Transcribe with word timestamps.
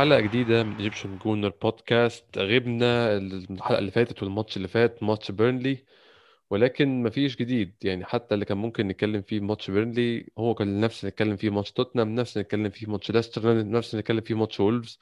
حلقة 0.00 0.20
جديدة 0.20 0.62
من 0.62 0.76
Egyptian 0.76 1.18
Gooner 1.18 1.52
Podcast 1.62 2.38
غبنا 2.38 3.16
الحلقة 3.16 3.78
اللي 3.78 3.90
فاتت 3.90 4.22
والماتش 4.22 4.56
اللي 4.56 4.68
فات 4.68 5.02
ماتش 5.02 5.30
بيرنلي 5.30 5.84
ولكن 6.50 7.02
مفيش 7.02 7.36
جديد. 7.36 7.74
يعني 7.82 8.04
حتى 8.04 8.34
اللي 8.34 8.44
كان 8.44 8.56
ممكن 8.58 8.88
نتكلم 8.88 9.22
فيه 9.22 9.40
ماتش 9.40 9.70
بيرنلي 9.70 10.26
هو 10.38 10.54
كان 10.54 10.80
نفس 10.80 11.00
اللي 11.04 11.10
نتكلم 11.10 11.36
فيه 11.36 11.50
ماتش 11.50 11.72
توتنهام 11.72 12.14
نفس 12.14 12.36
اللي 12.36 12.44
نتكلم 12.44 12.70
فيه 12.70 12.86
ماتش 12.86 13.10
ليستر 13.10 13.68
نفس 13.70 13.90
اللي 13.94 14.00
نتكلم 14.00 14.20
فيه 14.20 14.34
ماتش 14.34 14.60
وولفز 14.60 14.98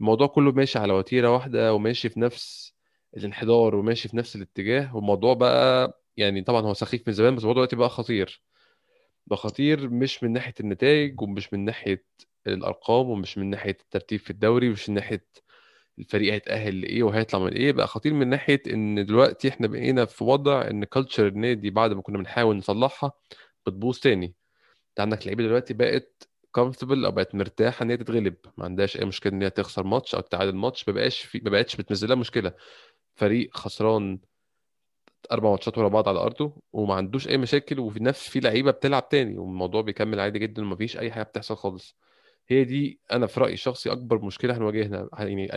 الموضوع 0.00 0.26
كله 0.26 0.52
ماشي 0.52 0.78
على 0.78 0.92
وتيرة 0.92 1.32
واحدة 1.32 1.74
وماشي 1.74 2.08
في 2.08 2.20
نفس 2.20 2.74
الانحدار 3.16 3.74
وماشي 3.76 4.08
في 4.08 4.16
نفس 4.16 4.36
الاتجاه. 4.36 4.96
والموضوع 4.96 5.34
بقى 5.34 5.92
يعني 6.16 6.42
طبعا 6.42 6.62
هو 6.62 6.74
سخيف 6.74 7.02
من 7.08 7.12
زمان 7.14 7.34
بس 7.36 7.42
الموضوع 7.42 7.54
دلوقتي 7.64 7.76
بقى 7.76 7.88
خطير. 7.90 8.42
بقى 9.28 9.36
خطير 9.36 9.88
مش 9.90 10.22
من 10.24 10.32
ناحية 10.32 10.54
النتائج 10.60 11.20
ومش 11.22 11.52
من 11.52 11.64
ناحية 11.64 12.04
الأرقام 12.46 13.10
ومش 13.10 13.38
من 13.38 13.50
ناحية 13.50 13.76
الترتيب 13.80 14.20
في 14.20 14.30
الدوري 14.30 14.68
ومش 14.68 14.88
من 14.88 14.94
ناحية 14.94 15.26
الفريق 15.98 16.32
هيتأهل 16.32 16.80
لإيه 16.80 17.02
وهيطلع 17.02 17.40
من 17.40 17.52
إيه. 17.52 17.72
بقى 17.72 17.86
خطير 17.86 18.14
من 18.14 18.28
ناحية 18.28 18.62
إن 18.66 19.06
دلوقتي 19.06 19.48
إحنا 19.48 19.66
بقينا 19.66 20.04
في 20.04 20.24
وضع 20.24 20.68
إن 20.70 20.84
culture 20.84 21.26
النادي 21.26 21.70
بعد 21.70 21.92
ما 21.92 22.02
كنا 22.02 22.18
بنحاول 22.18 22.56
نصلحها 22.56 23.12
بتبوظ 23.66 23.98
تاني. 23.98 24.26
أنت 24.90 25.00
عندك 25.00 25.26
لعيبة 25.26 25.44
دلوقتي 25.44 25.74
بقت 25.74 26.28
comfortable 26.52 27.04
أو 27.04 27.10
بقت 27.12 27.34
مرتاحة 27.34 27.82
إن 27.84 27.90
هي 27.90 27.96
تتغلب. 27.96 28.34
ما 28.58 28.64
عندهاش 28.64 28.96
أي 29.00 29.04
مشكلة 29.04 29.32
إن 29.32 29.42
هي 29.42 29.50
تخسر 29.50 29.84
ماتش 29.84 30.14
أو 30.14 30.20
تتعادل 30.20 30.56
ماتش 30.56 30.88
ما 30.88 30.94
بقاش 30.94 31.20
في 31.22 31.40
ما 31.44 31.50
بقتش 31.50 31.76
بتنزل 31.76 32.08
لها 32.08 32.16
مشكلة. 32.16 32.52
فريق 33.16 33.56
خسران 33.56 34.18
أربع 35.32 35.50
ماتشات 35.50 35.78
ورا 35.78 35.88
بعض 35.88 36.08
على 36.08 36.18
أرضه 36.20 36.56
وما 36.72 36.94
عندوش 36.94 37.28
أي 37.28 37.36
مشاكل 37.38 37.80
وفي 37.80 38.04
نفس 38.04 38.28
في 38.28 38.40
لعيبة 38.40 38.70
بتلعب 38.70 39.08
تاني 39.08 39.38
والموضوع 39.38 39.80
بيكمل 39.82 40.20
عادي 40.20 40.38
جدا 40.38 40.62
ومفيش 40.62 40.98
أي 40.98 41.12
حاجة 41.12 41.22
بتحصل 41.22 41.56
خالص. 41.56 41.96
هي 42.48 42.64
دي 42.64 43.00
أنا 43.12 43.26
في 43.26 43.40
رأيي 43.40 43.54
الشخصي 43.54 43.92
أكبر 43.92 44.24
مشكلة 44.24 44.56
هنواجهها 44.56 45.08
يعني 45.18 45.50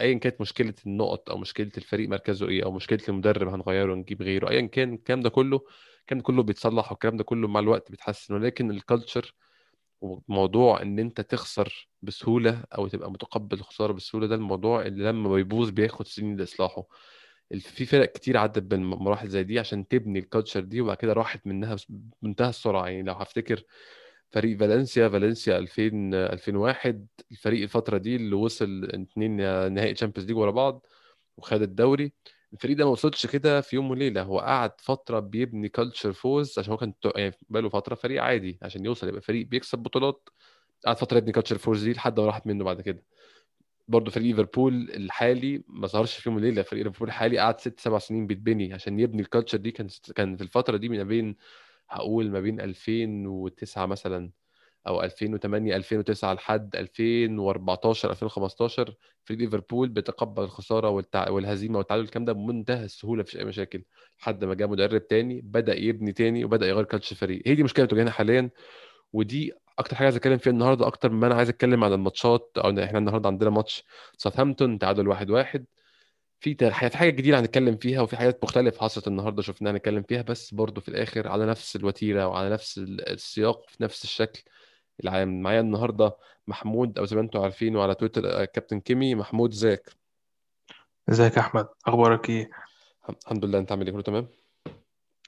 ايا 0.00 0.18
كانت 0.18 0.40
مشكلة 0.40 0.74
النقط 0.86 1.30
أو 1.30 1.38
مشكلة 1.38 1.70
الفريق 1.76 2.08
مركزه 2.08 2.48
إيه 2.48 2.64
أو 2.64 2.72
مشكلة 2.72 3.00
المدرب 3.08 3.48
هنغيره 3.48 3.92
ونجيب 3.92 4.22
غيره 4.22 4.50
ايا 4.50 4.66
كان 4.66 4.94
الكلام 4.94 5.20
ده 5.20 5.30
كله 5.30 5.60
الكلام 6.00 6.18
ده 6.18 6.22
كله 6.24 6.42
بيتصلح 6.42 6.90
والكلام 6.92 7.16
ده 7.16 7.24
كله 7.24 7.48
مع 7.48 7.60
الوقت 7.60 7.90
بيتحسن. 7.90 8.34
ولكن 8.34 8.70
ال 8.70 8.78
culture 8.78 9.34
وموضوع 10.00 10.82
إن 10.82 10.98
أنت 10.98 11.20
تخسر 11.20 11.88
بسهولة 12.02 12.64
أو 12.78 12.88
تبقى 12.88 13.10
متقبل 13.10 13.58
الخسارة 13.58 13.92
بسهولة 13.92 14.26
ده 14.26 14.34
الموضوع 14.34 14.82
اللي 14.86 15.04
لما 15.04 15.28
بيبوظ 15.34 15.70
بياخد 15.70 16.06
سنين 16.06 16.36
لإصلاحه. 16.36 16.84
في 17.60 17.86
فرق 17.86 18.12
كتير 18.12 18.36
عدت 18.36 18.58
بالمراحل 18.62 19.28
زي 19.28 19.42
دي 19.44 19.58
عشان 19.58 19.88
تبني 19.88 20.18
ال 20.18 20.23
culture 20.23 20.60
دي 20.60 20.80
وبعد 20.80 20.96
كده 20.96 21.12
راحت 21.12 21.46
منها 21.46 21.76
بمنتهى 22.22 22.48
السرعة. 22.48 22.86
يعني 22.88 23.02
لو 23.02 23.12
هفتكر 23.14 23.62
فريق 24.32 24.58
فالنسيا 24.58 25.08
فالنسيا 25.08 25.58
2000 25.58 26.14
2001 26.14 27.06
الفريق 27.32 27.62
الفترة 27.62 27.98
دي 27.98 28.16
اللي 28.16 28.34
وصل 28.36 28.84
اثنين 28.84 29.36
نهائي 29.74 29.94
Champions 29.94 30.28
League 30.28 30.36
ورا 30.38 30.50
بعض 30.50 30.86
وخد 31.36 31.62
الدوري 31.62 32.12
الفريق 32.52 32.76
ده 32.76 32.84
ما 32.84 32.90
وصلش 32.90 33.26
كده 33.26 33.60
في 33.60 33.76
يوم 33.76 33.90
وليلة. 33.90 34.22
هو 34.22 34.40
قعد 34.40 34.72
فترة 34.80 35.20
بيبني 35.20 35.68
culture 35.68 36.12
فوز 36.12 36.58
عشان 36.58 36.72
هو 36.72 36.76
كان 36.78 36.94
يعني 37.16 37.34
بقاله 37.48 37.68
فترة 37.68 37.94
فريق 37.94 38.22
عادي. 38.22 38.58
عشان 38.62 38.84
يوصل 38.84 39.08
يبقى 39.08 39.20
فريق 39.22 39.46
بيكسب 39.46 39.78
بطولات 39.78 40.28
قعد 40.86 40.98
فترة 40.98 41.18
يبني 41.18 41.32
culture 41.32 41.58
فوز 41.58 41.84
دي 41.84 41.92
لحد 41.92 42.20
ما 42.20 42.26
راحت 42.26 42.46
منه 42.46 42.64
بعد 42.64 42.80
كده. 42.80 43.04
برضه 43.88 44.10
فريق 44.10 44.26
ليفربول 44.26 44.90
الحالي 44.90 45.62
ما 45.68 45.86
ظهرش 45.86 46.18
في 46.18 46.28
يوم 46.28 46.36
وليله 46.36 46.62
فريق 46.62 46.84
ليفربول 46.84 47.08
الحالي 47.08 47.38
قعد 47.38 47.60
ست 47.60 47.80
سبع 47.80 47.98
سنين 47.98 48.26
بيتبني 48.26 48.72
عشان 48.74 49.00
يبني 49.00 49.22
ال 49.22 49.27
culture 49.27 49.58
دي. 49.58 49.70
كان 49.70 49.88
كان 50.16 50.36
في 50.36 50.42
الفترة 50.42 50.76
دي 50.76 50.88
ما 50.88 51.02
بين 51.02 51.36
هقول 51.90 52.30
ما 52.30 52.40
بين 52.40 52.60
2009 52.60 53.86
مثلا 53.86 54.30
أو 54.86 55.02
2008 55.02 55.76
2009 55.76 56.34
لحد 56.34 56.76
2014 56.76 58.10
2015 58.10 58.94
في 59.24 59.34
ليفربول 59.36 59.88
بيتقبل 59.88 60.42
الخسارة. 60.42 60.88
والهزيمة 61.30 61.78
والتعادل 61.78 62.04
الكلام 62.04 62.24
ده 62.24 62.32
بمنتهى 62.32 62.84
السهولة 62.84 63.22
مفيش 63.22 63.36
أي 63.36 63.44
مشاكل. 63.44 63.84
لحد 64.20 64.44
ما 64.44 64.54
جاء 64.54 64.68
مدرب 64.68 65.06
تاني 65.08 65.40
بدأ 65.40 65.74
يبني 65.76 66.12
تاني 66.12 66.44
وبدأ 66.44 66.66
يغير 66.68 66.84
كالتش 66.84 67.12
الفريق 67.12 67.42
هي 67.46 67.54
دي 67.54 67.62
مشكلة 67.62 67.84
بتواجهنا 67.84 68.10
حاليا 68.10 68.50
ودي 69.12 69.52
أكتر 69.78 69.96
حاجة 69.96 70.04
عايز 70.06 70.16
أتكلم 70.16 70.38
فيها 70.38 70.52
النهارده 70.52 70.86
أكتر 70.86 71.10
ما 71.10 71.26
أنا 71.26 71.34
عايز 71.34 71.48
أتكلم 71.48 71.84
عن 71.84 71.92
الماتشات. 71.92 72.52
أو 72.58 72.70
إحنا 72.70 72.98
النهارده 72.98 73.28
عندنا 73.28 73.50
ماتش 73.50 73.84
ساوثهامبتون 74.18 74.78
تعادل 74.78 75.06
1-1 75.06 75.64
في 76.40 76.54
في 76.54 76.70
حاجات 76.96 77.14
جديدة 77.14 77.40
هنتكلم 77.40 77.76
فيها 77.76 78.00
وفي 78.00 78.16
حاجات 78.16 78.44
مختلفة 78.44 78.80
حصلت 78.84 79.08
النهارده 79.08 79.42
شفناها 79.42 79.72
نتكلم 79.72 80.02
فيها 80.02 80.22
بس 80.22 80.54
برضه 80.54 80.80
في 80.80 80.88
الآخر 80.88 81.28
على 81.28 81.46
نفس 81.46 81.76
الوتيرة 81.76 82.26
وعلى 82.26 82.50
نفس 82.50 82.78
السياق 82.78 83.68
في 83.68 83.82
نفس 83.82 84.04
الشكل. 84.04 84.42
العام 85.04 85.42
معايا 85.42 85.60
النهارده 85.60 86.16
محمود 86.46 86.98
أو 86.98 87.04
زي 87.04 87.16
ما 87.16 87.22
أنتم 87.22 87.40
عارفين 87.40 87.76
وعلى 87.76 87.94
تويتر 87.94 88.42
آه، 88.42 88.44
كابتن 88.44 88.80
كيمي. 88.80 89.14
محمود 89.14 89.52
إزيك؟ 89.52 89.90
إزيك 91.10 91.36
يا 91.36 91.40
أحمد؟ 91.40 91.68
أخبارك 91.86 92.30
إيه؟ 92.30 92.50
الحمد 93.24 93.44
لله. 93.44 93.58
أنت 93.58 93.72
عامل 93.72 93.86
إيه؟ 93.86 93.92
كله 93.92 94.02
تمام؟ 94.02 94.28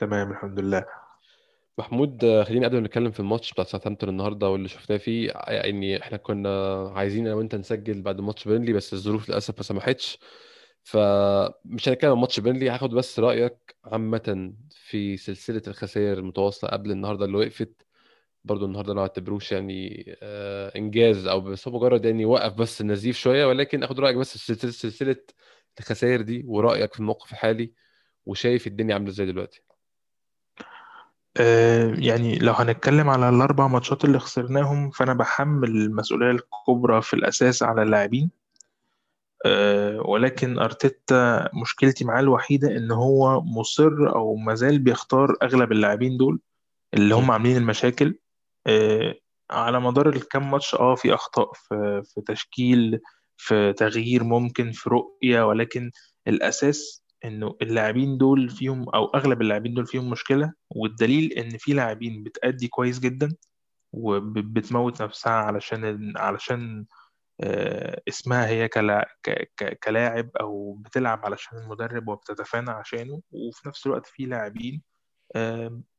تمام 0.01 0.31
الحمد 0.31 0.61
لله. 0.61 1.06
محمود 1.79 2.43
خلينا 2.49 2.67
قبل 2.69 2.77
ما 2.81 2.87
نتكلم 2.87 3.11
في 3.11 3.21
الماتش 3.21 3.53
بتاع 3.53 3.65
ساوثهامبتون 3.65 4.09
النهارده 4.09 4.49
واللي 4.49 4.69
شفناه 4.69 4.97
فيه 4.99 5.29
يعني 5.49 6.03
إحنا 6.03 6.17
كنا 6.17 6.49
عايزين 6.97 7.27
أنا 7.27 7.35
وانت 7.37 7.55
نسجل 7.55 8.03
بعد 8.03 8.21
ماتش 8.21 8.49
بيرنلي 8.49 8.73
بس 8.73 8.93
الظروف 8.95 9.29
للاسف 9.29 9.57
ما 9.57 9.63
سمحتش. 9.63 10.19
فمش 10.85 11.89
هنتكلم 11.89 12.11
عن 12.13 12.19
ماتش 12.19 12.41
بيرنلي 12.41 12.71
هاخد 12.71 12.91
بس 12.91 13.19
رأيك 13.21 13.77
عامة 13.85 14.55
في 14.71 15.17
سلسلة 15.17 15.63
الخسائر 15.69 16.19
المتواصلة 16.19 16.71
قبل 16.71 16.91
النهارده 16.91 17.25
اللي 17.25 17.37
وقفت. 17.39 17.87
برضو 18.45 18.67
النهارده 18.67 18.95
ما 18.95 19.01
اعتبروش 19.03 19.53
يعني 19.53 20.05
آه 20.23 20.73
إنجاز 20.77 21.27
أو 21.27 21.41
بس 21.41 21.69
هو 21.69 21.75
مجرد 21.77 22.05
يعني 22.05 22.25
وقف 22.25 22.55
بس 22.55 22.81
النزيف 22.81 23.19
شوية 23.19 23.47
ولكن 23.47 23.83
آخد 23.85 24.01
رأيك 24.01 24.17
بس 24.17 24.39
في 24.39 24.55
سلسلة 24.73 25.17
الخسائر 25.81 26.23
دي 26.23 26.43
ورأيك 26.47 26.95
في 26.95 27.01
الموقف 27.01 27.33
الحالي 27.33 27.75
وشايف 28.27 28.69
الدنيا 28.69 28.95
عاملة 28.95 29.11
إزاي 29.11 29.27
دلوقتي. 29.27 29.66
آه 31.41 31.95
يعني 31.99 32.39
لو 32.39 32.53
هنتكلم 32.53 33.11
على 33.11 33.29
الأربع 33.29 33.67
ماتشات 33.67 34.05
اللي 34.05 34.19
خسرناهم 34.19 34.91
فأنا 34.91 35.15
بحمل 35.15 35.69
المسؤولية 35.69 36.31
الكبرى 36.31 37.03
في 37.03 37.15
الأساس 37.15 37.63
على 37.63 37.83
اللاعبين. 37.83 38.31
آه 39.47 40.01
ولكن 40.01 40.59
أرتيتا 40.59 41.49
مشكلتي 41.63 42.05
معاه 42.05 42.21
الوحيدة 42.21 42.77
إن 42.77 42.91
هو 42.91 43.41
مصر 43.41 44.15
أو 44.15 44.37
مازال 44.37 44.79
بيختار 44.79 45.37
أغلب 45.43 45.73
اللاعبين 45.73 46.17
دول 46.17 46.41
اللي 46.95 47.15
هم 47.15 47.31
عاملين 47.31 47.57
المشاكل. 47.57 48.19
آه، 48.67 49.15
على 49.51 49.81
مدار 49.81 50.09
الكام 50.09 50.51
ماتش 50.51 50.75
آه 50.75 50.95
في 50.95 51.15
أخطاء 51.15 51.53
في 51.55 52.03
في 52.15 52.21
تشكيل 52.21 53.01
في 53.37 53.73
تغيير 53.73 54.25
ممكن 54.25 54.73
في 54.73 54.91
رؤية 54.91 55.43
ولكن 55.49 55.91
الأساس 56.29 57.03
إنه 57.27 57.57
اللاعبين 57.63 58.19
دول 58.19 58.49
فيهم 58.49 58.89
أو 58.89 59.05
أغلب 59.05 59.43
اللاعبين 59.43 59.75
دول 59.75 59.87
فيهم 59.87 60.11
مشكلة 60.11 60.53
والدليل 60.71 61.33
إن 61.33 61.59
في 61.59 61.73
لاعبين 61.73 62.23
بتأدي 62.23 62.69
كويس 62.69 62.99
جدا 62.99 63.29
وبتموت 63.93 65.03
نفسها 65.03 65.33
علشان 65.33 66.13
علشان 66.17 66.87
آه، 67.41 68.03
اسمها 68.09 68.47
هي 68.47 68.69
كلاعب 69.85 70.31
أو 70.41 70.73
بتلعب 70.73 71.27
علشان 71.27 71.59
المدرب 71.59 72.09
وبتتفانى 72.09 72.71
عشانه 72.71 73.23
وفي 73.33 73.69
نفس 73.69 73.87
الوقت 73.87 74.07
في 74.07 74.27
لاعبين 74.27 74.83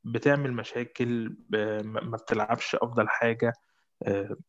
بتعمل 0.03 0.53
مشاكل 0.53 1.37
ما 1.83 2.17
بتلعبش 2.17 2.75
أفضل 2.75 3.09
حاجة 3.09 3.53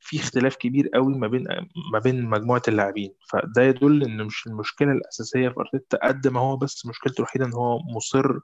في 0.00 0.17
اختلاف 0.21 0.56
كبير 0.56 0.89
قوي 0.95 1.15
ما 1.15 1.27
بين 1.29 1.45
ما 1.93 1.99
بين 1.99 2.25
مجموعة 2.25 2.62
اللاعبين. 2.69 3.15
فده 3.31 3.62
يدل 3.62 4.03
إن 4.05 4.25
مش 4.25 4.47
المشكلة 4.47 4.93
الأساسية 4.93 5.49
في 5.49 5.55
أرتيتا 5.61 6.06
قد 6.09 6.29
ما 6.29 6.41
هو 6.41 6.56
بس 6.56 6.87
مشكلته 6.87 7.19
الوحيدة 7.19 7.45
إن 7.45 7.53
هو 7.53 7.79
مصر 7.97 8.39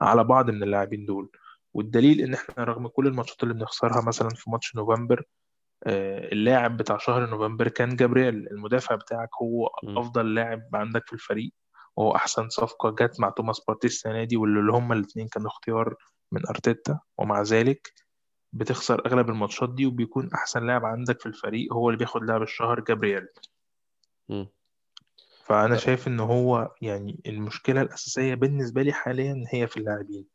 على 0.00 0.24
بعض 0.24 0.50
من 0.50 0.62
اللاعبين 0.62 1.06
دول. 1.06 1.30
والدليل 1.74 2.20
إن 2.20 2.34
إحنا 2.34 2.64
رغم 2.64 2.86
كل 2.88 3.06
الماتشات 3.06 3.42
اللي 3.42 3.54
بنخسرها 3.54 4.04
مثلا 4.06 4.28
في 4.28 4.50
ماتش 4.50 4.76
نوفمبر 4.76 5.22
اللاعب 5.86 6.76
بتاع 6.76 6.98
شهر 6.98 7.30
نوفمبر 7.30 7.68
كان 7.68 7.96
جابرييل. 7.96 8.48
المدافع 8.48 8.94
بتاعك 8.94 9.28
هو 9.42 9.66
أفضل 9.98 10.34
لاعب 10.34 10.62
عندك 10.74 11.06
في 11.06 11.12
الفريق. 11.12 11.52
وهو 11.96 12.14
أحسن 12.16 12.48
صفقة 12.48 12.90
جت 12.90 13.20
مع 13.20 13.30
توماس 13.30 13.60
بارتي 13.68 13.86
السنة 13.86 14.24
دي 14.24 14.36
واللي 14.36 14.72
هما 14.72 14.94
الاثنين 14.94 15.28
كانوا 15.28 15.48
اختيار 15.48 15.94
من 16.32 16.46
أرتيتا. 16.46 17.00
ومع 17.18 17.42
ذلك 17.42 17.92
بتخسر 18.52 19.06
أغلب 19.06 19.28
الماتشات 19.28 19.74
دي 19.74 19.86
وبيكون 19.86 20.30
أحسن 20.34 20.66
لاعب 20.66 20.84
عندك 20.84 21.20
في 21.20 21.26
الفريق 21.26 21.72
هو 21.72 21.88
اللي 21.88 21.98
بياخد 21.98 22.22
لاعب 22.24 22.42
الشهر 22.42 22.80
جابرييل. 22.80 23.26
فأنا 25.44 25.76
شايف 25.76 26.08
إن 26.08 26.20
هو 26.20 26.74
يعني 26.82 27.20
المشكلة 27.26 27.82
الأساسية 27.82 28.34
بالنسبة 28.34 28.82
لي 28.82 28.92
حاليا 28.92 29.44
هي 29.48 29.66
في 29.66 29.76
اللاعبين. 29.76 30.26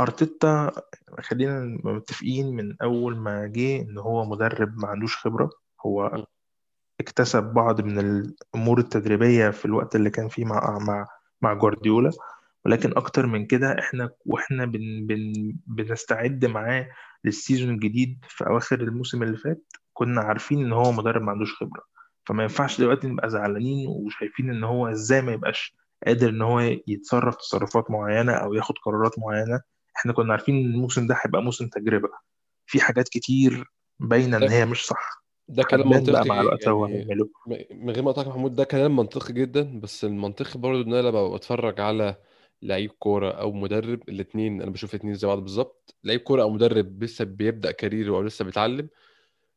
أرتيتا 0.00 0.72
خلينا 1.20 1.78
متفقين 1.84 2.56
من 2.56 2.76
أول 2.82 3.16
ما 3.16 3.46
جه 3.46 3.80
إن 3.80 3.98
هو 3.98 4.24
مدرب 4.24 4.78
ما 4.78 4.88
عندوش 4.88 5.16
خبرة. 5.16 5.50
هو 5.86 6.24
اكتسب 7.00 7.42
بعض 7.42 7.80
من 7.80 7.98
الأمور 7.98 8.78
التدريبية 8.78 9.50
في 9.50 9.64
الوقت 9.64 9.96
اللي 9.96 10.10
كان 10.10 10.28
فيه 10.28 10.44
مع 10.44 10.78
مع 10.78 11.06
مع 11.42 11.54
جوارديولا. 11.54 12.10
ولكن 12.64 12.92
أكتر 12.96 13.26
من 13.26 13.46
كده 13.46 13.78
إحنا 13.78 14.10
وإحنا 14.26 14.64
بن 14.64 15.06
بن 15.06 15.32
بنستعد 15.66 16.44
معاه 16.44 16.88
للسيزون 17.24 17.70
الجديد 17.70 18.24
في 18.28 18.46
أواخر 18.46 18.80
الموسم 18.80 19.22
اللي 19.22 19.36
فات 19.36 19.62
كنا 19.92 20.20
عارفين 20.20 20.64
إن 20.64 20.72
هو 20.72 20.92
مدرب 20.92 21.22
ما 21.22 21.30
عندوش 21.30 21.54
خبرة. 21.54 21.82
فما 22.26 22.42
ينفعش 22.42 22.80
دلوقتي 22.80 23.06
نبقى 23.06 23.30
زعلانين 23.30 23.88
وشايفين 23.88 24.50
إن 24.50 24.64
هو 24.64 24.88
إزاي 24.88 25.22
ما 25.22 25.32
يبقاش 25.32 25.74
قادر 26.06 26.28
إن 26.28 26.42
هو 26.42 26.60
يتصرف 26.86 27.36
تصرفات 27.36 27.90
معينة 27.90 28.32
أو 28.32 28.54
ياخد 28.54 28.74
قرارات 28.84 29.18
معينة. 29.18 29.60
إحنا 29.96 30.12
كنا 30.12 30.32
عارفين 30.32 30.54
إن 30.56 30.64
الموسم 30.74 31.06
ده 31.06 31.16
هيبقى 31.24 31.42
موسم 31.42 31.68
تجربة. 31.68 32.08
في 32.66 32.80
حاجات 32.80 33.08
كتير 33.08 33.64
باينة 34.00 34.36
إن 34.36 34.40
ده 34.40 34.52
هي 34.52 34.66
مش 34.66 34.86
صح. 34.86 35.22
ده 35.48 35.62
كلام 35.62 35.92
هتبان 35.92 36.12
بقى 36.12 36.20
منطقي 36.20 36.28
مع 36.28 36.40
الوقت 36.40 36.68
هو 36.68 36.86
يعني 36.86 36.98
هيعمله 36.98 37.28
من 37.70 37.90
غير 37.90 38.02
ما 38.02 38.10
اقطعك 38.10 38.26
محمود 38.28 38.54
ده 38.54 38.64
كلام 38.64 38.96
منطقي 38.96 39.32
جدا 39.32 39.80
بس 39.80 40.04
المنطقي 40.04 40.60
برضه 40.60 40.82
إن 40.82 40.94
أنا 40.94 41.08
لما 41.08 41.34
بتفرج 41.34 41.80
على 41.80 42.16
لعيب 42.62 42.90
كورة 42.98 43.30
أو 43.30 43.52
مدرب 43.52 44.08
الاثنين 44.08 44.62
أنا 44.62 44.70
بشوف 44.70 44.94
الاثنين 44.94 45.14
زي 45.14 45.26
بعض 45.28 45.38
بالظبط. 45.38 45.94
لعيب 46.04 46.20
كورة 46.20 46.42
أو 46.42 46.50
مدرب 46.50 47.02
لسه 47.04 47.24
بيبدأ 47.24 47.70
كاريره 47.70 48.16
أو 48.16 48.22
لسه 48.22 48.44
بيتعلم 48.44 48.88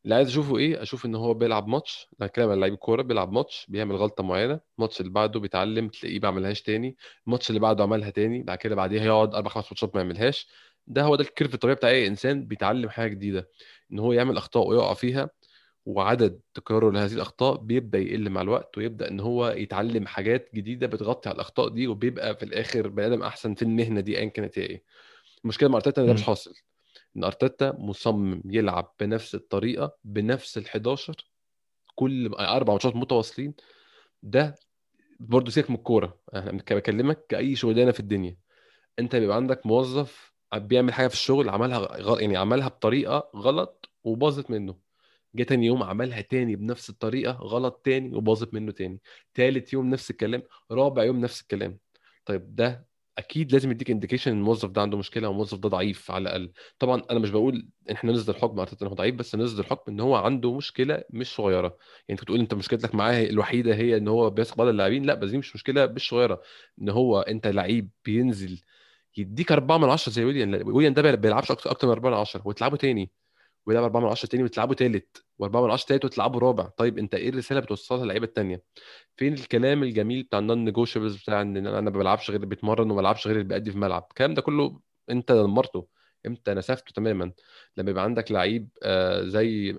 اللي 0.06 0.16
عايز 0.16 0.28
أشوفه 0.30 0.58
إيه؟ 0.58 0.82
أشوف 0.82 1.06
إن 1.06 1.16
هو 1.16 1.34
بيلعب 1.34 1.68
ماتش. 1.68 2.08
أنا 2.22 2.28
كلام 2.30 2.50
عن 2.50 2.60
لعيب 2.60 2.74
الكوره 2.74 3.02
بيلعب 3.02 3.32
ماتش 3.32 3.66
بيعمل 3.70 3.96
غلطة 3.96 4.24
معينة 4.24 4.60
الماتش 4.80 5.02
اللي 5.02 5.12
بعده 5.12 5.40
بيتعلم 5.40 5.88
تلاقيه 5.90 6.20
ما 6.20 6.28
عملهاش 6.28 6.62
تاني 6.62 6.98
الماتش 7.28 7.50
اللي 7.50 7.60
بعده 7.60 7.84
عملها 7.84 8.10
تاني 8.10 8.44
بعد 8.44 8.58
كده 8.58 8.76
بعديها 8.76 9.06
يقعد 9.06 9.36
أربع 9.36 9.50
خمس 9.50 9.66
ماتشات 9.66 9.96
ما 9.96 10.02
يعملهاش. 10.02 10.48
ده 10.88 11.04
هو 11.04 11.16
ده 11.16 11.24
ال 11.24 11.29
curve 11.29 11.54
الطبيعي 11.54 11.76
بتاع 11.76 11.90
اي 11.90 12.08
إنسان 12.08 12.46
بيتعلم 12.48 12.90
حاجة 12.90 13.10
جديدة 13.12 13.50
إن 13.92 14.00
هو 14.00 14.14
يعمل 14.14 14.38
أخطاء 14.38 14.68
ويقع 14.68 14.94
فيها. 14.94 15.30
وعدد 15.86 16.40
تكراره 16.54 16.92
لهذه 16.92 17.14
الأخطاء 17.14 17.58
بيبدأ 17.58 18.00
يقل 18.00 18.30
مع 18.30 18.42
الوقت 18.42 18.78
ويبدأ 18.78 19.08
إن 19.08 19.20
هو 19.20 19.48
يتعلم 19.48 20.08
حاجات 20.08 20.50
جديدة 20.54 20.88
بتغطي 20.88 21.30
على 21.30 21.36
الأخطاء 21.36 21.70
دي 21.70 21.88
وبيبقى 21.88 22.36
في 22.36 22.44
الآخر 22.44 22.88
بني 22.88 23.06
آدم 23.08 23.24
أحسن 23.24 23.54
في 23.54 23.62
المهنة 23.62 24.00
دي 24.00 24.18
ايا 24.18 24.30
كانت 24.30 24.60
هي 24.60 24.66
إيه. 24.66 24.84
المشكلة 25.44 25.70
مع 25.70 25.76
أرتيتا 25.76 26.02
ان 26.02 26.08
ده 26.08 26.14
مش. 26.14 26.24
حاصل. 26.24 26.54
إن 27.18 27.24
أرتيتا 27.24 27.72
مصمم 27.80 28.42
يلعب 28.46 28.94
بنفس 29.00 29.36
الطريقة 29.36 29.98
بنفس 30.04 30.58
ال 30.58 30.66
11 30.66 31.16
كل 31.96 32.28
أربع 32.34 32.74
ماتشات 32.74 32.96
متواصلين. 32.96 33.54
ده 34.24 34.56
برضه 35.20 35.52
سيبك 35.52 35.70
من 35.70 35.76
الكورة 35.76 36.20
أنا 36.34 36.52
بكلمك 36.52 37.26
كأي 37.30 37.56
شغلانة 37.56 37.92
في 37.92 38.00
الدنيا. 38.00 38.38
أنت 39.00 39.16
بيبقى 39.16 39.36
عندك 39.36 39.66
موظف 39.66 40.34
بيعمل 40.56 40.94
حاجة 40.94 41.08
في 41.08 41.14
الشغل 41.14 41.50
عملها 41.50 41.78
غ... 41.80 42.22
يعني 42.22 42.38
عملها 42.38 42.68
بطريقة 42.68 43.32
غلط 43.36 43.90
وباظت 44.04 44.52
منه. 44.52 44.89
جه 45.36 45.44
تاني 45.44 45.66
يوم 45.66 45.84
عملها 45.84 46.22
تاني 46.22 46.56
بنفس 46.56 46.90
الطريقة 46.90 47.32
غلط 47.34 47.82
تاني 47.86 48.16
وباظت 48.16 48.54
منه 48.54 48.72
تاني. 48.72 49.02
تالت 49.34 49.74
يوم 49.74 49.90
نفس 49.90 50.12
الكلام 50.12 50.44
رابع 50.72 51.04
يوم 51.04 51.20
نفس 51.22 51.42
الكلام. 51.42 51.80
طيب 52.26 52.56
ده 52.56 52.88
أكيد 53.18 53.52
لازم 53.52 53.72
يديك 53.72 53.92
indication 53.92 54.32
إن 54.32 54.38
الموظف 54.38 54.70
ده 54.70 54.82
عنده 54.82 54.98
مشكلة 54.98 55.28
أو 55.28 55.32
الموظف 55.32 55.60
ده 55.60 55.70
ضعيف 55.70 56.12
على 56.12 56.22
الأقل. 56.22 56.52
طبعا 56.80 57.02
أنا 57.12 57.20
مش 57.20 57.30
بقول 57.30 57.68
ان 57.90 57.96
إحنا 57.96 58.12
نصدر 58.12 58.34
حكم 58.34 58.60
ارتيتا 58.60 58.86
انه 58.86 58.96
ضعيف 58.96 59.16
بس 59.16 59.36
نصدر 59.36 59.64
حكم 59.64 59.92
إن 59.92 60.00
هو 60.00 60.16
عنده 60.16 60.54
مشكلة 60.58 61.04
مش 61.10 61.36
صغيرة. 61.36 61.68
يعني 61.68 61.78
أنت 62.10 62.22
بتقول 62.22 62.40
أنت 62.40 62.54
مشكلتك 62.54 62.96
معاه 62.96 63.24
الوحيدة 63.24 63.76
هي 63.76 63.98
إن 63.98 64.08
هو 64.08 64.30
بيثق 64.30 64.50
في 64.50 64.58
بعض 64.58 64.68
اللاعبين؟ 64.68 65.04
لا 65.06 65.14
بس 65.16 65.30
دي 65.30 65.38
مش 65.38 65.56
مشكلة 65.56 65.86
مش 65.86 66.10
صغيرة. 66.10 66.42
إن 66.82 66.90
هو 66.90 67.20
أنت 67.22 67.48
لعيب 67.48 67.90
بينزل 68.06 68.62
يديك 69.18 69.52
أربعة 69.52 69.78
من 69.78 69.90
عشرة 69.90 70.12
زي 70.12 70.24
ويليام 70.26 70.52
لا، 70.56 70.66
ويليام 70.68 70.94
ده 70.94 71.02
ما 71.02 71.16
بيلعبش 71.16 71.52
أكتر 71.52 71.72
أكتر 71.72 71.88
من 71.88 71.94
أربعة 71.94 72.12
من 72.12 72.18
عشرة 72.18 72.42
وتلعبه 72.48 72.78
تاني. 72.78 73.12
ويلعب 73.70 73.84
أربعة 73.84 74.02
من 74.02 74.08
عشرة 74.08 74.30
تاني 74.30 74.44
وتلعبه 74.44 74.74
تالت 74.74 75.24
وأربعة 75.40 75.62
من 75.62 75.72
عشرة 75.72 75.88
تالت 75.88 76.06
وتلعبه 76.06 76.40
رابع. 76.40 76.64
طيب 76.64 76.98
أنت 76.98 77.16
إيه 77.16 77.30
الرسالة 77.30 77.60
بتوصلها 77.60 78.06
للعيبة 78.06 78.26
التانية؟ 78.26 78.64
فين 79.18 79.34
الكلام 79.34 79.84
الجميل 79.84 80.24
بتاع 80.24 80.40
ال 80.40 80.66
non-negotiables 80.66 81.16
بتاع 81.16 81.42
إن 81.42 81.58
أنا 81.58 81.82
ما 81.82 81.90
بلعبش 81.90 82.30
غير 82.30 82.36
اللي 82.36 82.48
بيتمرن 82.48 82.92
وما 82.92 83.02
بلعبش 83.02 83.28
غير 83.28 83.36
اللي 83.36 83.48
بيأدي 83.48 83.70
في 83.72 83.76
الملعب؟ 83.76 84.06
الكلام 84.10 84.34
ده 84.34 84.42
كله 84.42 84.80
أنت 85.10 85.32
دمرته. 85.32 85.88
أنت 86.26 86.50
نسفته 86.50 86.94
تماما. 86.94 87.32
لما 87.78 87.92
يبقى 87.92 88.04
عندك 88.04 88.32
لعيب 88.32 88.70
آه 88.84 89.24
زي 89.24 89.78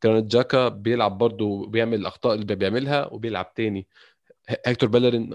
كانت 0.00 0.32
جاكا 0.32 0.68
بيلعب 0.68 1.18
برضه 1.18 1.66
بيعمل 1.66 2.00
الأخطاء 2.00 2.34
اللي 2.34 2.54
بيعملها 2.54 3.06
وبيلعب 3.12 3.54
تاني. 3.54 3.86
هيكتور 4.66 4.88
بيلرين 4.88 5.34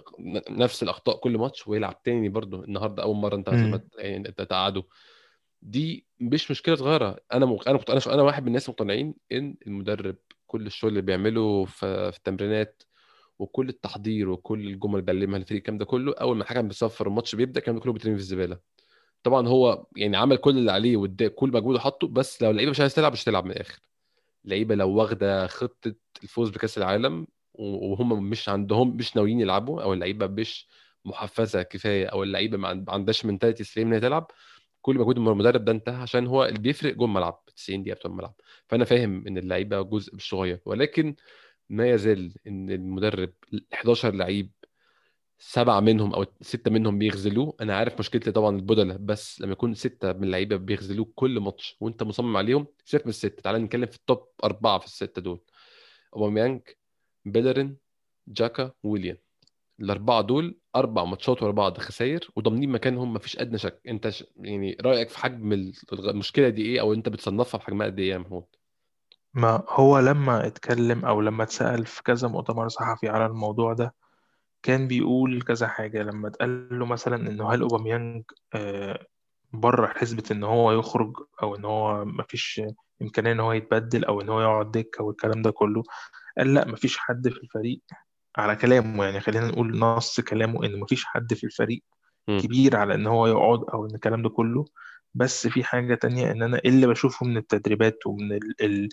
نفس 0.50 0.84
الأخطاء 0.84 1.18
كل 1.18 1.38
ماتش 1.38 1.68
ويلعب 1.68 2.04
تاني 2.04 2.30
برضه. 2.30 2.64
النهارده 2.64 3.04
أول 3.04 3.16
مرة 3.16 3.36
أنت. 3.36 3.48
يعني 3.98 4.30
أنت 4.30 4.42
تقعده 4.42 4.84
دي 5.62 6.06
مش 6.20 6.52
مشكلة 6.52 6.76
صغيره 6.76 7.18
أنا 7.34 7.46
مق... 7.46 7.68
أنا 7.70 7.78
مقت- 7.78 7.90
أنا 7.90 8.14
أنا 8.16 8.22
واحد 8.24 8.42
من 8.44 8.48
الناس 8.48 8.70
مقتنعين 8.70 9.14
إن 9.32 9.56
المدرب 9.68 10.16
كل 10.48 10.66
الشغل 10.68 10.90
اللي 10.90 11.02
بيعمله 11.02 11.66
في, 11.66 12.12
في 12.12 12.18
التمرينات 12.18 12.84
وكل 13.40 13.70
التحضير 13.70 14.30
وكل 14.30 14.68
الجمل 14.68 15.00
اللي 15.00 15.02
بيعلمها 15.14 15.40
للفريق 15.40 15.58
الكلام 15.58 15.78
ده 15.78 15.86
كله 15.86 16.14
أول 16.22 16.38
ما 16.38 16.44
الحكم 16.44 16.68
بيصفر 16.68 17.08
الماتش 17.08 17.36
بيبدأ 17.36 17.60
الكلام 17.60 17.78
ده 17.78 17.84
كله 17.84 17.94
بيترمي 17.94 18.16
في 18.16 18.22
الزبالة. 18.22 18.60
طبعا 19.24 19.48
هو 19.48 19.86
يعني 19.96 20.18
عمل 20.18 20.38
كل 20.38 20.58
اللي 20.58 20.72
عليه 20.72 20.98
كل 21.36 21.50
مجهوده 21.52 21.80
حطه 21.80 22.08
بس 22.08 22.42
لو 22.44 22.50
اللعيبة 22.52 22.72
مش 22.72 22.80
عايز 22.80 22.96
تلعب 22.96 23.12
مش 23.12 23.24
تلعب 23.24 23.46
من 23.46 23.52
الآخر. 23.52 23.80
اللعيبة 24.46 24.76
لو 24.76 24.90
واخدة 24.90 25.48
خطة 25.48 25.96
الفوز 26.24 26.50
بكأس 26.50 26.78
العالم 26.78 27.28
وهم 27.54 28.24
مش 28.30 28.50
عندهم 28.50 28.96
مش 28.98 29.16
ناويين 29.16 29.40
يلعبوا 29.40 29.82
أو 29.84 29.94
اللعيبة 29.94 30.28
مش 30.28 30.68
محفزة 31.06 31.64
كفاية 31.64 32.06
أو 32.06 32.24
اللعيبة 32.24 32.58
ما 32.58 32.86
عندهاش 32.90 33.26
منتاليتي 33.26 33.64
سليم 33.64 33.88
إن 33.88 33.94
هي 33.94 34.00
تلعب 34.00 34.32
كل 34.82 34.96
مجهود 34.96 35.18
المدرب 35.18 35.66
ده 35.66 35.72
انتهى 35.72 35.96
عشان 35.96 36.28
هو 36.28 36.46
اللي 36.46 36.60
بيفرق 36.60 36.94
جوه 36.96 37.08
الملعب 37.08 37.44
90 37.56 37.84
دقيقة 37.84 37.96
بتوع 37.98 38.12
الملعب. 38.12 38.34
فأنا 38.68 38.86
فاهم 38.86 39.28
إن 39.28 39.38
اللعيبة 39.38 39.82
جزء 39.82 40.16
مش 40.16 40.30
صغير 40.30 40.60
ولكن 40.66 41.16
ما 41.70 41.90
يزال 41.90 42.34
إن 42.48 42.72
المدرب 42.72 43.34
11 43.74 44.14
لعيب 44.16 44.52
سبعة 45.40 45.80
منهم 45.80 46.14
أو 46.14 46.26
ستة 46.42 46.72
منهم 46.72 46.98
بيغزلوه. 47.00 47.56
أنا 47.62 47.78
عارف 47.78 48.00
مشكلتي 48.00 48.32
طبعا 48.32 48.56
البدلة 48.56 48.98
بس 48.98 49.42
لما 49.42 49.52
يكون 49.52 49.74
ستة 49.74 50.14
من 50.14 50.24
اللعيبة 50.24 50.56
بيغزلوه 50.56 51.12
كل 51.16 51.40
ماتش 51.40 51.78
وأنت 51.80 52.04
مصمم 52.04 52.38
عليهم 52.38 52.68
سيبك 52.86 53.06
من 53.06 53.10
الستة 53.10 53.42
تعال 53.42 53.62
نتكلم 53.64 53.86
في 53.86 53.96
التوب 53.98 54.28
أربعة 54.44 54.80
في 54.80 54.86
الستة 54.86 55.22
دول. 55.22 55.42
أوباميانج 56.16 56.62
بيلرين 57.26 57.78
جاكا 58.28 58.72
ويليام 58.84 59.18
الأربعة 59.80 60.22
دول 60.22 60.59
أربع 60.76 61.04
ماتشات 61.06 61.44
ورا 61.44 61.52
بعض 61.52 61.78
خسائر 61.78 62.30
وضامنين 62.36 62.72
مكانهم 62.72 63.14
مفيش 63.14 63.40
أدنى 63.40 63.58
شك. 63.58 63.82
أنت 63.88 64.10
ش... 64.10 64.24
يعني 64.38 64.78
رأيك 64.82 65.10
في 65.10 65.20
حجم 65.20 65.72
المشكلة 65.94 66.50
دي 66.50 66.62
إيه؟ 66.62 66.82
أو 66.82 66.94
أنت 66.94 67.10
بتصنفها 67.10 67.58
بحجمها 67.58 67.88
قد 67.88 68.00
إيه 68.00 68.10
يا 68.10 68.18
محمود؟ 68.18 68.44
ما 69.34 69.64
هو 69.70 70.00
لما 70.00 70.48
اتكلم 70.48 71.06
أو 71.06 71.22
لما 71.22 71.44
اتسأل 71.44 71.86
في 71.86 72.04
كذا 72.04 72.28
مؤتمر 72.28 72.68
صحفي 72.68 73.10
على 73.10 73.26
الموضوع 73.26 73.74
ده 73.74 73.96
كان 74.64 74.88
بيقول 74.88 75.42
كذا 75.42 75.68
حاجة. 75.68 76.04
لما 76.04 76.28
اتقال 76.28 76.80
له 76.80 76.86
مثلا 76.86 77.16
إنه 77.16 77.54
هل 77.54 77.62
أوباميانج 77.62 78.24
آه، 78.54 79.06
بره 79.54 79.88
حسبة 79.88 80.24
إن 80.32 80.44
هو 80.44 80.72
يخرج 80.72 81.14
أو 81.44 81.56
إن 81.56 81.66
هو 81.66 82.06
مفيش 82.06 82.62
إمكانية 83.02 83.32
إن 83.32 83.40
هو 83.40 83.52
يتبدل 83.54 84.06
أو 84.06 84.22
إن 84.22 84.30
هو 84.30 84.42
يقعد 84.42 84.72
دكة 84.72 85.04
والكلام 85.04 85.42
ده 85.42 85.52
كله 85.52 85.84
قال 86.38 86.54
لا 86.54 86.68
مفيش 86.68 86.98
حد 86.98 87.30
في 87.30 87.38
الفريق 87.38 87.82
على 88.38 88.56
كلامه 88.56 89.06
يعني 89.06 89.20
خلينا 89.20 89.48
نقول 89.48 89.80
نص 89.80 90.20
كلامه 90.20 90.66
إن 90.66 90.80
مفيش 90.80 91.06
حد 91.06 91.34
في 91.34 91.44
الفريق. 91.44 91.84
كبير 92.44 92.76
على 92.78 92.96
إن 92.96 93.08
هو 93.08 93.28
يقعد 93.28 93.60
أو 93.74 93.86
إن 93.86 93.96
الكلام 93.96 94.22
ده 94.24 94.30
كله 94.30 94.66
بس 95.14 95.48
في 95.48 95.64
حاجة 95.64 95.96
تانية 95.96 96.32
إن 96.32 96.42
أنا 96.44 96.62
اللي 96.66 96.88
بشوفه 96.88 97.26
من 97.26 97.38
التدريبات 97.38 97.98
ومن 98.08 98.32
ال 98.34 98.56
ال 98.62 98.90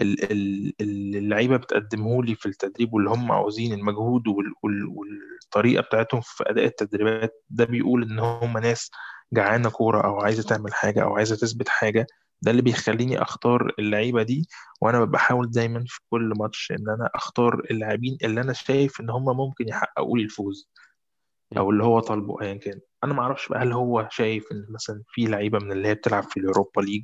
ال 0.00 0.32
ال 0.32 0.72
ال- 0.80 1.16
اللعيبة 1.16 1.56
بتقدمه 1.56 2.24
لي 2.24 2.34
في 2.34 2.46
التدريب 2.46 2.94
واللي 2.94 3.10
هم 3.10 3.32
عاوزين 3.32 3.72
المجهود 3.72 4.28
وال 4.28 4.52
وال 4.62 4.86
والطريقة 4.86 5.82
بتاعتهم 5.82 6.20
في 6.20 6.44
أداء 6.50 6.64
التدريبات 6.64 7.44
ده 7.50 7.64
بيقول 7.64 8.02
إن 8.02 8.18
هم 8.18 8.58
ناس 8.58 8.90
جعانة 9.32 9.70
كورة 9.70 10.04
أو 10.04 10.20
عايزة 10.20 10.42
تعمل 10.42 10.74
حاجة 10.74 11.02
أو 11.04 11.16
عايزة 11.16 11.36
تثبت 11.36 11.68
حاجة 11.68 12.06
ده 12.42 12.50
اللي 12.50 12.62
بيخليني 12.62 13.22
أختار 13.22 13.74
اللعيبة 13.78 14.22
دي 14.22 14.48
وأنا 14.80 15.04
بحاول 15.04 15.50
دايما 15.50 15.84
في 15.88 16.00
كل 16.10 16.32
ماتش 16.38 16.72
إن 16.72 16.88
أنا 16.88 17.10
أختار 17.14 17.54
اللاعبين 17.70 18.18
اللي 18.24 18.40
أنا 18.40 18.52
شايف 18.52 19.00
إن 19.00 19.10
هم 19.10 19.36
ممكن 19.36 19.68
يحققوا 19.68 20.18
لي 20.18 20.24
الفوز. 20.24 20.70
أو 21.58 21.70
اللي 21.70 21.84
هو 21.84 22.00
طالبه 22.00 22.42
ايا 22.42 22.54
كان 22.54 22.80
أنا 23.04 23.14
ما 23.14 23.22
أعرفش 23.22 23.48
بقى 23.48 23.60
هل 23.62 23.72
هو 23.72 24.08
شايف 24.10 24.52
إن 24.52 24.66
مثلا 24.70 25.02
في 25.08 25.24
لعيبة 25.26 25.58
من 25.58 25.72
اللي 25.72 25.88
هي 25.88 25.94
بتلعب 25.94 26.22
في 26.24 26.36
ال 26.40 26.46
Europa 26.46 26.80
League 26.80 27.02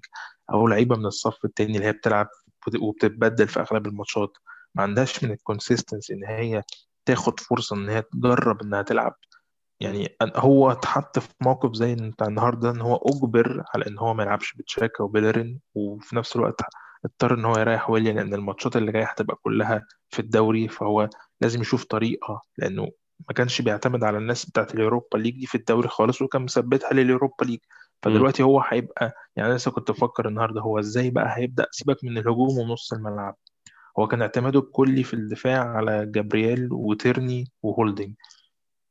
أو 0.52 0.68
لعيبة 0.68 0.96
من 0.96 1.06
الصف 1.06 1.44
التاني 1.44 1.74
اللي 1.76 1.86
هي 1.86 1.92
بتلعب 1.92 2.28
وبت- 2.66 2.80
وبتتبدل 2.80 3.48
في 3.48 3.60
أغلب 3.60 3.86
الماتشات 3.86 4.32
ما 4.74 4.82
عندهاش 4.82 5.24
من 5.24 5.30
ال 5.30 5.37
consistency 5.37 6.14
إن 6.14 6.24
هي 6.24 6.62
تاخد 7.04 7.40
فرصة 7.40 7.76
إن 7.76 7.88
هي 7.88 8.02
تجرب 8.02 8.62
إنها 8.62 8.82
تلعب. 8.82 9.14
يعني 9.80 10.16
هو 10.36 10.70
اتحط 10.70 11.18
في 11.18 11.28
موقف 11.40 11.74
زي 11.74 11.94
بتاع 11.94 12.26
النهارده 12.26 12.70
إن 12.70 12.80
هو 12.80 12.96
أجبر 12.96 13.64
على 13.74 13.86
إن 13.86 13.98
هو 13.98 14.14
ما 14.14 14.22
يلعبش 14.22 14.54
بتشاكا 14.54 15.04
وبيلرين 15.04 15.60
وفي 15.74 16.16
نفس 16.16 16.36
الوقت 16.36 16.60
اضطر 17.04 17.34
إن 17.34 17.44
هو 17.44 17.58
يريح 17.58 17.90
ويليان 17.90 18.16
لأن 18.16 18.34
الماتشات 18.34 18.76
اللي 18.76 18.92
جاية 18.92 19.04
هتبقى 19.04 19.36
كلها 19.42 19.86
في 20.10 20.18
الدوري 20.20 20.68
فهو 20.68 21.08
لازم 21.40 21.60
يشوف 21.60 21.84
طريقة 21.84 22.42
لأنه 22.58 22.82
ما 23.28 23.34
كانش 23.34 23.60
بيعتمد 23.62 24.04
على 24.04 24.18
الناس 24.18 24.46
بتاعت 24.50 24.74
ال 24.74 24.81
Europa 24.81 25.18
League 25.18 25.38
دي 25.40 25.46
في 25.46 25.54
الدوري 25.54 25.88
خالص 25.88 26.22
وكان 26.22 26.42
مثبتها 26.42 26.92
لل 26.92 27.05
Europa 27.05 27.44
League. 27.44 27.58
فدلوقتي 28.02 28.42
هو 28.42 28.60
هيبقى 28.68 29.14
يعني 29.36 29.48
أنا 29.48 29.56
لسه 29.56 29.70
كنت 29.70 29.90
بفكر 29.90 30.28
النهارده 30.28 30.60
هو 30.60 30.78
إزاي 30.78 31.10
بقى 31.10 31.36
هيبدأ 31.38 31.66
سيبك 31.70 32.04
من 32.04 32.18
الهجوم 32.18 32.58
ونص 32.58 32.92
الملعب. 32.92 33.36
هو 33.98 34.06
كان 34.08 34.22
اعتماده 34.22 34.60
الكلي 34.60 35.02
في 35.02 35.14
الدفاع 35.14 35.68
على 35.68 36.06
جابرييل 36.06 36.68
وتيرني 36.72 37.44
وهولدنج 37.62 38.14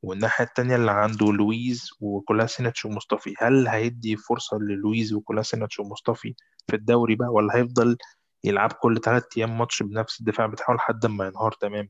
والناحية 0.03 0.45
التانية 0.45 0.75
اللي 0.75 0.91
عنده 0.91 1.25
لويز 1.31 1.89
وكولاسينيتش 2.00 2.86
ومصطفي 2.86 3.33
هل 3.38 3.67
هيدي 3.67 4.15
فرصة 4.17 4.57
للويز 4.57 5.13
وكولاسينيتش 5.13 5.79
ومصطفي 5.79 6.36
في 6.67 6.75
الدوري 6.75 7.15
بقى 7.15 7.27
ولا 7.29 7.55
هيفضل 7.55 7.98
يلعب 8.43 8.72
كل 8.72 8.98
ثلاث 9.01 9.24
أيام 9.38 9.57
ماتش 9.57 9.83
بنفس 9.83 10.19
الدفاع 10.19 10.45
بتاعه 10.48 10.75
لحد 10.75 11.05
ما 11.05 11.25
ينهار 11.27 11.51
تماما. 11.51 11.88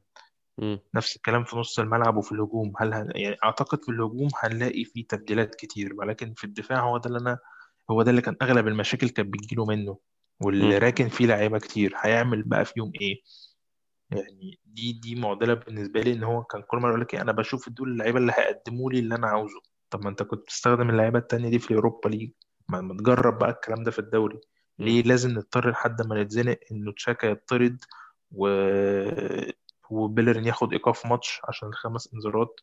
نفس 0.95 1.15
الكلام 1.15 1.43
في 1.43 1.55
نص 1.57 1.79
الملعب 1.79 2.17
وفي 2.17 2.31
الهجوم 2.31 2.73
هل 2.77 2.93
هن... 2.93 3.11
يعني 3.15 3.37
أعتقد 3.43 3.83
في 3.83 3.89
الهجوم 3.89 4.27
هنلاقي 4.39 4.83
فيه 4.85 5.07
تبديلات 5.07 5.55
كتير 5.55 5.93
ولكن 5.97 6.33
في 6.33 6.43
الدفاع 6.43 6.79
هو 6.79 6.97
ده 6.97 7.07
اللي 7.07 7.19
أنا 7.19 7.37
هو 7.91 8.01
ده 8.01 8.11
اللي 8.11 8.21
كان 8.21 8.35
أغلب 8.41 8.67
المشاكل 8.67 9.09
كانت 9.09 9.33
بتجيله 9.33 9.65
منه 9.65 9.97
واللي. 10.41 10.77
راكن 10.77 11.07
فيه 11.09 11.25
لعيبة 11.25 11.59
كتير 11.59 11.93
هيعمل 11.97 12.43
بقى 12.43 12.65
فيهم 12.65 12.91
إيه 13.01 13.21
يعني 14.17 14.59
دي 14.65 14.93
دي 14.93 15.15
معضلة 15.15 15.53
بالنسبة 15.53 16.01
لي 16.01 16.13
إن 16.13 16.23
هو 16.23 16.43
كان 16.43 16.61
كل 16.61 16.77
مرة 16.77 16.89
يقول 16.89 17.01
لك 17.01 17.13
إيه، 17.13 17.21
أنا 17.21 17.31
بشوف 17.31 17.69
دول 17.69 17.91
اللعيبة 17.91 18.17
اللي 18.19 18.31
هيقدموا 18.37 18.91
لي 18.91 18.99
اللي 18.99 19.15
أنا 19.15 19.27
عاوزه. 19.27 19.61
طب 19.89 20.03
ما 20.03 20.09
أنت 20.09 20.23
كنت 20.23 20.39
بتستخدم 20.43 20.89
اللعيبة 20.89 21.19
التانية 21.19 21.49
دي 21.49 21.59
في 21.59 21.71
ال 21.71 21.76
Europa 21.76 22.09
League. 22.09 22.31
ما 22.69 22.81
ما 22.81 22.93
تجرب 22.97 23.39
بقى 23.39 23.49
الكلام 23.49 23.83
ده 23.83 23.91
في 23.91 23.99
الدوري. 23.99 24.39
ليه 24.79 25.01
لازم 25.03 25.29
نضطر 25.31 25.69
لحد 25.69 26.07
ما 26.07 26.23
نتزنق 26.23 26.59
إنه 26.71 26.91
تشاكا 26.91 27.27
يطرد 27.27 27.83
و 28.31 28.47
وبيلرين 29.89 30.45
ياخد 30.45 30.73
إيقاف 30.73 31.05
ماتش 31.05 31.41
عشان 31.43 31.67
الخمس 31.69 32.13
انذارات؟ 32.13 32.59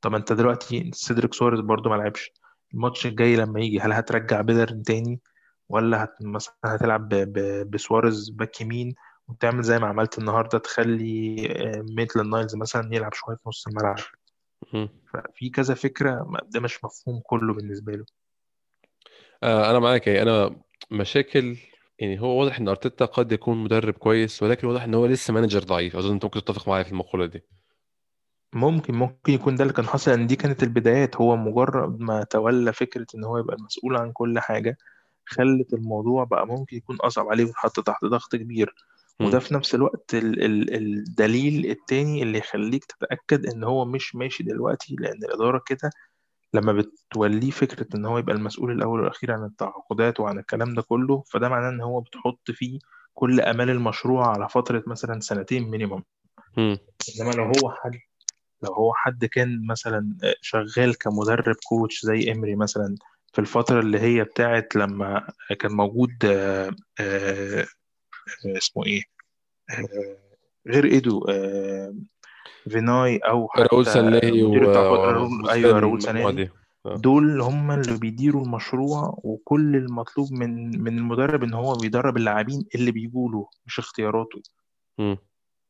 طب 0.00 0.14
أنت 0.14 0.32
دلوقتي 0.32 0.90
سيدريك 0.94 1.34
سواريز 1.34 1.60
برضو 1.60 1.88
ما 1.90 1.94
لعبش. 1.94 2.32
الماتش 2.74 3.06
الجاي 3.06 3.36
لما 3.36 3.60
يجي 3.60 3.80
هل 3.80 3.92
هترجع 3.92 4.40
بيلرين 4.40 4.82
تاني؟ 4.82 5.20
ولا 5.68 6.04
هت... 6.04 6.14
مثلا 6.20 6.54
هتلعب 6.64 7.08
ب... 7.08 7.14
ب... 7.14 7.70
بسواريز 7.70 8.30
back 8.30 8.60
يمين؟ 8.60 8.94
وتعمل 9.28 9.62
زي 9.62 9.78
ما 9.78 9.86
عملت 9.86 10.18
النهارده 10.18 10.58
تخلي 10.58 11.46
آه، 11.50 11.84
ميتلاند 11.90 12.28
نايلز 12.28 12.56
مثلا 12.56 12.94
يلعب 12.94 13.14
شوية 13.14 13.36
في 13.36 13.48
نص 13.48 13.66
الملعب. 13.66 13.96
ففي 15.12 15.50
كذا 15.50 15.74
فكرة 15.74 16.26
ده 16.48 16.60
مش 16.60 16.84
مفهوم 16.84 17.20
كله 17.26 17.54
بالنسبة 17.54 17.92
له. 17.92 18.04
آه 19.42 19.70
أنا 19.70 19.78
معاك. 19.78 20.06
يعني 20.06 20.22
أنا 20.22 20.56
مشاكل 20.90 21.56
يعني 21.98 22.20
هو 22.20 22.40
واضح 22.40 22.58
إن 22.58 22.68
أرتيتا 22.68 23.04
قد 23.04 23.32
يكون 23.32 23.64
مدرب 23.64 23.94
كويس 23.94 24.42
ولكن 24.42 24.66
واضح 24.66 24.82
إن 24.82 24.94
هو 24.94 25.06
لسه 25.06 25.34
manager 25.34 25.62
ضعيف. 25.62 25.96
أظن 25.96 26.12
أنت 26.12 26.24
ممكن 26.24 26.44
تتفق 26.44 26.68
معايا 26.68 26.82
في 26.82 26.92
المقولة 26.92 27.26
دي. 27.26 27.42
ممكن 28.52 28.94
ممكن 28.94 29.32
يكون 29.32 29.56
ده 29.56 29.62
اللي 29.62 29.74
كان 29.74 29.86
حاصل 29.86 30.10
ان 30.10 30.26
دي 30.26 30.36
كانت 30.36 30.62
البدايات. 30.62 31.16
هو 31.16 31.36
مجرد 31.36 32.00
ما 32.00 32.24
تولى 32.24 32.72
فكرة 32.72 33.06
إن 33.14 33.24
هو 33.24 33.38
يبقى 33.38 33.56
المسؤول 33.56 33.96
عن 33.96 34.12
كل 34.12 34.38
حاجة 34.38 34.78
خلت 35.26 35.74
الموضوع 35.74 36.24
بقى 36.24 36.46
ممكن 36.46 36.76
يكون 36.76 36.96
أصعب 36.96 37.28
عليه 37.28 37.44
ويتحط 37.44 37.80
تحت 37.80 38.04
ضغط 38.04 38.36
كبير. 38.36 38.74
وده. 39.20 39.38
في 39.38 39.54
نفس 39.54 39.74
الوقت 39.74 40.14
ال 40.14 40.44
ال 40.44 40.74
الدليل 40.74 41.70
التاني 41.70 42.22
اللي 42.22 42.38
يخليك 42.38 42.84
تتأكد 42.84 43.46
إن 43.46 43.64
هو 43.64 43.84
مش 43.84 44.14
ماشي 44.14 44.42
دلوقتي 44.42 44.96
لأن 44.98 45.24
الإدارة 45.24 45.62
كده 45.66 45.90
لما 46.54 46.72
بتوليه 46.72 47.50
فكرة 47.50 47.86
إن 47.94 48.06
هو 48.06 48.18
يبقى 48.18 48.34
المسؤول 48.34 48.70
الأول 48.72 49.00
والأخير 49.00 49.32
عن 49.32 49.44
التعاقدات 49.44 50.20
وعن 50.20 50.38
الكلام 50.38 50.74
ده 50.74 50.82
كله 50.82 51.22
فده 51.32 51.48
معناه 51.48 51.68
إن 51.68 51.80
هو 51.80 52.00
بتحط 52.00 52.50
فيه 52.50 52.78
كل 53.14 53.40
آمال 53.40 53.70
المشروع 53.70 54.26
على 54.26 54.48
فترة 54.48 54.82
مثلا 54.86 55.20
سنتين 55.20 55.70
minimum 55.70 56.02
مم. 56.56 56.78
إنما 57.20 57.32
لو 57.32 57.44
هو 57.44 57.70
حد 57.70 57.98
لو 58.62 58.72
هو 58.72 58.94
حد 58.94 59.24
كان 59.24 59.66
مثلا 59.66 60.16
شغال 60.40 60.98
كمدرب 60.98 61.56
coach 61.68 62.00
زي 62.06 62.32
إمري 62.32 62.56
مثلا 62.56 62.94
في 63.32 63.38
الفترة 63.38 63.80
اللي 63.80 63.98
هي 63.98 64.24
بتاعت 64.24 64.76
لما 64.76 65.28
كان 65.58 65.72
موجود 65.72 66.24
آه، 66.24 66.70
آه، 67.00 67.66
اسمه 68.46 68.86
إيه 68.86 69.02
آه، 69.70 70.16
غير 70.68 70.84
إيدو 70.84 71.24
آه، 71.28 71.94
فيناي 72.68 73.16
أو 73.18 73.48
راؤول 73.58 73.84
حتى 73.86 73.92
سنلهي 73.94 74.30
مدير 74.42 74.64
و- 74.64 74.72
راؤول 74.72 75.48
أيوه 75.50 75.78
راؤول 75.78 76.00
آه. 76.86 76.96
دول 76.96 77.40
هم 77.40 77.70
اللي 77.70 77.98
بيديروا 77.98 78.44
المشروع 78.44 79.20
وكل 79.24 79.76
المطلوب 79.76 80.32
من 80.32 80.82
من 80.82 80.98
المدرب 80.98 81.42
إن 81.42 81.54
هو 81.54 81.72
بيدرب 81.74 82.16
اللاعبين 82.16 82.64
اللي 82.74 82.90
بيجوا 82.92 83.30
له 83.30 83.48
مش 83.66 83.78
اختياراته. 83.78 84.42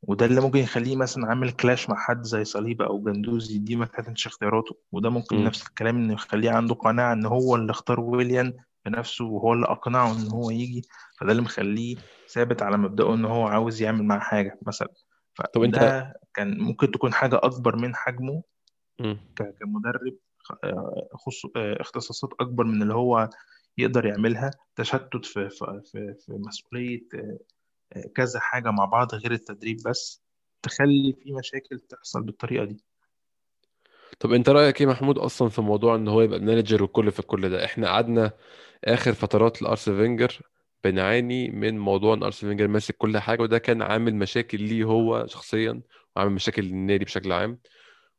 وده 0.03 0.27
اللي 0.27 0.41
ممكن 0.41 0.59
يخليه 0.59 0.97
مثلا 0.97 1.27
عامل 1.27 1.51
كلاش 1.51 1.91
مع 1.91 1.97
حد 1.97 2.23
زي 2.23 2.45
صليبة 2.45 2.87
أو 2.87 3.03
جندوزي 3.03 3.59
دي 3.59 3.77
ما 3.77 3.87
كانتش 3.87 4.27
اختياراته 4.27 4.77
وده 4.93 5.11
ممكن 5.11 5.37
مم. 5.37 5.45
نفس 5.45 5.67
الكلام 5.67 5.97
انه 5.97 6.13
يخليه 6.13 6.51
عنده 6.51 6.75
قناعة 6.75 7.13
إن 7.13 7.27
هو 7.27 7.57
اللي 7.57 7.71
اختار 7.71 8.01
ويليان 8.01 8.53
بنفسه 8.87 9.25
وهو 9.25 9.53
اللي 9.53 9.67
أقنعه 9.67 10.13
إن 10.13 10.29
هو 10.29 10.51
يجي 10.51 10.83
فده 11.21 11.31
اللي 11.33 11.43
مخليه 11.43 11.97
ثابت 12.29 12.63
على 12.63 12.77
مبدأه 12.77 13.15
إن 13.15 13.25
هو 13.25 13.47
عاوز 13.47 13.83
يعمل 13.83 14.05
معاه 14.05 14.19
حاجة 14.19 14.59
مثلا. 14.67 14.89
طب 15.55 15.63
أنت 15.63 15.77
فده 15.77 16.15
كان 16.35 16.59
ممكن 16.59 16.91
تكون 16.91 17.13
حاجة 17.13 17.37
أكبر 17.43 17.77
من 17.77 17.95
حجمه 17.95 18.43
مم. 19.01 19.19
ك- 19.37 19.55
كمدرب 19.61 20.17
خص... 21.15 21.43
اختصاصات 21.57 22.31
أكبر 22.41 22.65
من 22.65 22.83
اللي 22.83 22.95
هو 22.95 23.31
يقدر 23.79 24.07
يعملها. 24.07 24.51
تشتت 24.77 25.25
في 25.27 25.49
في 25.51 25.81
في, 25.85 26.15
في 26.27 26.33
مسؤولية 26.33 27.01
آه، 27.93 28.09
كذا 28.15 28.41
حاجة 28.41 28.71
مع 28.71 28.85
بعض 28.85 29.15
غير 29.15 29.33
التدريب 29.33 29.77
بس 29.87 30.23
تخلي 30.63 31.13
في 31.23 31.33
مشاكل 31.33 31.79
تحصل 31.81 32.23
بالطريقة 32.23 32.65
دي. 32.65 32.85
طب 34.21 34.33
انت 34.33 34.49
رأيك 34.49 34.81
إيه 34.81 34.87
محمود 34.87 35.19
أصلا 35.19 35.49
في 35.49 35.61
موضوع 35.63 35.95
ان 35.97 36.09
هو 36.09 36.21
يبقى 36.21 36.39
manager 36.41 36.83
والكل 36.83 37.13
في 37.13 37.21
الكل 37.21 37.51
ده؟ 37.51 37.65
إحنا 37.65 37.89
قعدنا 37.89 38.33
آخر 38.85 39.13
فترات 39.13 39.63
لأرسن 39.63 39.97
فينجر 39.97 40.41
بنعاني 40.85 41.51
من 41.51 41.79
موضوع 41.79 42.15
إن 42.15 42.23
ارسن 42.23 42.49
فينجر 42.49 42.69
ماسك 42.69 42.97
كل 42.97 43.19
حاجة 43.19 43.43
وده 43.43 43.59
كان 43.59 43.83
عامل 43.83 44.15
مشاكل 44.15 44.61
ليه 44.63 44.85
هو 44.85 45.27
شخصيا 45.27 45.81
وعامل 46.17 46.33
مشاكل 46.33 46.63
للنادي 46.63 47.05
بشكل 47.05 47.33
عام. 47.33 47.59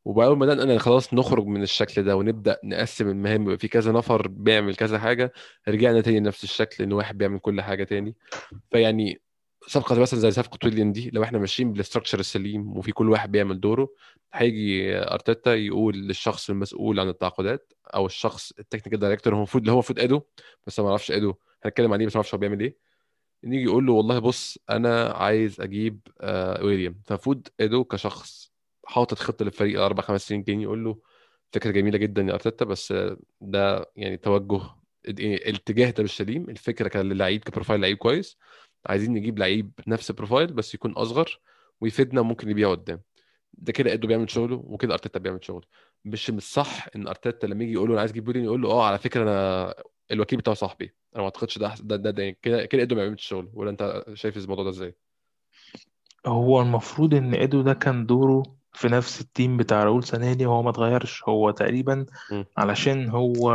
وبأول 0.04 0.38
ما 0.38 0.46
بدأنا 0.46 0.78
خلاص 0.78 1.14
نخرج 1.14 1.46
من 1.46 1.62
الشكل 1.62 2.02
ده 2.02 2.16
ونبدأ 2.16 2.58
نقسم 2.64 3.08
المهام 3.08 3.42
يبقى 3.42 3.58
في 3.58 3.68
كذا 3.68 3.92
نفر 3.92 4.28
بيعمل 4.28 4.76
كذا 4.76 4.98
حاجة 4.98 5.32
رجعنا 5.68 6.00
تاني 6.00 6.20
لنفس 6.20 6.44
الشكل 6.44 6.84
إن 6.84 6.92
واحد 6.92 7.18
بيعمل 7.18 7.38
كل 7.38 7.60
حاجة 7.60 7.84
تاني. 7.84 8.14
فيعني 8.70 9.20
صفقة 9.66 10.00
مثلا 10.00 10.20
زي 10.20 10.30
صفقة 10.30 10.58
ويليان 10.64 10.92
دي 10.92 11.10
لو 11.10 11.22
إحنا 11.22 11.38
ماشيين 11.38 11.72
بال 11.72 11.81
structure 11.81 12.20
السليم 12.20 12.76
وفي 12.76 12.92
كل 12.92 13.10
واحد 13.10 13.32
بيعمل 13.32 13.60
دوره 13.60 13.88
هيجي 14.32 14.98
أرتيتا 14.98 15.54
يقول 15.54 15.96
للشخص 15.96 16.50
المسؤول 16.50 17.00
عن 17.00 17.08
التعاقدات 17.08 17.72
أو 17.94 18.06
الشخص 18.06 18.52
ال 18.58 18.62
technical 18.62 18.98
director 19.00 19.32
هو 19.34 19.36
المفروض 19.38 19.62
اللي 19.62 19.72
هو 19.72 19.76
المفروض 19.76 19.98
ادو 20.00 20.22
بس 20.66 20.80
ما 20.80 20.88
أعرفش 20.88 21.10
ادو 21.10 21.34
هنتكلم 21.64 21.92
عليه 21.92 22.06
بس 22.06 22.12
ما 22.12 22.16
أعرفش 22.16 22.34
هو 22.34 22.38
بيعمل 22.40 22.60
إيه. 22.60 22.76
نيجي 23.44 23.62
يقول 23.64 23.86
له 23.86 23.92
والله 23.92 24.18
بص 24.18 24.58
أنا 24.70 25.08
عايز 25.12 25.60
أجيب 25.60 26.00
آه 26.20 26.64
ويليان. 26.64 27.02
فالمفروض 27.06 27.48
ادو 27.60 27.84
كشخص 27.84 28.52
حاطط 28.86 29.18
خطة 29.18 29.44
للفريق 29.44 29.82
أربع 29.82 30.02
خمس 30.02 30.28
سنين 30.28 30.42
جايين 30.42 30.60
يقول 30.60 30.84
له 30.84 30.98
فكرة 31.52 31.70
جميلة 31.70 31.98
جدا 31.98 32.22
يا 32.22 32.34
أرتيتا 32.34 32.64
بس 32.64 32.94
ده 33.40 33.90
يعني 33.96 34.16
توجه 34.16 34.60
الاتجاه 35.08 35.90
ده 35.90 36.02
مش 36.04 36.16
سليم. 36.16 36.50
الفكرة 36.50 36.88
كان 36.88 37.08
للعيب 37.08 37.44
ك 37.44 37.49
profile 37.49 37.80
لعيب 37.80 37.96
كويس. 37.96 38.36
عايزين 38.86 39.12
نجيب 39.14 39.38
لعيب 39.38 39.72
نفس 39.86 40.10
ال 40.10 40.15
profile 40.15 40.52
بس 40.52 40.74
يكون 40.74 40.92
أصغر 40.92 41.40
ويفيدنا 41.80 42.20
وممكن 42.20 42.50
يبيع 42.50 42.70
قدام. 42.70 43.02
ده 43.52 43.72
كده 43.72 43.92
إدو 43.92 44.08
بيعمل 44.08 44.30
شغله 44.30 44.56
وكده 44.56 44.94
أرتيتا 44.94 45.18
بيعمل 45.18 45.44
شغله. 45.44 45.62
مش 46.04 46.30
مش 46.30 46.42
صح 46.42 46.88
إن 46.96 47.08
أرتيتا 47.08 47.46
لما 47.46 47.64
يجي 47.64 47.72
يقول 47.72 47.88
له 47.88 47.92
أنا 47.92 48.00
عايز 48.00 48.10
أجيب 48.10 48.28
ويليان 48.28 48.44
يقول 48.44 48.62
له 48.62 48.70
آه 48.70 48.86
على 48.86 48.98
فكرة 48.98 49.22
أنا 49.22 49.74
الوكيل 50.10 50.38
بتاعه 50.38 50.54
صاحبي. 50.54 50.84
أنا 50.84 51.22
ما 51.22 51.24
أعتقدش 51.24 51.58
ده 51.58 51.74
ده 51.80 51.96
ده, 51.96 52.10
ده 52.10 52.30
كده 52.30 52.66
كده 52.66 52.82
إدو 52.82 52.94
ما 52.94 53.02
بيعملش 53.02 53.26
شغله. 53.28 53.50
ولا 53.54 53.70
أنت 53.70 54.04
شايف 54.14 54.36
الموضوع 54.36 54.64
ده 54.64 54.70
إزاي؟ 54.70 54.96
هو 56.26 56.60
المفروض 56.60 57.14
إن 57.14 57.34
ايدو 57.34 57.62
ده 57.62 57.72
كان 57.74 58.06
دوره 58.06 58.42
في 58.76 58.88
نفس 58.88 59.20
ال 59.20 59.27
team 59.27 59.56
بتاع 59.56 59.84
راؤول 59.84 60.04
سانليهي 60.04 60.46
وهو 60.46 60.62
ما 60.62 60.70
اتغيرش 60.70 61.22
هو 61.28 61.50
تقريبا. 61.50 62.06
علشان 62.56 63.08
هو 63.08 63.52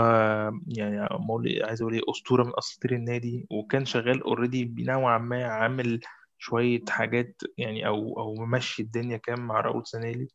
يعني 0.67 1.07
مولي 1.11 1.63
عايز 1.63 1.81
أقول 1.81 1.93
إيه 1.93 2.01
أسطورة 2.09 2.43
من 2.43 2.51
أساطير 2.57 2.91
النادي 2.95 3.47
وكان 3.51 3.85
شغال 3.85 4.23
already 4.23 4.73
نوعا 4.79 5.17
ما 5.17 5.45
عامل 5.45 5.99
شوية 6.37 6.81
حاجات 6.89 7.41
يعني 7.57 7.87
أو 7.87 8.19
أو 8.19 8.33
ممشي 8.35 8.81
الدنيا 8.83 9.17
كام 9.17 9.47
مع 9.47 9.61
راؤول 9.61 9.87
سانليهي. 9.87 10.27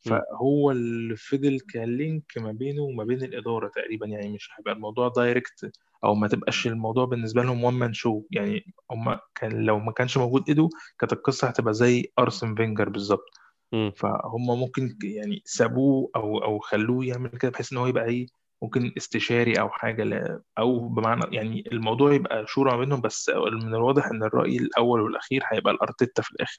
فهو 0.00 0.70
اللي 0.70 1.16
فضل 1.16 1.60
ك 1.72 1.84
link 1.84 2.32
ما 2.36 2.52
بينه 2.52 2.82
وما 2.82 3.04
بين 3.04 3.22
الإدارة 3.22 3.68
تقريبا 3.68 4.06
يعني 4.06 4.28
مش 4.28 4.50
هيبقى 4.58 4.72
الموضوع 4.74 5.08
direct 5.08 5.70
أو 6.04 6.14
ما 6.14 6.28
تبقاش 6.28 6.66
الموضوع 6.66 7.04
بالنسبة 7.04 7.42
لهم 7.42 7.64
one 7.64 7.74
man 7.74 7.92
show 7.92 8.22
يعني 8.30 8.74
هم 8.90 9.18
كان 9.34 9.64
لو 9.66 9.78
ما 9.78 9.92
كانش 9.92 10.16
موجود 10.16 10.44
ايدو 10.48 10.68
كانت 10.98 11.12
القصة 11.12 11.48
هتبقى 11.48 11.74
زي 11.74 12.12
أرسن 12.18 12.54
فينجر 12.54 12.88
بالظبط 12.88 13.43
مم. 13.74 13.92
فهم 13.96 14.46
ممكن 14.60 14.96
يعني 15.02 15.42
سابوه 15.44 16.10
أو 16.16 16.38
أو 16.38 16.58
خلوه 16.58 17.04
يعمل 17.04 17.28
كده 17.28 17.50
بحيث 17.50 17.72
إن 17.72 17.78
هو 17.78 17.86
يبقى 17.86 18.04
إيه 18.04 18.26
ممكن 18.62 18.92
استشاري 18.96 19.60
أو 19.60 19.68
حاجة 19.68 20.04
لا 20.04 20.42
أو 20.58 20.88
بمعنى 20.88 21.36
يعني 21.36 21.64
الموضوع 21.72 22.12
يبقى 22.14 22.46
شورى 22.46 22.78
بينهم 22.78 23.00
بس 23.00 23.28
من 23.52 23.74
الواضح 23.74 24.06
إن 24.06 24.22
الرأي 24.22 24.56
الأول 24.56 25.00
والأخير 25.00 25.42
هيبقى 25.52 25.72
لأرتيتا 25.72 26.22
في 26.22 26.30
الآخر 26.32 26.58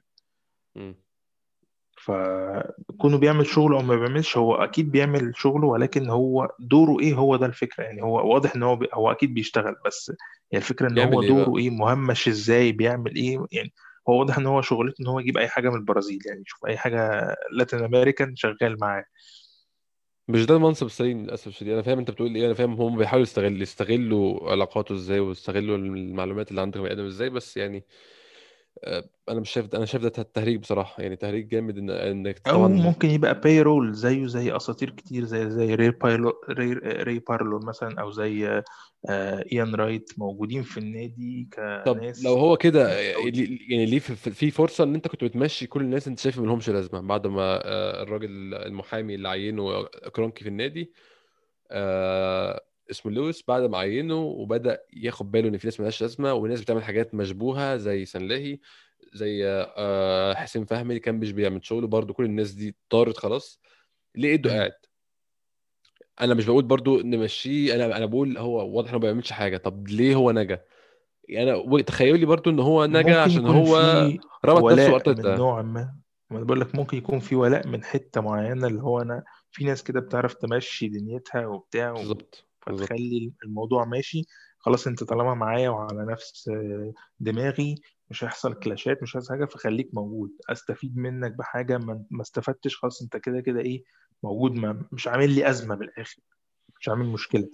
مم. 0.75 0.95
فكونه 1.97 3.17
بيعمل 3.17 3.45
شغله 3.45 3.77
أو 3.77 3.81
ما 3.83 3.95
بيعملش 3.95 4.37
هو 4.37 4.55
أكيد 4.55 4.91
بيعمل 4.91 5.33
شغله 5.35 5.67
ولكن 5.67 6.09
هو 6.09 6.49
دوره 6.59 6.99
إيه 6.99 7.13
هو 7.13 7.35
ده 7.35 7.45
الفكرة 7.45 7.83
يعني 7.83 8.01
هو 8.03 8.33
واضح 8.33 8.55
إن 8.55 8.63
هو 8.63 8.75
بي 8.75 8.87
هو 8.93 9.11
أكيد 9.11 9.33
بيشتغل 9.33 9.75
بس 9.85 10.11
هي 10.53 10.57
الفكرة 10.57 10.89
إن 10.89 10.99
هو 10.99 11.21
إيه 11.21 11.33
بقى؟ 11.33 11.45
دوره 11.45 11.57
إيه 11.57 11.69
مهمش 11.69 12.27
إزاي 12.27 12.71
بيعمل 12.71 13.15
إيه 13.15 13.45
يعني 13.51 13.73
هو 14.09 14.19
واضح 14.19 14.37
إن 14.37 14.45
هو 14.45 14.61
شغلته 14.61 15.01
إن 15.01 15.07
هو 15.07 15.19
يجيب 15.19 15.37
أي 15.37 15.47
حاجة 15.47 15.69
من 15.69 15.75
البرازيل 15.75 16.19
يعني 16.25 16.41
يشوف 16.41 16.65
أي 16.65 16.77
حاجة 16.77 17.35
لاتين 17.51 17.83
امريكان 17.83 18.35
شغال 18.35 18.79
معاه. 18.79 19.05
مش 20.27 20.45
ده 20.45 20.55
المنصب 20.55 20.85
السليم 20.85 21.23
للأسف 21.23 21.47
الشديد. 21.47 21.73
أنا 21.73 21.81
فاهم 21.81 21.99
أنت 21.99 22.11
بتقول 22.11 22.35
إيه 22.35 22.45
أنا 22.45 22.53
فاهم 22.53 22.73
هم 22.73 22.97
بيحاولوا 22.97 23.23
يستغل 23.23 23.61
يستغلوا 23.61 24.51
علاقاته 24.51 24.95
إزاي 24.95 25.19
ويستغلوا 25.19 25.77
المعلومات 25.77 26.49
اللي 26.51 26.61
عند 26.61 26.77
آدم 26.77 27.05
إزاي 27.05 27.29
بس 27.29 27.57
يعني 27.57 27.83
أنا 29.29 29.39
مش 29.39 29.49
شايف 29.49 29.65
ده 29.65 29.77
أنا 29.77 29.85
شايف 29.85 30.03
ده 30.03 30.09
تهريج 30.09 30.59
بصراحة 30.59 31.03
يعني 31.03 31.15
تهريج 31.15 31.47
جامد 31.47 31.77
إن 31.77 31.89
إنك 31.89 32.41
أو 32.47 32.53
طبعا 32.53 32.67
ممكن 32.67 33.09
يبقى 33.09 33.39
باي 33.39 33.61
رول 33.61 33.93
زيه 33.93 34.27
زي 34.27 34.55
أساطير 34.55 34.89
كتير 34.89 35.25
زي 35.25 35.49
زي 35.49 35.75
ري 35.75 35.89
بايلو 35.89 36.33
ري, 36.49 36.73
ري 36.73 37.19
بارلون 37.19 37.65
مثلا 37.65 38.01
أو 38.01 38.11
زي 38.11 38.63
آه 39.09 39.45
ايان 39.51 39.75
رايت 39.75 40.13
موجودين 40.17 40.63
في 40.63 40.77
النادي 40.77 41.49
طب 41.85 41.97
لو 41.97 42.01
كناس 42.01 42.25
هو 42.25 42.57
كده 42.57 42.87
مسؤولين 42.87 43.59
يعني 43.69 43.85
ليه 43.85 43.99
في 43.99 44.31
في 44.31 44.51
فرصة 44.51 44.83
إن 44.83 44.95
أنت 44.95 45.07
كنت 45.07 45.23
بتمشي 45.23 45.67
كل 45.67 45.81
الناس 45.81 46.07
أنت 46.07 46.19
شايف 46.19 46.39
ما 46.39 46.45
لهمش 46.45 46.69
لازمة 46.69 47.01
بعد 47.01 47.27
ما 47.27 47.41
آه، 47.41 48.03
الراجل 48.03 48.53
المحامي 48.53 49.15
اللي 49.15 49.29
عينه 49.29 49.83
كرونكي 49.85 50.43
في 50.43 50.49
النادي 50.49 50.93
آه 51.71 52.61
اسمه 52.91 53.11
لويس 53.11 53.43
بعد 53.47 53.63
ما 53.63 53.77
عينه 53.77 54.15
وبدأ 54.15 54.81
ياخد 54.93 55.31
باله 55.31 55.49
إن 55.49 55.57
في 55.57 55.67
ناس 55.67 55.79
مالهاش 55.79 56.01
لازمة 56.01 56.33
وناس 56.33 56.61
بتعمل 56.61 56.83
حاجات 56.83 57.15
مشبوهة 57.15 57.77
زي 57.77 58.05
سنلاهي 58.05 58.59
زي 59.13 59.41
آه 59.45 60.33
حسين 60.33 60.65
فهمي 60.65 60.89
اللي 60.89 60.99
كان 60.99 61.15
مش 61.15 61.31
بيعمل 61.31 61.65
شغله 61.65 61.87
برضو 61.87 62.13
كل 62.13 62.25
الناس 62.25 62.51
دي 62.51 62.75
طارت 62.89 63.17
خلاص. 63.17 63.61
ليه 64.15 64.29
ايده. 64.29 64.57
قاعد؟ 64.57 64.71
أنا 66.21 66.33
مش 66.33 66.45
بقول 66.45 66.63
برضو 66.63 67.01
نمشيه 67.01 67.75
أنا 67.75 67.97
أنا 67.97 68.05
بقول 68.05 68.37
هو 68.37 68.75
واضح 68.77 68.89
انه 68.89 68.97
ما 68.97 69.01
بيعملش 69.01 69.31
حاجة. 69.31 69.57
طب 69.57 69.87
ليه 69.87 70.15
هو 70.15 70.31
نجا؟ 70.31 70.61
يعني 71.29 71.83
تخيلي 71.83 72.25
برضو 72.25 72.49
إن 72.49 72.59
هو 72.59 72.85
نجا 72.85 73.21
عشان 73.21 73.45
هو 73.45 73.77
ربط 74.45 74.71
نفسه 74.71 74.91
بارتيتا 74.91 75.35
نوع 75.35 75.61
ما. 75.61 75.95
ما 76.29 76.43
بقول 76.43 76.61
لك 76.61 76.75
ممكن 76.75 76.97
يكون 76.97 77.19
في 77.19 77.35
ولاء 77.35 77.67
من 77.67 77.83
حتة 77.83 78.21
معينة 78.21 78.67
اللي 78.67 78.81
هو 78.81 79.01
أنا 79.01 79.23
في 79.51 79.63
ناس 79.63 79.83
كده 79.83 79.99
بتعرف 79.99 80.33
تمشي 80.33 80.87
دنيتها 80.87 81.47
وبتاع 81.47 81.91
بالظبط. 81.91 82.44
فتخلي 82.67 83.31
الموضوع 83.43 83.85
ماشي. 83.85 84.21
خلاص 84.59 84.87
انت 84.87 85.03
طالما 85.03 85.33
معايا 85.33 85.69
وعلى 85.69 86.05
نفس 86.05 86.49
دماغي 87.19 87.75
مش 88.09 88.23
هيحصل 88.23 88.53
كلاشات 88.53 89.03
مش 89.03 89.17
هيحصل 89.17 89.33
حاجة 89.33 89.45
فخليك 89.45 89.89
موجود. 89.93 90.31
أستفيد 90.49 90.97
منك 90.97 91.31
بحاجة 91.31 91.77
ما 91.77 92.21
استفدتش 92.21 92.77
خلاص 92.77 93.01
انت 93.01 93.17
كده 93.17 93.41
كده 93.41 93.59
إيه 93.59 93.83
موجود. 94.23 94.51
ما 94.51 94.85
مش 94.91 95.07
عامل 95.07 95.35
لي 95.35 95.49
أزمة 95.49 95.75
بالآخر 95.75 96.21
مش 96.79 96.89
عامل 96.89 97.05
مشكلة. 97.05 97.49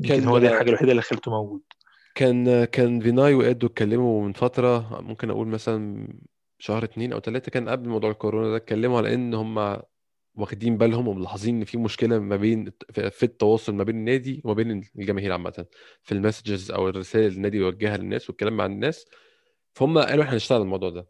يمكن 0.00 0.14
كان 0.14 0.28
هو 0.28 0.38
دي 0.38 0.48
الحاجة 0.48 0.68
الوحيدة 0.68 0.90
اللي 0.90 1.02
خلته 1.02 1.30
موجود. 1.30 1.62
كان 2.14 2.64
كان 2.64 3.00
فيناي 3.00 3.34
وإيدو 3.34 3.66
اتكلموا 3.66 4.24
من 4.26 4.32
فترة 4.32 5.00
ممكن 5.00 5.30
أقول 5.30 5.48
مثلا 5.48 6.08
شهر 6.58 6.84
اتنين 6.84 7.12
أو 7.12 7.18
تلاتة 7.18 7.50
كان 7.50 7.68
قبل 7.68 7.88
موضوع 7.88 8.10
الكورونا 8.10 8.50
ده 8.50 8.56
اتكلموا 8.56 8.98
على 8.98 9.14
إن 9.14 9.34
هم 9.34 9.80
واخدين 10.34 10.78
بالهم 10.78 11.08
وملاحظين 11.08 11.56
إن 11.56 11.64
في 11.64 11.78
مشكلة 11.78 12.18
ما 12.18 12.36
بين 12.36 12.72
في 12.92 13.22
التواصل 13.22 13.74
ما 13.74 13.84
بين 13.84 13.96
النادي 13.96 14.42
وما 14.44 14.54
بين 14.54 14.70
الجماهير 14.98 15.32
عامة. 15.32 15.66
في 16.02 16.12
ال 16.12 16.18
messages 16.18 16.70
أو 16.70 16.88
الرسائل 16.88 17.26
اللي 17.26 17.36
النادي 17.36 17.58
بيوجهها 17.58 17.96
للناس 17.96 18.30
والكلام 18.30 18.56
مع 18.56 18.66
الناس. 18.66 19.06
فهم 19.74 19.98
قالوا 19.98 20.24
إحنا 20.24 20.34
هنشتغل 20.34 20.56
على 20.56 20.64
الموضوع 20.64 20.90
ده. 20.90 21.06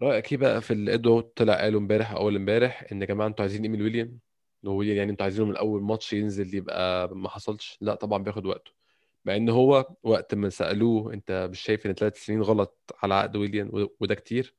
رأيك 0.00 0.32
إيه 0.32 0.38
بقى 0.38 0.60
في 0.62 0.70
اللي 0.72 0.92
إيدو 0.92 1.20
طلع 1.20 1.54
قالوا 1.54 1.80
إمبارح 1.80 2.12
أو 2.12 2.18
أول 2.18 2.36
إمبارح 2.36 2.86
إن 2.92 3.00
يا 3.00 3.06
جماعة 3.06 3.28
أنتوا 3.28 3.42
عايزين 3.44 3.62
إيه 3.62 3.72
من 3.72 3.82
ويليان؟ 3.82 4.18
ويليان 4.64 4.96
يعني 4.96 5.10
أنتوا 5.10 5.24
عايزينه 5.24 5.48
من 5.48 5.56
أول 5.56 5.82
ماتش 5.82 6.12
ينزل 6.12 6.54
يبقى 6.54 7.08
ما 7.16 7.28
حصلش؟ 7.28 7.78
لا 7.80 7.94
طبعا 7.94 8.22
بياخد 8.22 8.46
وقته. 8.46 8.72
مع 9.24 9.36
إن 9.36 9.48
هو 9.48 9.94
وقت 10.02 10.34
ما 10.34 10.48
سألوه 10.48 11.12
أنت 11.14 11.48
مش 11.50 11.60
شايف 11.60 11.86
إن 11.86 11.94
ثلاث 11.94 12.24
سنين 12.24 12.42
غلط 12.42 12.94
على 13.02 13.14
عقد 13.14 13.36
ويليان؟ 13.36 13.88
وده 14.00 14.14
كتير. 14.14 14.54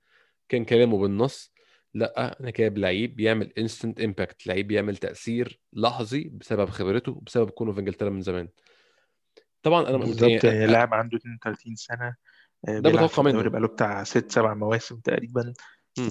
كان 0.50 0.66
كلامه 0.66 0.98
بالنص. 0.98 1.53
لأ 1.94 2.40
أنا 2.40 2.50
جايب 2.52 2.78
لعيب 2.78 3.20
يعمل 3.20 3.54
instant 3.58 4.02
impact 4.02 4.48
لعيب 4.48 4.72
يعمل 4.72 4.98
تأثير 4.98 5.62
لحظي 5.74 6.24
بسبب 6.24 6.70
خبرته 6.70 7.22
بسبب 7.26 7.50
كونه 7.50 7.72
في 7.72 7.80
إنجلترا 7.80 8.10
من 8.10 8.22
زمان. 8.22 8.50
طبعا 9.62 9.90
أنا 9.90 9.98
بالظبط 9.98 10.44
يعني 10.44 10.68
لاعب 10.68 10.94
عنده 10.94 11.18
32 11.18 11.76
سنة 11.76 12.16
آه، 12.68 12.80
ده 12.80 12.90
الدوري 12.90 13.34
منه. 13.34 13.50
بقاله 13.50 13.68
بتاع 13.68 14.04
ست 14.04 14.32
سبع 14.32 14.54
مواسم 14.54 15.00
تقريبا. 15.00 15.54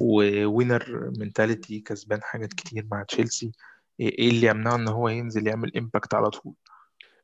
winner 0.01 1.13
mentality 1.19 1.81
كسبان 1.81 2.23
حاجات 2.23 2.53
كتير 2.53 2.87
مع 2.91 3.03
تشيلسي. 3.03 3.53
إيه 4.01 4.19
إيه 4.19 4.31
اللي 4.31 4.47
يمنعه 4.47 4.75
إن 4.75 4.89
هو 4.89 5.09
ينزل 5.09 5.47
يعمل 5.47 5.77
impact 5.77 6.15
على 6.15 6.31
طول؟ 6.31 6.55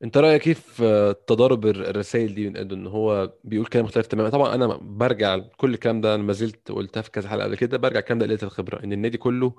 انت 0.04 0.16
رأيك 0.18 0.42
كيف 0.42 0.60
في 0.72 1.14
تضارب 1.26 1.66
الرسائل 1.66 2.34
دي 2.34 2.48
من 2.48 2.56
ادو 2.56 2.74
إن 2.74 2.86
هو 2.86 3.32
بيقول 3.44 3.66
كلام 3.66 3.84
مختلف 3.84 4.06
تماما؟ 4.06 4.28
طبعا 4.30 4.54
أنا 4.54 4.66
برجع 4.76 5.38
كل 5.38 5.74
الكلام 5.74 6.00
ده 6.00 6.14
أنا 6.14 6.22
ما 6.22 6.32
زلت 6.32 6.72
قلتها 6.72 7.00
في 7.02 7.10
كذا 7.10 7.28
حلقة 7.28 7.44
قبل 7.44 7.56
كده 7.56 7.78
برجع 7.78 7.98
الكلام 7.98 8.18
ده 8.18 8.26
لقلة 8.26 8.42
الخبرة 8.42 8.84
إن 8.84 8.92
النادي 8.92 9.18
كله 9.18 9.54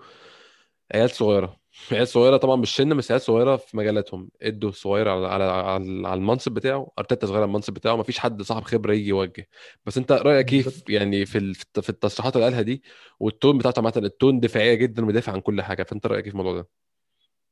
عيال 0.96 1.10
صغيرة. 1.12 1.60
عيال 1.92 2.08
صغيرة 2.08 2.38
طبعا 2.38 2.56
مش 2.56 2.76
سن 2.76 2.98
بس 2.98 3.12
عيال 3.12 3.22
صغيرة 3.22 3.56
في 3.58 3.78
مجالاتهم. 3.78 4.30
ادوا 4.42 4.72
صغير 4.72 5.10
على 5.10 5.28
على 5.28 5.44
على 5.44 6.08
على 6.08 6.14
المنصب 6.20 6.52
بتاعه 6.54 6.92
أرتيتا 7.00 7.28
صغير 7.28 7.38
على 7.42 7.46
المنصب 7.50 7.74
بتاعه 7.74 7.96
ما 7.96 8.04
فيش 8.04 8.20
حد 8.20 8.42
صاحب 8.42 8.64
خبرة 8.64 8.94
يجي 8.94 9.10
يوجه. 9.10 9.50
بس 9.86 9.98
أنت 9.98 10.12
رأيك 10.12 10.46
كيف 10.46 10.84
يعني 10.90 11.26
في 11.26 11.54
في 11.56 11.90
التصريحات 11.90 12.36
اللي 12.36 12.46
قالها 12.46 12.62
دي 12.62 12.84
والتون 13.20 13.58
بتاعته 13.58 13.80
عامة 13.80 13.94
التون 13.98 14.40
دفاعية 14.40 14.74
جدا 14.76 15.04
ومدافع 15.04 15.34
عن 15.34 15.42
كل 15.42 15.62
حاجة 15.62 15.84
فأنت 15.84 16.08
رأيك 16.08 16.24
كيف 16.26 16.34
في 16.34 16.40
الموضوع 16.40 16.62
ده؟ 16.62 16.89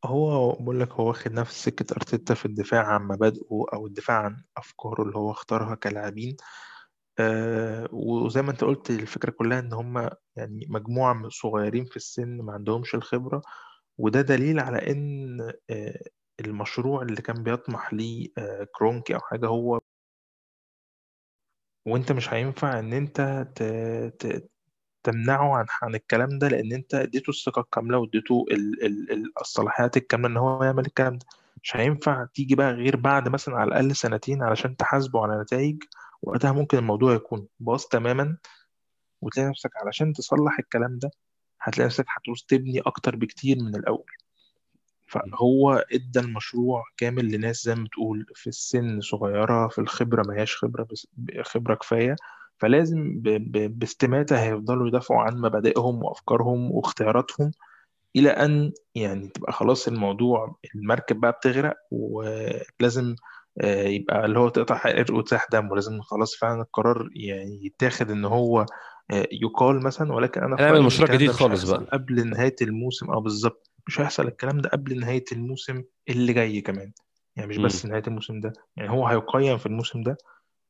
هو 0.05 0.51
بقول 0.53 0.79
لك 0.79 0.91
هو 0.93 1.07
واخد 1.07 1.31
نفس 1.31 1.63
سكة 1.65 1.93
أرتيتا 1.93 2.33
في 2.33 2.45
الدفاع 2.45 2.87
عن 2.87 3.07
مبادئه 3.07 3.65
أو 3.73 3.87
الدفاع 3.87 4.17
عن 4.25 4.43
أفكاره 4.57 5.01
اللي 5.03 5.17
هو 5.17 5.31
اختارها 5.31 5.75
كلاعبين. 5.75 6.37
آه 7.19 7.89
وزي 7.93 8.41
ما 8.41 8.51
أنت 8.51 8.63
قلت 8.63 8.89
الفكرة 8.89 9.31
كلها 9.31 9.59
إن 9.59 9.73
هم 9.73 10.09
يعني 10.35 10.67
مجموعة 10.69 11.13
من 11.13 11.29
صغيرين 11.29 11.85
في 11.85 11.97
السن 11.97 12.41
ما 12.41 12.53
عندهمش 12.53 12.95
الخبرة. 12.95 13.41
وده 13.97 14.21
دليل 14.21 14.59
على 14.59 14.91
إن 14.91 15.41
آه 15.69 16.01
المشروع 16.39 17.01
اللي 17.03 17.21
كان 17.21 17.43
بيطمح 17.43 17.93
ليه 17.93 18.29
آه 18.37 18.67
كرونكي 18.75 19.15
أو 19.15 19.19
حاجة 19.21 19.47
هو 19.47 19.79
وأنت 21.87 22.11
مش 22.11 22.33
هينفع 22.33 22.79
إن 22.79 22.93
أنت 22.93 23.21
ت... 23.55 23.63
ت... 24.25 24.49
تمنعه 25.03 25.57
عن 25.57 25.65
عن 25.81 25.95
الكلام 25.95 26.39
ده 26.39 26.47
لأن 26.47 26.73
أنت 26.73 26.93
اديته 26.95 27.29
الثقة 27.29 27.59
الكاملة 27.59 27.97
واديته 27.97 28.45
ال 28.51 28.85
ال 28.85 29.11
ال 29.11 29.31
الصلاحيات 29.41 29.97
الكاملة 29.97 30.27
إن 30.27 30.37
هو 30.37 30.63
يعمل 30.63 30.85
الكلام 30.85 31.17
ده. 31.17 31.25
مش 31.63 31.75
هينفع 31.77 32.25
تيجي 32.33 32.55
بقى 32.55 32.71
غير 32.73 32.95
بعد 32.95 33.29
مثلا 33.29 33.55
على 33.57 33.67
الأقل 33.67 33.95
سنتين 33.95 34.43
علشان 34.43 34.75
تحاسبه 34.77 35.23
على 35.23 35.41
نتائج 35.41 35.83
وقتها 36.21 36.51
ممكن 36.51 36.77
الموضوع 36.77 37.13
يكون 37.13 37.47
باظ 37.59 37.83
تماما. 37.83 38.37
وتلاقي 39.21 39.49
نفسك 39.49 39.71
علشان 39.77 40.13
تصلح 40.13 40.59
الكلام 40.59 40.99
ده 40.99 41.11
هتلاقي 41.61 41.85
نفسك 41.87 42.05
هتعوز 42.17 42.45
تبني 42.47 42.79
أكتر 42.79 43.15
بكتير 43.15 43.57
من 43.59 43.75
الأول. 43.75 44.11
فهو 45.07 45.85
إدى 45.93 46.19
المشروع 46.19 46.83
كامل 46.97 47.31
لناس 47.31 47.63
زي 47.63 47.75
ما 47.75 47.83
بتقول 47.83 48.25
في 48.35 48.47
السن 48.47 49.01
صغيرة 49.01 49.67
في 49.67 49.79
الخبرة 49.81 50.23
ما 50.27 50.35
هياش 50.39 50.55
خبرة 50.57 50.83
بس 50.91 51.07
خبرة 51.41 51.75
كفاية. 51.75 52.15
فلازم 52.57 53.19
ب... 53.21 53.29
ب... 53.29 53.79
باستماتة 53.79 54.43
هيفضلوا 54.43 54.87
يدافعوا 54.87 55.21
عن 55.21 55.37
مبادئهم 55.37 56.03
وأفكارهم 56.03 56.71
واختياراتهم 56.71 57.51
إلى 58.15 58.29
أن 58.29 58.71
يعني 58.95 59.27
تبقى 59.27 59.53
خلاص 59.53 59.87
الموضوع 59.87 60.55
المركب 60.75 61.19
بقى 61.19 61.31
بتغرق 61.31 61.75
ولازم 61.91 63.15
آه، 63.61 63.83
يبقى 63.83 64.25
اللي 64.25 64.39
هو 64.39 64.49
تقطع 64.49 64.75
حرق 64.75 65.13
وتساح 65.13 65.47
دم 65.51 65.71
ولازم 65.71 66.01
خلاص 66.01 66.35
فعلا 66.35 66.61
القرار 66.61 67.09
يعني 67.15 67.65
يتاخد 67.65 68.11
إن 68.11 68.25
هو 68.25 68.65
آه، 69.11 69.27
يقال 69.31 69.83
مثلا 69.83 70.13
ولكن 70.13 70.41
أنا 70.43 70.55
في 70.55 70.63
هنعمل 70.63 70.81
مشروع 70.81 71.09
جديد 71.09 71.31
خالص 71.31 71.71
بقى. 71.71 71.85
قبل 71.93 72.29
نهاية 72.29 72.55
الموسم. 72.61 73.11
أه 73.11 73.19
بالظبط. 73.19 73.71
مش 73.87 74.01
هيحصل 74.01 74.27
الكلام 74.27 74.57
ده 74.61 74.69
قبل 74.69 74.99
نهاية 74.99 75.25
الموسم 75.31 75.83
اللي 76.09 76.33
جاي 76.33 76.61
كمان. 76.61 76.91
يعني 77.35 77.49
مش 77.49 77.57
بس 77.57 77.85
نهاية 77.85 78.03
الموسم 78.07 78.39
ده. 78.39 78.53
يعني 78.77 78.89
هو 78.91 79.07
هيقيم 79.07 79.57
في 79.57 79.65
الموسم 79.65 80.03
ده 80.03 80.17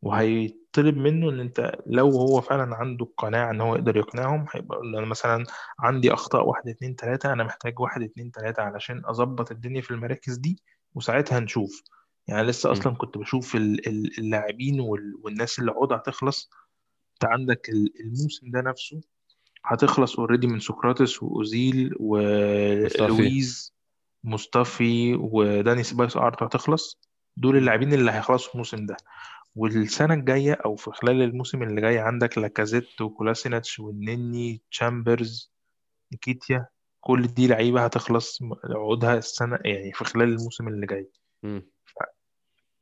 وهيطلب 0.01 0.97
منه 0.97 1.29
إن 1.29 1.39
أنت 1.39 1.71
لو 1.85 2.09
هو 2.09 2.41
فعلا 2.41 2.75
عنده 2.75 3.05
القناعة 3.05 3.51
إن 3.51 3.61
هو 3.61 3.75
يقدر 3.75 3.97
يقنعهم 3.97 4.45
هيبقى 4.53 4.79
أنا 4.83 5.05
مثلا 5.05 5.45
عندي 5.79 6.13
أخطاء 6.13 6.47
واحد 6.47 6.67
اتنين 6.69 6.95
تلاتة 6.95 7.33
أنا 7.33 7.43
محتاج 7.43 7.79
واحد 7.79 8.01
اتنين 8.01 8.31
تلاتة 8.31 8.63
علشان 8.63 9.01
أظبط 9.05 9.51
الدنيا 9.51 9.81
في 9.81 9.91
المراكز 9.91 10.37
دي 10.37 10.59
وساعتها 10.95 11.39
نشوف 11.39 11.81
يعني 12.27 12.43
لسه 12.47 12.71
أصلا 12.71 12.93
كنت 12.95 13.17
بشوف 13.17 13.55
ال- 13.55 13.87
ال- 13.87 14.19
اللاعبين 14.19 14.79
وال- 14.79 15.13
والناس 15.23 15.59
اللي 15.59 15.71
عقودها 15.71 15.97
هتخلص 15.97 16.49
أنت 17.13 17.25
عندك 17.31 17.69
ال- 17.69 17.93
الموسم 18.01 18.51
ده 18.51 18.61
نفسه 18.61 19.01
هتخلص 19.65 20.19
already 20.19 20.47
من 20.47 20.59
سقراطس 20.59 21.23
وأوزيل 21.23 21.93
ولويز 21.99 23.73
ومصطفي. 24.23 25.15
وداني 25.15 25.83
سيبايوس 25.83 26.17
إعارته 26.17 26.43
هتخلص. 26.43 26.99
دول. 27.37 27.57
اللاعبين 27.57 27.93
اللي 27.93 28.11
هيخلصوا 28.11 28.51
الموسم 28.53 28.85
ده. 28.85 28.97
والسنة 29.57 30.13
الجاية 30.13 30.53
أو 30.53 30.75
في 30.75 30.91
خلال 30.91 31.21
الموسم 31.21 31.63
اللي 31.63 31.81
جاي 31.81 31.99
عندك 31.99 32.37
لاكازيت 32.37 33.01
وكولاسيناتش 33.01 33.79
والنني 33.79 34.61
تشامبرز 34.71 35.51
نكيتيا 36.13 36.67
كل 36.99 37.27
دي 37.27 37.47
لعيبة 37.47 37.85
هتخلص 37.85 38.39
عقودها 38.63 39.17
السنة 39.17 39.59
يعني 39.65 39.91
في 39.93 40.03
خلال 40.05 40.29
الموسم 40.29 40.67
اللي 40.67 40.85
جاي 40.85 41.09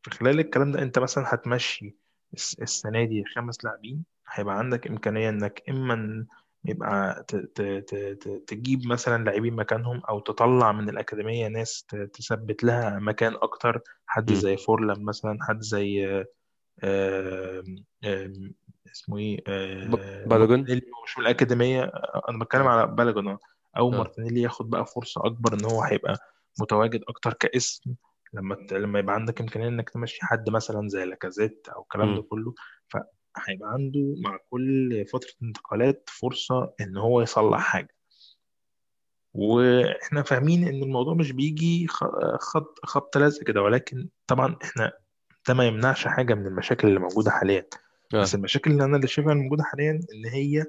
في 0.02 0.12
خلال 0.12 0.40
الكلام 0.40 0.72
ده 0.72 0.82
أنت 0.82 1.00
مثلا 1.00 1.24
هتمشي 1.34 1.96
الس- 2.34 2.60
السنة 2.62 3.06
دي 3.06 3.24
خمس 3.36 3.66
لاعبين 3.66 4.06
هيبقى 4.32 4.58
عندك 4.58 4.88
إمكانية 4.88 5.30
إنك 5.30 5.64
إما 5.70 6.26
يبقى 6.66 7.26
ت- 7.28 7.36
ت- 7.36 7.62
ت- 7.62 7.96
ت- 8.22 8.44
تجيب 8.48 8.88
مثلا 8.88 9.24
لاعبين 9.24 9.54
مكانهم 9.56 10.02
أو 10.10 10.20
تطلع 10.20 10.72
من 10.72 10.90
الأكاديمية 10.90 11.48
ناس 11.48 11.86
تثبت 12.14 12.64
لها 12.64 13.00
مكان 13.00 13.34
أكتر 13.34 13.82
حد. 14.06 14.34
زي 14.34 14.58
فورلان 14.58 15.04
مثلا 15.06 15.38
حد 15.42 15.62
زي 15.62 16.26
اسمه 18.92 19.18
إيه؟ 19.18 19.44
آه، 19.48 19.88
هو 20.94 21.04
مش 21.04 21.18
من 21.18 21.24
الأكاديمية. 21.26 21.84
آه، 21.84 22.22
أنا 22.30 22.40
بتكلم 22.40 22.68
على 22.68 22.82
آه. 22.82 23.40
أو 23.78 23.94
آه. 23.94 23.98
مارتينيلي 23.98 24.42
ياخد 24.42 24.70
بقى 24.70 24.86
فرصة 24.86 25.26
أكبر 25.26 25.54
إن 25.54 25.66
هو 25.66 25.82
هيبقى 25.82 26.18
متواجد 26.62 27.04
أكتر 27.08 27.34
كاسم. 27.34 27.96
لما 28.34 28.56
لما 28.72 29.00
يبقى 29.00 29.16
عندك 29.16 29.42
إمكانية 29.42 29.68
إنك 29.68 29.90
تمشي 29.90 30.26
حد 30.26 30.50
مثلا 30.50 30.88
زي 30.88 31.06
لاكازيت 31.06 31.68
أو 31.76 31.82
الكلام 31.82 32.16
ده. 32.16 32.22
كله 32.22 32.54
فهيبقى 32.88 33.70
عنده 33.70 34.16
مع 34.18 34.38
كل 34.50 35.06
فترة 35.14 35.32
انتقالات 35.44 36.10
فرصة 36.20 36.74
إن 36.82 36.98
هو 36.98 37.22
يصلح 37.22 37.60
حاجة. 37.60 37.96
وإحنا 39.34 40.24
فاهمين 40.24 40.68
إن 40.68 40.84
الموضوع 40.84 41.14
مش 41.14 41.32
بيجي 41.32 41.88
خط 42.40 42.80
خبط 42.86 43.18
لزق 43.18 43.44
كده 43.44 43.62
ولكن 43.62 44.10
طبعا 44.28 44.56
إحنا 44.64 44.92
ده 45.48 45.54
ما 45.54 45.68
يمنعش 45.68 46.08
حاجة 46.08 46.34
من 46.34 46.48
المشاكل 46.48 46.88
اللي 46.88 47.00
موجودة 47.00 47.32
حاليا. 47.32 47.66
بس 48.14 48.36
المشاكل 48.36 48.72
اللي 48.72 48.84
أنا 48.84 48.96
اللي 48.96 49.08
شايفها 49.08 49.34
الموجودة 49.34 49.64
حاليا 49.64 49.92
ان 49.92 50.26
هي 50.32 50.66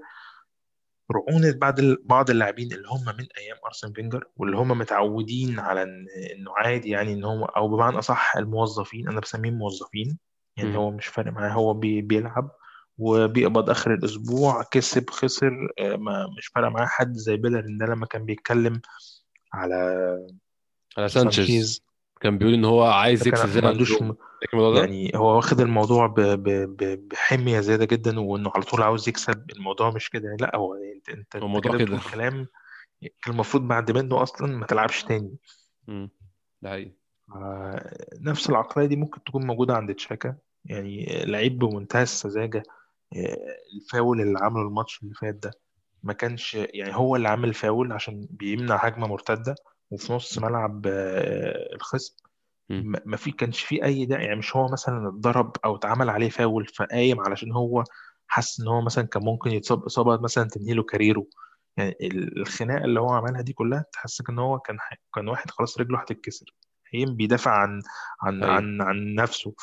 رعونة 1.12 1.52
بعض 1.58 1.80
بعض 2.04 2.30
اللاعبين 2.30 2.72
اللي 2.72 2.88
هم 2.88 3.04
من 3.18 3.26
أيام 3.38 3.56
أرسن 3.66 3.92
فينجر 3.92 4.24
واللي 4.36 4.56
هم 4.56 4.68
متعودين 4.68 5.58
على 5.58 5.82
إنه 5.82 6.50
عادي 6.56 6.90
يعني 6.90 7.12
إن 7.12 7.24
هم 7.24 7.44
أو 7.44 7.68
بمعنى 7.68 7.98
أصح 7.98 8.36
الموظفين 8.36 9.08
أنا 9.08 9.20
بسميهم 9.20 9.54
موظفين. 9.54 10.18
يعني 10.56 10.70
مم. 10.70 10.76
هو 10.76 10.90
مش 10.90 11.06
فارق 11.06 11.32
معاه 11.32 11.50
هو 11.50 11.74
بي 11.74 12.00
بيلعب 12.00 12.50
وبيقبض 12.98 13.70
آخر 13.70 13.94
الأسبوع 13.94 14.62
كسب 14.62 15.10
خسر 15.10 15.68
آه، 15.78 15.96
ما 15.96 16.26
مش 16.38 16.46
فارق 16.46 16.68
معاه 16.68 16.86
حد 16.86 17.12
زي 17.12 17.36
بيليرين 17.36 17.78
ده 17.78 17.86
لما 17.86 18.06
كان 18.06 18.24
بيتكلم 18.24 18.80
على 19.52 19.74
على 20.98 21.08
سانشيز. 21.08 21.85
كان 22.20 22.38
بيقول 22.38 22.54
إن 22.54 22.64
هو 22.64 22.82
عايز 22.82 23.28
يكسب 23.28 23.46
زيادة 23.46 23.60
ما 23.60 23.66
عن 23.68 23.72
عندوش 23.72 23.94
يعني 24.52 25.12
هو 25.14 25.36
واخد 25.36 25.60
الموضوع 25.60 26.06
ب... 26.06 26.20
ب... 26.20 26.48
ب... 26.48 27.08
بحمية 27.08 27.60
زيادة 27.60 27.84
جدا 27.84 28.20
وإنه 28.20 28.50
على 28.54 28.64
طول 28.64 28.82
عاوز 28.82 29.08
يكسب. 29.08 29.50
الموضوع 29.50 29.90
مش 29.90 30.10
كده 30.10 30.24
يعني. 30.24 30.36
لأ 30.40 30.56
هو 30.56 30.74
انت 30.74 31.08
أنت, 31.08 31.36
الموضوع 31.36 31.78
كده 31.78 32.00
كلام 32.12 32.46
المفروض 33.28 33.68
بعد 33.68 33.90
منه 33.90 34.22
أصلا 34.22 34.56
ما 34.56 34.66
تلعبش 34.66 35.04
تاني. 35.04 35.36
مم. 35.88 36.10
ده 36.62 36.70
حقيقي. 36.70 36.92
نفس 38.20 38.50
العقلية 38.50 38.86
دي 38.86 38.96
ممكن 38.96 39.24
تكون 39.24 39.46
موجودة 39.46 39.74
عند 39.74 39.94
تشاكا. 39.94 40.36
يعني 40.64 41.24
لعيب 41.24 41.58
بمنتهى 41.58 42.02
السذاجة 42.02 42.62
آه، 43.16 43.36
الفاول 43.76 44.20
اللي 44.20 44.38
عمله 44.38 44.68
الماتش 44.68 45.02
اللي 45.02 45.14
فات 45.14 45.34
ده 45.34 45.50
ما 46.02 46.12
كانش 46.12 46.54
يعني 46.54 46.96
هو 46.96 47.16
اللي 47.16 47.28
عامل 47.28 47.54
فاول 47.54 47.92
عشان 47.92 48.26
بيمنع 48.30 48.76
هجمة 48.76 49.06
مرتدة. 49.06 49.54
وفي 49.90 50.12
نص 50.12 50.38
ملعب 50.38 50.86
آه، 50.86 51.74
الخصم. 51.74 52.14
ما 53.04 53.16
في 53.16 53.30
كانش 53.30 53.60
في 53.64 53.84
أي 53.84 54.06
داعي 54.06 54.24
يعني 54.24 54.36
مش 54.38 54.56
هو 54.56 54.68
مثلا 54.72 55.08
اتضرب 55.08 55.56
أو 55.64 55.76
اتعمل 55.76 56.10
عليه 56.10 56.28
فاول 56.28 56.66
فقايم 56.66 57.20
علشان 57.20 57.52
هو 57.52 57.84
حس 58.28 58.60
إن 58.60 58.68
هو 58.68 58.80
مثلا 58.80 59.06
كان 59.06 59.22
ممكن 59.24 59.50
يتصاب 59.50 59.82
إصابة 59.84 60.20
مثلا 60.22 60.48
تنهي 60.48 60.74
له 60.74 60.82
كاريره. 60.82 61.26
يعني 61.76 61.96
ال- 62.00 62.40
الخناقة 62.40 62.84
اللي 62.84 63.00
هو 63.00 63.10
عملها 63.10 63.42
دي 63.42 63.52
كلها 63.52 63.84
تحسسك 63.92 64.30
إن 64.30 64.38
هو 64.38 64.58
كان 64.58 64.76
كان 65.14 65.28
واحد 65.28 65.50
خلاص 65.50 65.80
رجله 65.80 65.98
هتتكسر. 66.00 66.46
قايم 66.92 67.16
بيدافع 67.16 67.50
عن 67.50 67.82
عن 68.22 68.42
أيوه. 68.42 68.54
عن 68.54 68.82
عن 68.82 69.14
نفسه 69.14 69.54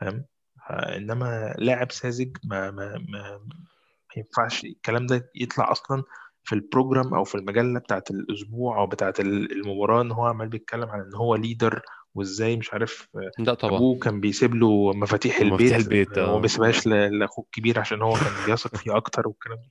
فاهم؟ 0.00 0.24
آه، 0.70 0.96
إنما 0.96 1.54
لاعب 1.58 1.92
ساذج 1.92 2.36
ما 2.44 2.70
ما 2.70 2.88
ما 2.98 3.38
ما 3.38 4.16
ينفعش 4.16 4.64
الكلام 4.64 5.06
ده 5.06 5.30
يطلع 5.34 5.72
أصلا 5.72 6.02
في 6.44 6.54
ال 6.54 6.60
programme 6.60 7.14
أو 7.14 7.24
في 7.24 7.34
المجلة 7.34 7.78
بتاعت 7.78 8.10
الأسبوع 8.10 8.78
أو 8.78 8.86
بتاعت 8.86 9.20
المباراة 9.20 10.02
إن 10.02 10.12
هو 10.12 10.26
عمال 10.26 10.48
بيتكلم 10.48 10.88
عن 10.88 11.00
إن 11.00 11.14
هو 11.14 11.34
leader 11.34 11.82
وإزاي 12.14 12.56
مش 12.56 12.72
عارف 12.72 13.08
آه، 13.16 13.42
لا 13.42 13.54
طبعا. 13.54 13.76
أبوه 13.76 13.98
كان 13.98 14.20
بيسيب 14.20 14.54
له 14.54 14.92
مفاتيح 14.92 15.40
البيت 15.40 15.72
البيت 15.72 16.18
آه، 16.18 16.24
هو 16.24 16.30
ما 16.32 16.38
آه 16.38 16.40
بيسيبهاش 16.40 16.86
لأخوه 16.86 17.44
الكبير 17.44 17.80
عشان 17.80 18.02
هو 18.02 18.12
كان 18.12 18.32
بيثق 18.46 18.76
فيه 18.76 18.96
أكتر 18.96 19.28
والكلام 19.28 19.56
ده. 19.58 19.70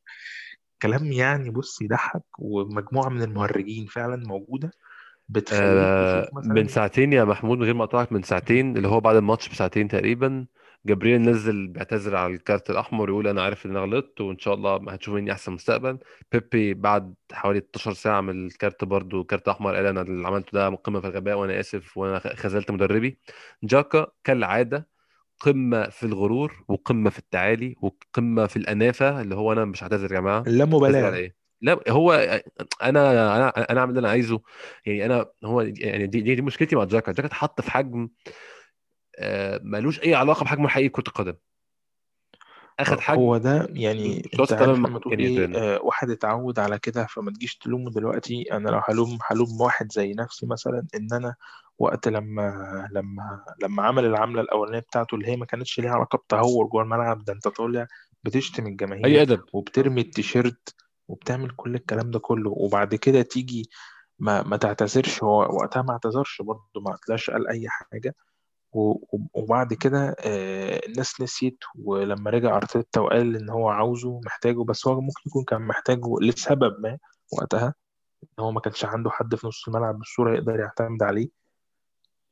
كلام 0.82 1.12
يعني 1.12 1.49
بص 1.49 1.82
يضحك 1.82 2.23
ومجموعة 2.39 3.10
من 3.10 3.21
المهرجين 3.21 3.86
فعلا 3.86 4.23
موجودة 4.27 4.71
بتخليك 5.29 5.63
آه 5.63 6.29
من 6.34 6.67
ساعتين 6.67 7.13
يا 7.13 7.23
محمود 7.23 7.58
من 7.58 7.63
غير 7.63 7.73
ما 7.73 7.84
اقطعك 7.84 8.12
من 8.12 8.21
ساعتين 8.23 8.77
اللي 8.77 8.88
هو 8.88 8.99
بعد 8.99 9.15
الماتش 9.15 9.49
بساعتين 9.49 9.88
تقريبا. 9.88 10.45
جبريل 10.86 11.22
نزل 11.22 11.68
بيعتذر 11.68 12.15
على 12.15 12.34
الكارت 12.34 12.70
الأحمر 12.70 13.10
ويقول 13.10 13.28
أنا 13.28 13.44
عارف 13.44 13.65
إن 13.65 13.72
أنا 13.72 13.80
غلطت 13.80 14.22
وإن 14.22 14.39
شاء 14.39 14.54
الله 14.54 14.76
هتشوف 14.89 15.15
مني 15.15 15.32
أحسن 15.32 15.52
مستقبل. 15.52 15.98
بيبي 16.32 16.74
بعد 16.74 17.13
حوالي 17.32 17.60
12 17.60 17.94
ساعة 17.94 18.22
من 18.22 18.46
الكارت 18.46 18.84
برضو 18.84 19.24
كارت 19.24 19.48
أحمر 19.48 19.76
قال 19.76 19.86
أنا 19.86 20.02
اللي 20.02 20.28
عملته 20.28 20.50
ده 20.54 20.70
قمة 20.70 21.00
في 21.02 21.08
الغباء 21.08 21.38
وأنا 21.38 21.60
آسف 21.60 21.98
وأنا 21.98 22.20
خذلت 22.20 22.72
مدربي. 22.72 23.20
جاكا 23.63 24.08
كالعادة 24.24 24.88
قمة 25.39 25.89
في 25.89 26.04
الغرور 26.04 26.65
وقمة 26.68 27.10
في 27.10 27.20
التعالي 27.20 27.76
وقمة 27.82 28.48
في 28.48 28.56
الأنافة 28.56 29.22
اللي 29.22 29.36
هو 29.36 29.54
أنا 29.54 29.65
مش 29.65 29.84
هعتذر 29.84 30.13
يا 30.13 30.20
جماعة. 30.20 30.39
على 30.39 30.50
اللامبالاة. 30.50 31.13
إيه؟ 31.15 31.36
لا 31.62 31.80
هو 31.89 32.13
أنا 32.84 33.12
أنا 33.12 33.72
أنا 33.72 33.80
أعمل 33.80 33.89
اللي 33.89 34.00
أنا 34.00 34.10
عايزه. 34.10 34.42
يعني 34.86 35.06
أنا 35.06 35.26
هو 35.44 35.62
يعني 35.62 36.08
دي 36.08 36.22
دي, 36.22 36.36
دي 36.36 36.42
مشكلتي 36.42 36.76
مع 36.76 36.84
جاكا. 36.84 37.12
جاكا 37.12 37.28
اتحط 37.28 37.62
في 37.62 37.72
حجم 37.72 38.10
ملوش 39.63 40.03
أي 40.03 40.15
علاقة 40.15 40.43
بحجمه 40.43 40.65
الحقيقي 40.65 40.89
كرة 40.89 41.03
القدم. 41.08 41.34
آخد 42.79 42.99
حجم. 42.99 43.19
هو 43.19 43.38
ده 43.38 43.67
يعني 43.69 44.29
أنت 44.39 44.53
عارف 44.53 44.79
يعني 45.05 45.58
آه 45.58 45.79
واحد 45.84 46.10
اتعود 46.10 46.60
على 46.60 46.79
كده 46.79 47.05
فما 47.05 47.32
تجيش 47.32 47.58
تلومه 47.58 47.91
دلوقتي. 47.91 48.45
أنا 48.51 48.69
لو 48.69 48.82
هلوم 48.86 49.17
هلوم 49.27 49.62
واحد 49.62 49.91
زي 49.91 50.13
نفسي 50.13 50.45
مثلا 50.45 50.88
إن 50.95 51.08
أنا 51.13 51.36
وقت 51.79 52.08
لما 52.08 52.89
لما 52.91 53.45
لما 53.63 53.84
عمل 53.84 54.05
العملة 54.05 54.41
الأولانية 54.41 54.79
بتاعته 54.79 55.15
اللي 55.15 55.27
هي 55.27 55.36
ما 55.36 55.45
كانتش 55.45 55.79
ليها 55.79 55.91
علاقة 55.91 56.17
بتهور 56.17 56.65
جوه 56.65 56.84
الملعب 56.84 57.23
ده 57.23 57.34
أنت 57.34 57.47
طالع 57.47 57.88
بتشتم 58.23 58.65
أي 58.65 58.71
الجماهير 58.71 59.21
أدب. 59.21 59.43
وبترمي 59.53 60.01
التيشيرت 60.01 60.75
وبتعمل 61.08 61.49
كل 61.49 61.75
الكلام 61.75 62.12
ده 62.12 62.19
كله 62.19 62.49
وبعد 62.49 62.95
كده 62.95 63.21
تيجي 63.21 63.69
ما 64.19 64.43
ما 64.43 64.58
تعتذرش. 64.58 65.23
هو 65.23 65.39
وقتها 65.39 65.82
ما 65.82 65.91
اعتذرش 65.91 66.41
برضه 66.41 66.82
ما 66.86 66.97
طلعش 67.08 67.29
قال 67.29 67.47
أي 67.47 67.65
حاجة. 67.69 68.15
وبعد 68.71 69.73
كده 69.73 70.15
آه، 70.19 70.82
الناس 70.88 71.21
نسيت 71.21 71.58
ولما 71.75 72.32
رجع 72.32 72.58
ارتيتا 72.58 73.01
وقال 73.01 73.36
ان 73.36 73.49
هو 73.49 73.69
عاوزه 73.69 74.21
محتاجه 74.25 74.63
بس 74.63 74.88
هو 74.88 75.01
ممكن 75.01 75.21
يكون 75.27 75.43
كان 75.43 75.62
محتاجه 75.62 76.15
لسبب 76.21 76.79
ما 76.79 76.97
وقتها 77.34 77.73
ان 78.23 78.43
هو 78.43 78.51
ما 78.51 78.60
كانش 78.60 78.86
عنده 78.86 79.10
حد 79.10 79.36
في 79.36 79.47
نص 79.47 79.67
الملعب 79.67 79.97
بالصورة 79.97 80.36
يقدر 80.36 80.60
يعتمد 80.60 81.03
عليه 81.03 81.29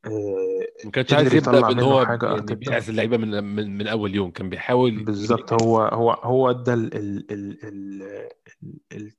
آه، 0.06 0.84
ما 0.84 0.90
كانش 0.90 1.12
عايز 1.12 1.34
يبدا 1.34 1.68
منه 1.68 1.82
هو 1.82 2.06
حاجة 2.06 2.26
يعني 2.26 2.34
ارتيتا 2.38 2.54
بيعز 2.54 2.88
اللعيبه 2.88 3.16
من 3.16 3.44
من, 3.44 3.78
من 3.78 3.86
اول 3.86 4.14
يوم 4.14 4.30
كان 4.30 4.48
بيحاول 4.48 5.04
بالظبط 5.04 5.62
هو 5.62 5.80
هو 5.80 6.10
هو 6.10 6.50
ادى 6.50 6.72
ال 6.72 6.94
ال 6.94 7.32
ال 7.32 7.64
ال 7.64 8.72
ال 8.92 9.12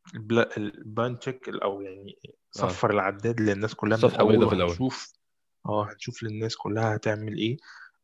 blank 0.57 1.19
cheque 1.19 1.49
أو 1.49 1.81
يعني 1.81 2.19
آه 2.25 2.31
صفر 2.51 2.91
العداد 2.91 3.41
للناس 3.41 3.75
كلها 3.75 3.97
من 3.97 4.05
الأول 4.05 4.33
في 4.33 4.55
الأول 4.55 4.61
وهنشوف 4.61 5.18
آه 5.65 5.87
هنشوف 5.91 6.23
للناس 6.23 6.55
كلها 6.55 6.95
هتعمل 6.95 7.37
إيه. 7.37 7.57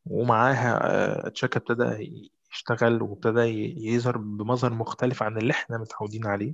ومعاها 0.06 0.78
آه، 1.26 1.28
تشاكا 1.28 1.58
ابتدى 1.60 2.12
يشتغل 2.52 3.02
وابتدى 3.02 3.40
ي- 3.40 3.74
يظهر 3.94 4.18
بمظهر 4.18 4.72
مختلف 4.72 5.22
عن 5.22 5.36
اللي 5.38 5.50
إحنا 5.52 5.78
متعودين 5.78 6.26
عليه. 6.26 6.52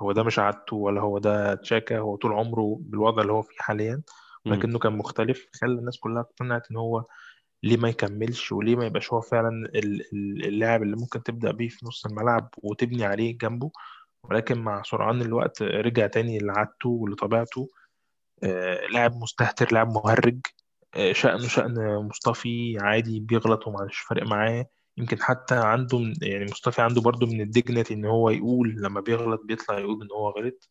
هو 0.00 0.12
ده 0.12 0.22
مش 0.22 0.38
عادته 0.38 0.76
ولا 0.76 1.00
هو 1.00 1.18
ده 1.18 1.54
تشاكا 1.54 1.98
هو 1.98 2.16
طول 2.16 2.32
عمره 2.32 2.78
بالوضع 2.80 3.22
اللي 3.22 3.32
هو 3.32 3.42
فيه 3.42 3.56
حاليا 3.58 4.02
ولكنه 4.46 4.78
كان 4.78 4.92
مختلف. 4.98 5.46
خلى 5.60 5.72
الناس 5.72 5.98
كلها 5.98 6.20
اقتنعت 6.22 6.70
إن 6.70 6.76
هو 6.76 7.04
ليه 7.62 7.76
ما 7.76 7.88
يكملش 7.88 8.52
وليه 8.52 8.76
ما 8.76 8.86
يبقاش 8.86 9.12
هو 9.12 9.20
فعلا 9.20 9.48
ال- 9.48 10.00
ال- 10.12 10.44
اللاعب 10.46 10.82
اللي 10.82 10.96
ممكن 10.96 11.22
تبدأ 11.22 11.50
بيه 11.52 11.68
في 11.68 11.86
نص 11.86 12.06
الملعب 12.06 12.48
وتبني 12.62 13.04
عليه 13.04 13.38
جنبه. 13.38 13.70
ولكن 14.24 14.58
مع 14.58 14.82
سرعان 14.82 15.22
الوقت 15.22 15.62
رجع 15.62 16.06
تاني 16.06 16.38
لعادته 16.38 16.88
ولطبيعته. 16.88 17.68
لاعب 18.92 19.16
مستهتر 19.16 19.72
لاعب 19.72 19.92
مهرج. 19.92 20.40
آه، 20.94 21.12
شأنه 21.12 21.48
شأن 21.48 21.96
مصطفي 22.08 22.78
عادي 22.80 23.20
بيغلط 23.20 23.66
ومش 23.66 23.98
فارق 23.98 24.26
معاه. 24.26 24.66
يمكن 24.96 25.22
حتى 25.22 25.54
عنده 25.54 26.12
يعني 26.22 26.44
مصطفي 26.44 26.82
عنده 26.82 27.00
برضو 27.00 27.26
من 27.26 27.40
ال 27.40 27.47
dignity 27.47 27.94
إن 27.94 28.04
هو 28.04 28.30
يقول 28.30 28.76
لما 28.78 29.00
بيغلط 29.00 29.40
بيطلع 29.44 29.78
يقول 29.78 30.02
إن 30.02 30.08
هو 30.12 30.28
غلط. 30.30 30.68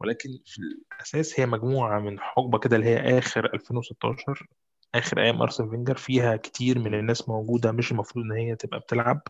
ولكن 0.00 0.28
في 0.46 0.58
الأساس 0.92 1.40
هي 1.40 1.46
مجموعة 1.46 2.00
من 2.00 2.20
حقبة 2.20 2.58
كده 2.58 2.76
اللي 2.76 2.86
هي 2.88 3.18
آخر 3.18 3.54
2016 3.54 4.46
آخر 4.94 5.20
أيام 5.22 5.42
أرسن 5.42 5.70
فينجر. 5.70 5.96
فيها 5.96 6.36
كتير 6.36 6.78
من 6.78 6.94
الناس 6.94 7.28
موجودة 7.28 7.72
مش 7.72 7.92
المفروض 7.92 8.24
إن 8.24 8.32
هي 8.32 8.56
تبقى 8.56 8.80
بتلعب. 8.80 9.20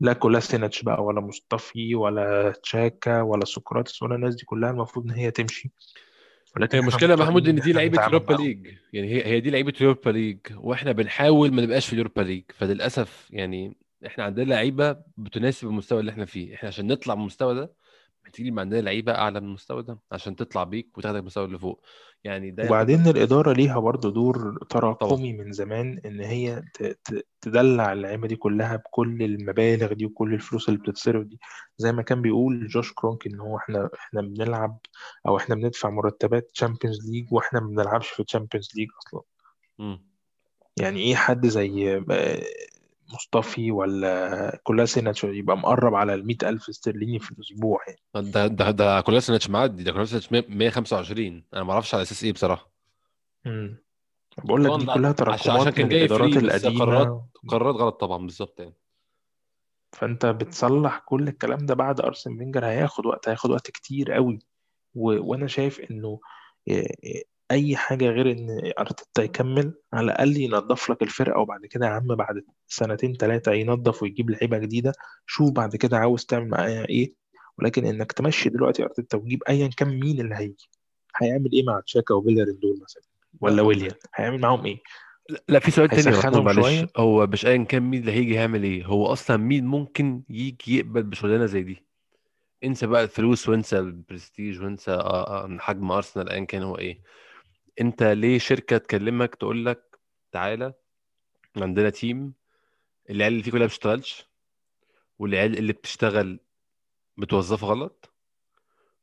لا 0.00 0.12
كولاسينيتش 0.12 0.82
بقى 0.82 1.04
ولا 1.04 1.20
مصطفي 1.20 1.94
ولا 1.94 2.52
تشاكا 2.62 3.22
ولا 3.22 3.44
سقراطس 3.44 4.02
ولا 4.02 4.14
الناس 4.14 4.34
دي 4.34 4.44
كلها 4.44 4.70
المفروض 4.70 5.04
إن 5.04 5.10
هي 5.10 5.30
تمشي. 5.30 5.72
ولكن 6.56 6.78
هي 6.78 6.82
المشكلة 6.82 7.10
يا 7.10 7.16
محمود 7.16 7.48
إن 7.48 7.54
دي 7.60 7.72
لعيبة 7.72 8.02
يوروبا 8.02 8.34
ليج. 8.34 8.66
يعني 8.92 9.08
هي 9.08 9.26
هي 9.26 9.40
دي 9.40 9.50
لعيبة 9.50 9.72
Europa 9.80 10.10
League 10.10 10.38
وإحنا 10.56 10.92
بنحاول 10.92 11.52
ما 11.52 11.62
نبقاش 11.62 11.86
في 11.86 11.92
ال 11.92 11.96
Europa 11.96 12.20
League. 12.20 12.42
فللأسف 12.54 13.28
يعني 13.30 13.76
إحنا 14.06 14.24
عندنا 14.24 14.44
لعيبة 14.44 14.96
بتناسب 15.16 15.68
المستوى 15.68 16.00
اللي 16.00 16.10
إحنا 16.10 16.24
فيه. 16.24 16.54
إحنا 16.54 16.68
عشان 16.68 16.86
نطلع 16.86 17.14
من 17.14 17.20
المستوى 17.20 17.54
ده 17.54 17.72
هتيجي 18.28 18.50
ما 18.50 18.60
عندنا 18.60 18.80
لعيبة 18.80 19.12
أعلى 19.12 19.40
من 19.40 19.46
المستوى 19.46 19.82
ده 19.82 19.98
عشان 20.12 20.36
تطلع 20.36 20.64
بيك 20.64 20.98
وتاخدك 20.98 21.20
المستوى 21.20 21.44
اللي 21.44 21.58
فوق. 21.58 21.84
يعني 22.24 22.50
ده 22.50 22.64
وبعدين 22.66 23.06
الإدارة 23.06 23.52
ليها 23.52 23.78
برضو 23.78 24.10
دور 24.10 24.58
طبعا. 24.70 24.94
تراكمي 24.94 25.32
من 25.32 25.52
زمان 25.52 26.00
إن 26.06 26.20
هي 26.20 26.62
تدلع 27.40 27.92
اللعيبة 27.92 28.28
دي 28.28 28.36
كلها 28.36 28.76
بكل 28.76 29.22
المبالغ 29.22 29.92
دي 29.92 30.06
وكل 30.06 30.34
الفلوس 30.34 30.68
اللي 30.68 30.80
بتتصرف 30.80 31.26
دي. 31.26 31.40
زي 31.78 31.92
ما 31.92 32.02
كان 32.02 32.22
بيقول 32.22 32.66
جوش 32.66 32.92
كرونك 32.92 33.26
إن 33.26 33.40
هو 33.40 33.56
إحنا 33.56 33.90
إحنا 33.94 34.20
بنلعب 34.20 34.78
أو 35.26 35.36
إحنا 35.36 35.54
بندفع 35.54 35.90
مرتبات 35.90 36.50
Champions 36.54 37.10
League 37.10 37.26
وإحنا 37.32 37.60
ما 37.60 37.66
بنلعبش 37.68 38.08
في 38.08 38.24
Champions 38.24 38.68
League 38.76 38.88
أصلا. 39.06 39.22
امم 39.80 40.08
يعني 40.76 41.00
إيه 41.00 41.14
حد 41.14 41.46
زي 41.46 41.96
آه، 42.10 42.42
موستافي 43.14 43.72
ولا 43.72 44.60
كولاسيناتش 44.62 45.24
يبقى 45.24 45.56
مقرب 45.56 45.94
على 45.94 46.14
المئة 46.14 46.48
ألف 46.48 46.68
استرليني 46.68 47.18
في 47.18 47.30
الأسبوع 47.32 47.80
يعني؟ 47.86 48.30
ده 48.32 48.46
ده 48.46 48.70
ده 48.70 49.00
كولاسينيتش 49.00 49.50
معدي 49.50 49.82
ده 49.82 49.92
كولاسينيتش 49.92 50.32
125 50.32 51.44
أنا 51.54 51.62
ما 51.64 51.72
أعرفش 51.72 51.94
على 51.94 52.02
أساس 52.02 52.24
إيه 52.24 52.32
بصراحة. 52.32 52.70
مم. 53.44 53.82
بقول 54.44 54.64
لك 54.64 54.70
دي 54.70 54.86
كلها 54.86 55.10
عشان 55.10 55.28
عشان 55.28 55.38
تراكمات 55.38 55.74
كان 55.74 55.84
من 55.84 55.90
جاي 55.92 56.00
الإدارات 56.04 56.34
previous 56.34 56.66
قرارات 56.66 57.22
قرارات 57.48 57.74
غلط 57.74 58.00
طبعا 58.00 58.18
بالظبط 58.18 58.60
يعني. 58.60 58.74
فأنت 59.92 60.26
بتصلح 60.26 60.98
كل 60.98 61.28
الكلام 61.28 61.66
ده 61.66 61.74
بعد 61.74 62.00
أرسن 62.00 62.38
فينجر 62.38 62.66
هياخد 62.66 63.06
وقت 63.06 63.28
هياخد 63.28 63.50
وقت 63.50 63.70
كتير 63.70 64.12
قوي. 64.12 64.38
و... 64.94 65.30
وأنا 65.30 65.46
شايف 65.46 65.80
إنه 65.80 66.20
أي 67.50 67.76
حاجة 67.76 68.04
غير 68.04 68.30
إن 68.30 68.72
ارتيتا 68.78 69.22
يكمل 69.22 69.74
على 69.92 70.04
الأقل 70.04 70.36
ينظف 70.36 70.90
لك 70.90 71.02
الفرقة 71.02 71.40
وبعد 71.40 71.66
كده 71.66 71.86
يا 71.86 71.90
عم 71.90 72.06
بعد 72.06 72.44
سنتين 72.66 73.14
ثلاثة 73.14 73.52
ينظف 73.52 74.02
ويجيب 74.02 74.30
لعيبة 74.30 74.58
جديدة. 74.58 74.92
شوف 75.26 75.50
بعد 75.50 75.76
كده 75.76 75.98
عاوز 75.98 76.24
تعمل 76.24 76.48
معايا 76.48 76.88
إيه. 76.88 77.14
ولكن 77.58 77.86
إنك 77.86 78.12
تمشي 78.12 78.48
دلوقتي 78.48 78.82
ارتيتا 78.84 79.16
وتجيب 79.16 79.42
ايا 79.48 79.68
كان 79.76 80.00
مين 80.00 80.20
اللي 80.20 80.34
هيجي. 80.34 80.68
هيعمل 81.16 81.52
إيه 81.52 81.64
مع 81.64 81.80
تشاكا 81.80 82.14
وبيلرين 82.14 82.58
دول 82.58 82.80
مثلا؟ 82.82 83.02
ولا 83.40 83.56
لا. 83.56 83.62
ويليان؟ 83.62 83.94
هيعمل 84.14 84.40
معاهم 84.40 84.66
إيه؟ 84.66 84.78
لا 85.48 85.58
في 85.58 85.70
سؤال 85.70 85.88
تاني 85.88 86.40
معلش. 86.40 86.86
هو 86.96 87.26
مش 87.26 87.46
ايا 87.46 87.64
كان 87.64 87.82
مين 87.82 88.00
اللي 88.00 88.12
هيجي 88.12 88.34
يعمل 88.34 88.62
إيه. 88.62 88.84
هو 88.86 89.06
أصلا 89.06 89.36
مين 89.36 89.66
ممكن 89.66 90.22
يجي 90.28 90.78
يقبل 90.78 91.02
بشغلانة 91.02 91.46
زي 91.46 91.62
دي؟ 91.62 91.84
انسى 92.64 92.86
بقى 92.86 93.02
الفلوس 93.02 93.48
وانسى 93.48 93.78
البرستيج 93.78 94.62
وانسى 94.62 94.90
آه، 94.90 95.44
آه، 95.44 95.58
حجم 95.60 95.90
أرسنال 95.92 96.28
ايا 96.28 96.44
كان 96.44 96.62
هو 96.62 96.78
إيه. 96.78 97.00
انت 97.80 98.02
ليه 98.02 98.38
شركة 98.38 98.78
تكلمك 98.78 99.34
تقول 99.34 99.66
لك 99.66 99.98
تعالى 100.32 100.74
عندنا 101.56 101.90
team 101.90 102.32
العيال 103.10 103.32
اللي 103.32 103.42
فيه 103.42 103.50
كلها 103.50 103.60
ما 103.60 103.66
بتشتغلش 103.66 104.26
والعيال 105.18 105.58
اللي 105.58 105.72
بتشتغل 105.72 106.40
متوظفة 107.16 107.66
غلط 107.66 108.14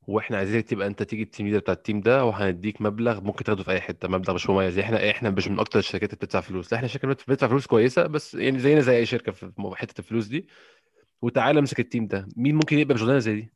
وإحنا 0.08 0.38
عايزينك 0.38 0.66
تبقى 0.70 0.88
انت 0.88 1.04
تيجي 1.04 1.24
ال 1.24 1.29
team 1.29 1.48
leader 1.48 1.60
بتاع 1.60 1.74
ال 1.74 1.80
team 1.80 2.02
ده 2.02 2.26
وهنديك 2.26 2.82
مبلغ 2.82 3.22
ممكن 3.22 3.44
تاخده 3.44 3.64
في 3.64 3.72
أي 3.72 3.82
حتة 3.82 4.08
مبلغ 4.08 4.34
مش 4.34 4.50
مميز. 4.50 4.80
إحنا 4.80 5.10
إحنا 5.10 5.30
مش 5.30 5.48
من 5.48 5.60
أكتر 5.60 5.80
الشركات 5.80 6.10
اللي 6.10 6.18
بتدفع 6.18 6.42
فلوس. 6.42 6.72
لا 6.72 6.78
إحنا 6.78 6.88
شركة 6.88 7.08
بتدفع 7.08 7.48
فلوس 7.48 7.66
كويسة 7.66 8.08
بس 8.08 8.36
يعني 8.36 8.60
زينا 8.60 8.82
زي 8.82 8.98
أي 8.98 9.06
شركة 9.06 9.32
في 9.32 9.52
حتة 9.76 10.00
الفلوس 10.00 10.26
دي. 10.26 10.48
وتعالى 11.22 11.60
امسك 11.60 11.80
ال 11.80 11.86
team 11.86 12.08
ده. 12.08 12.28
مين 12.38 12.56
ممكن 12.56 12.80
يقبل 12.80 12.94
بشغلانه 12.96 13.20
زي 13.20 13.36
دي؟ 13.36 13.54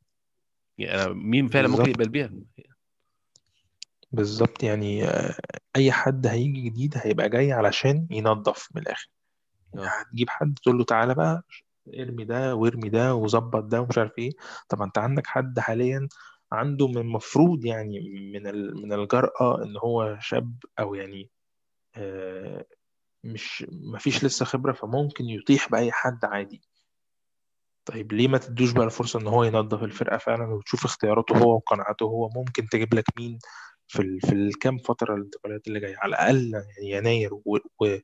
يعني 0.77 1.13
مين 1.13 1.47
فعلا 1.47 1.67
ممكن 1.67 1.89
يقبل 1.89 2.10
بيها؟ 2.10 2.32
بالظبط 4.11 4.63
يعني 4.63 5.03
آه، 5.05 5.35
أي 5.75 5.91
حد 5.91 6.27
هيجي 6.27 6.61
جديد 6.61 6.93
هيبقى 6.97 7.29
جاي 7.29 7.51
علشان 7.51 8.07
ينظف 8.11 8.67
من 8.75 8.81
الآخر. 8.81 9.09
يعني 9.73 9.87
آه. 9.87 9.89
هتجيب 9.89 10.29
حد 10.29 10.57
تقول 10.63 10.77
له 10.77 10.83
تعالى 10.83 11.15
بقى 11.15 11.43
ارمي 11.99 12.25
ده 12.25 12.55
وارمي 12.55 12.89
ده 12.89 13.15
وظبط 13.15 13.63
ده 13.63 13.81
ومش 13.81 13.97
عارف 13.97 14.11
إيه. 14.17 14.31
طب 14.69 14.81
أنت 14.81 14.97
عندك 14.97 15.27
حد 15.27 15.59
حاليا 15.59 16.07
عنده 16.51 16.87
من 16.87 16.97
المفروض 16.97 17.65
يعني 17.65 17.99
من 18.33 18.47
ال- 18.47 18.81
من 18.81 18.93
الجرأة 18.93 19.63
إن 19.63 19.77
هو 19.77 20.17
شاب 20.21 20.53
أو 20.79 20.95
يعني 20.95 21.29
آه، 21.95 22.65
مش 23.23 23.65
مفيش 23.71 24.23
لسه 24.23 24.45
خبرة 24.45 24.73
فممكن 24.73 25.25
يطيح 25.25 25.69
بأي 25.69 25.91
حد 25.91 26.25
عادي. 26.25 26.61
طيب 27.85 28.13
ليه 28.13 28.27
ما 28.27 28.37
تدوش 28.37 28.71
بقى 28.71 28.85
الفرصة 28.85 29.19
إن 29.19 29.27
هو 29.27 29.43
ينظف 29.43 29.83
الفرقة 29.83 30.17
فعلا 30.17 30.53
وتشوف 30.53 30.85
اختياراته 30.85 31.37
هو 31.37 31.55
وقناعاته 31.55 32.03
هو 32.03 32.29
ممكن 32.35 32.65
تجيب 32.69 32.93
لك 32.93 33.05
مين؟ 33.17 33.39
في 33.89 34.02
ال... 34.02 34.21
في 34.21 34.34
الكام 34.34 34.78
فترة 34.78 35.15
الانتقالات 35.15 35.67
اللي 35.67 35.80
جاية 35.80 35.97
على 35.97 36.10
الأقل 36.10 36.52
يعني 36.54 36.91
يناير 36.91 37.34
و... 37.34 37.58
و... 37.82 37.97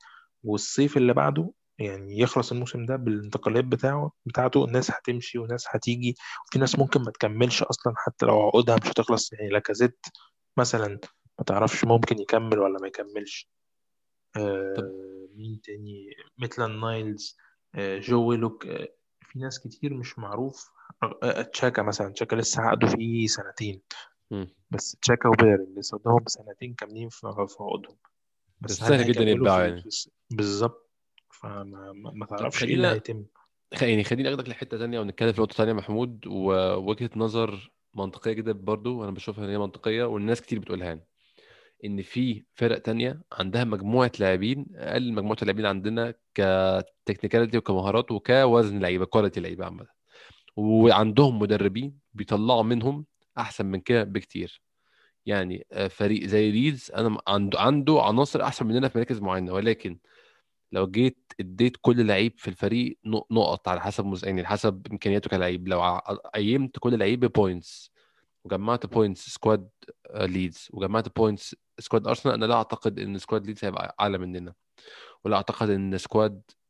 والصيف 0.44 0.98
اللي 0.98 1.14
بعده 1.14 1.52
يعني 1.80 2.20
يخلص 2.20 2.52
الموسم 2.52 2.86
ده 2.86 2.96
بالانتقالات 2.96 3.66
بتاعه 3.66 4.12
بتاعته 4.26 4.66
الناس 4.66 4.92
هتمشي 4.92 5.38
وناس 5.38 5.66
هتيجي 5.70 6.16
وفي 6.48 6.60
ناس 6.60 6.80
ممكن 6.80 7.02
ما 7.02 7.12
تكملش 7.12 7.64
أصلا 7.64 7.94
حتى 7.98 8.26
لو 8.26 8.42
عقودها 8.48 8.76
مش 8.84 8.88
هتخلص 8.88 9.34
يعني 9.34 9.50
لاكازيت 9.50 10.06
مثلا 10.58 11.00
ما 11.40 11.46
تعرفش 11.46 11.86
ممكن 11.86 12.20
يكمل 12.20 12.60
ولا 12.60 12.80
ما 12.82 12.88
يكملش. 12.88 13.50
آه 14.38 15.28
مين 15.36 15.62
تاني؟ 15.64 16.10
ميتلاند 16.38 16.82
نايلز 16.82 17.38
آه 17.76 17.98
جو 18.00 18.30
ويلوك 18.30 18.66
آه 18.68 18.88
في 19.22 19.40
ناس 19.40 19.60
كتير 19.60 19.94
مش 19.94 20.20
معروف. 20.20 20.70
آه 21.24 21.42
تشاكا 21.42 21.82
مثلا 21.82 22.14
تشاكا 22.14 22.36
لسه 22.36 22.62
عقده 22.62 22.88
فيه 22.88 23.28
سنتين. 23.28 23.82
مم. 24.32 24.48
بس 24.72 24.98
تشاكا 25.02 25.30
وبيلرين 25.30 25.74
لسه 25.78 25.98
قدامهم 25.98 26.24
سنتين 26.28 26.74
كاملين 26.74 27.10
في 27.10 27.20
في 27.48 27.56
عقودهم. 27.60 27.96
بس 28.62 28.84
هل 28.84 28.88
سهل 28.88 29.12
جدا 29.12 29.24
يتباعوا 29.24 29.64
يعني. 29.64 29.84
بالظبط. 30.30 30.92
فما 31.32 31.92
ما 31.94 32.26
تعرفش 32.26 32.64
إيه 32.64 32.76
اللي 32.76 32.88
هيتم. 32.88 33.26
يعني 33.82 34.04
خليني 34.04 34.30
أخدك 34.30 34.50
لحتة 34.50 34.78
تانية 34.78 35.00
ونتكلم 35.00 35.32
في 35.32 35.42
نقطة 35.42 35.56
تانية 35.56 35.72
يا 35.72 35.78
محمود 35.78 36.28
ووجهة 36.28 37.10
نظر 37.16 37.72
منطقية 37.94 38.32
جدا 38.32 38.52
برضو 38.52 39.00
وأنا 39.00 39.12
بشوفها 39.12 39.46
إن 39.46 39.50
هي 39.50 39.58
منطقية 39.58 40.04
والناس 40.04 40.42
كتير 40.42 40.60
بتقولها 40.60 40.88
يعني. 40.88 41.08
إن 41.86 42.02
في 42.02 42.44
فرق 42.54 42.80
تانية 42.80 43.22
عندها 43.32 43.64
مجموعة 43.64 44.12
لاعبين 44.20 44.66
أقل 44.76 45.14
مجموعة 45.14 45.38
اللاعبين 45.42 45.66
عندنا 45.66 46.14
ك 46.34 46.43
technicality 46.43 47.58
وكمهارات 47.58 48.12
وكوزن 48.12 48.80
لعيبة 48.80 49.06
quality 49.06 49.40
لعيبة 49.40 49.66
عامة. 49.66 49.88
وعندهم 50.56 51.40
مدربين 51.40 52.00
بيطلعوا 52.14 52.64
منهم 52.64 53.06
أحسن 53.38 53.66
من 53.66 53.80
كده 53.80 54.04
بكتير. 54.04 54.62
يعني 55.26 55.66
آه، 55.72 55.88
فريق 55.88 56.26
زي 56.28 56.52
ليدز 56.52 56.92
أنا 56.96 57.22
عنده 57.28 57.60
عنده 57.60 58.02
عناصر 58.02 58.44
أحسن 58.44 58.66
مننا 58.68 58.88
في 58.88 58.98
مراكز 58.98 59.20
معينة. 59.20 59.54
ولكن 59.54 59.98
لو 60.72 60.88
جيت 60.88 61.34
اديت 61.40 61.78
كل 61.82 62.06
لعيب 62.08 62.34
في 62.38 62.48
الفريق 62.48 62.98
نق- 63.06 63.28
نقط 63.32 63.68
على 63.68 63.82
حسب. 63.82 64.14
يعني 64.24 64.46
حسب 64.46 64.88
إمكانياته 64.92 65.30
كلعيب 65.30 65.68
لو 65.68 65.98
قيمت 66.36 66.80
كل 66.80 67.00
لعيب 67.00 67.20
points 67.26 67.92
وجمعت 68.44 68.86
points 68.86 69.30
squad 69.30 69.70
ليدز 70.16 70.68
وجمعت 70.74 71.16
points 71.18 71.56
squad 71.80 72.08
أرسنال 72.08 72.34
أنا 72.36 72.46
لا 72.46 72.56
أعتقد 72.56 73.00
إن 73.00 73.18
squad 73.18 73.46
ليدز 73.46 73.66
هيبقى 73.66 73.96
أعلى 74.00 74.18
مننا. 74.18 74.54
ولا 75.26 75.36
أعتقد 75.36 75.70
إن 75.70 75.98
squad 75.98 76.42
آه، 76.52 76.65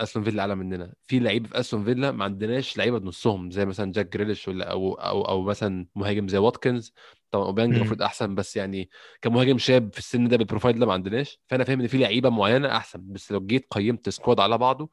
أستون 0.00 0.24
فيلا 0.24 0.42
أعلى 0.42 0.54
مننا. 0.54 0.94
في 1.02 1.18
لعيبه 1.18 1.48
في 1.48 1.60
أستون 1.60 1.84
فيلا 1.84 2.10
ما 2.10 2.24
عندناش 2.24 2.76
لعيبة 2.78 2.98
بنصهم 2.98 3.50
زي 3.50 3.64
مثلا 3.66 3.92
جاك 3.92 4.12
جريليش 4.12 4.48
ولا 4.48 4.70
أو 4.70 4.94
أو 4.94 5.22
أو 5.22 5.42
مثلا 5.42 5.86
مهاجم 5.94 6.28
زي 6.28 6.38
واتكنز. 6.38 6.92
طبعا 7.30 7.46
اوباميانج. 7.46 7.74
المفروض 7.74 8.02
أحسن 8.02 8.34
بس 8.34 8.56
يعني 8.56 8.90
كمهاجم 9.22 9.58
شاب 9.58 9.92
في 9.92 9.98
السن 9.98 10.28
ده 10.28 10.36
بال 10.36 10.45
profile 10.45 10.78
ده 10.78 10.86
ما 10.86 10.92
عندناش. 10.92 11.40
فأنا 11.48 11.64
فاهم 11.64 11.80
إن 11.80 11.86
في 11.86 11.98
لعيبة 11.98 12.30
معينة 12.30 12.76
أحسن 12.76 13.12
بس 13.12 13.32
لو 13.32 13.40
جيت 13.46 13.66
قيمت 13.70 14.08
squad 14.08 14.40
على 14.40 14.58
بعضه 14.58 14.90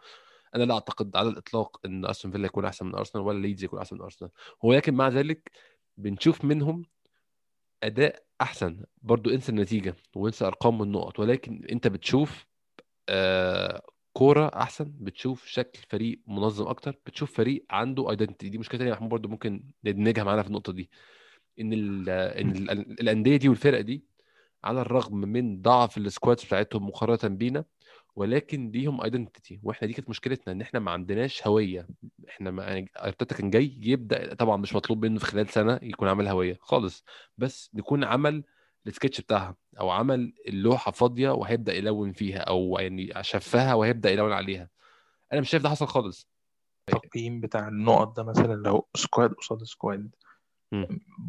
أنا 0.55 0.63
لا 0.63 0.73
أعتقد 0.73 1.15
على 1.15 1.29
الإطلاق 1.29 1.79
إن 1.85 2.05
أستون 2.05 2.31
فيلا 2.31 2.45
يكون 2.45 2.65
أحسن 2.65 2.85
من 2.85 2.95
أرسنال 2.95 3.23
ولا 3.25 3.39
ليدز 3.41 3.63
يكون 3.63 3.79
أحسن 3.79 3.95
من 3.95 4.01
أرسنال. 4.01 4.31
ولكن 4.63 4.93
مع 4.93 5.07
ذلك 5.07 5.51
بنشوف 5.97 6.45
منهم 6.45 6.85
أداء 7.83 8.23
أحسن. 8.41 8.83
برضو 9.01 9.29
انسى 9.29 9.51
النتيجة 9.51 9.95
وانسى 10.15 10.45
أرقام 10.45 10.79
والنقط 10.81 11.19
ولكن 11.19 11.65
أنت 11.71 11.87
بتشوف 11.87 12.45
آه 13.09 13.81
كوره 14.19 14.47
أحسن 14.55 14.93
بتشوف 14.99 15.45
شكل 15.45 15.79
فريق 15.89 16.19
منظم 16.27 16.67
أكتر 16.67 16.99
بتشوف 17.05 17.33
فريق 17.33 17.65
عنده 17.69 18.09
identity 18.09 18.49
دي 18.49 18.57
مشكلة 18.57 18.77
تانية 18.77 18.91
يا 18.91 18.95
محمود 18.95 19.09
برضو 19.09 19.29
ممكن 19.29 19.63
ندمجها 19.85 20.23
معانا 20.23 20.41
في 20.41 20.47
النقطة 20.47 20.73
دي. 20.73 20.89
إن 21.59 21.73
ال 21.73 22.09
إن 22.09 22.51
ال 22.51 22.69
الأندية 23.01 23.37
دي 23.37 23.49
والفرق 23.49 23.81
دي 23.81 24.03
على 24.63 24.81
الرغم 24.81 25.17
من 25.17 25.61
ضعف 25.61 25.97
ال 25.97 26.04
squads 26.04 26.43
بتاعتهم 26.43 26.87
مقارنة 26.87 27.35
بينا 27.35 27.65
ولكن 28.15 28.71
ليهم 28.71 29.01
identity 29.01 29.59
وإحنا 29.63 29.87
دي 29.87 29.93
كانت 29.93 30.09
مشكلتنا 30.09 30.53
إن 30.53 30.61
إحنا 30.61 30.79
ما 30.79 30.91
عندناش 30.91 31.47
هوية. 31.47 31.87
إحنا 32.29 32.51
ما 32.51 32.63
يعني 32.63 32.91
أرتيتا 32.97 33.35
كان 33.35 33.49
جاي 33.49 33.77
يبدأ 33.81 34.33
طبعا 34.33 34.57
مش 34.57 34.75
مطلوب 34.75 35.05
منه 35.05 35.19
في 35.19 35.25
خلال 35.25 35.49
سنة 35.49 35.79
يكون 35.81 36.07
عامل 36.07 36.27
هوية 36.27 36.57
خالص 36.61 37.03
بس 37.37 37.71
يكون 37.73 38.03
عمل 38.03 38.43
السكتش 38.89 39.21
بتاعها 39.21 39.55
أو 39.79 39.89
عمل 39.89 40.33
اللوحة 40.47 40.91
فاضية 40.91 41.29
وهيبدأ 41.29 41.73
يلون 41.73 42.11
فيها 42.11 42.39
أو 42.39 42.77
يعني 42.79 43.13
شفها 43.21 43.73
وهيبدأ 43.73 44.11
يلون 44.11 44.31
عليها 44.31 44.69
أنا 45.33 45.41
مش 45.41 45.49
شايف 45.49 45.63
ده 45.63 45.69
حصل 45.69 45.87
خالص 45.87 46.29
التقييم 46.93 47.41
بتاع 47.41 47.67
النقط 47.67 48.17
ده 48.17 48.23
مثلا 48.23 48.53
لو 48.53 48.87
squad 48.95 49.33
قصاد 49.33 49.63
squad. 49.63 50.15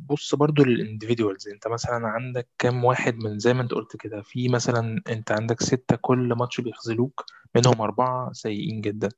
بص 0.09 0.35
برضو 0.35 0.65
لل 0.65 0.78
individuals 0.78 1.49
أنت 1.49 1.69
مثلا 1.69 2.09
عندك 2.09 2.49
كام 2.59 2.85
واحد 2.85 3.17
من 3.17 3.39
زي 3.39 3.55
ما 3.55 3.63
أنت 3.63 3.73
قلت 3.73 3.97
كده 3.97 4.23
في 4.23 4.49
مثلا 4.49 5.03
أنت 5.09 5.33
عندك 5.33 5.63
ستة 5.63 5.97
كل 5.97 6.33
ماتش 6.39 6.61
بيخذلوك 6.61 7.25
منهم 7.57 7.81
أربعة 7.81 8.33
سيئين 8.33 8.81
جدا 8.81 9.09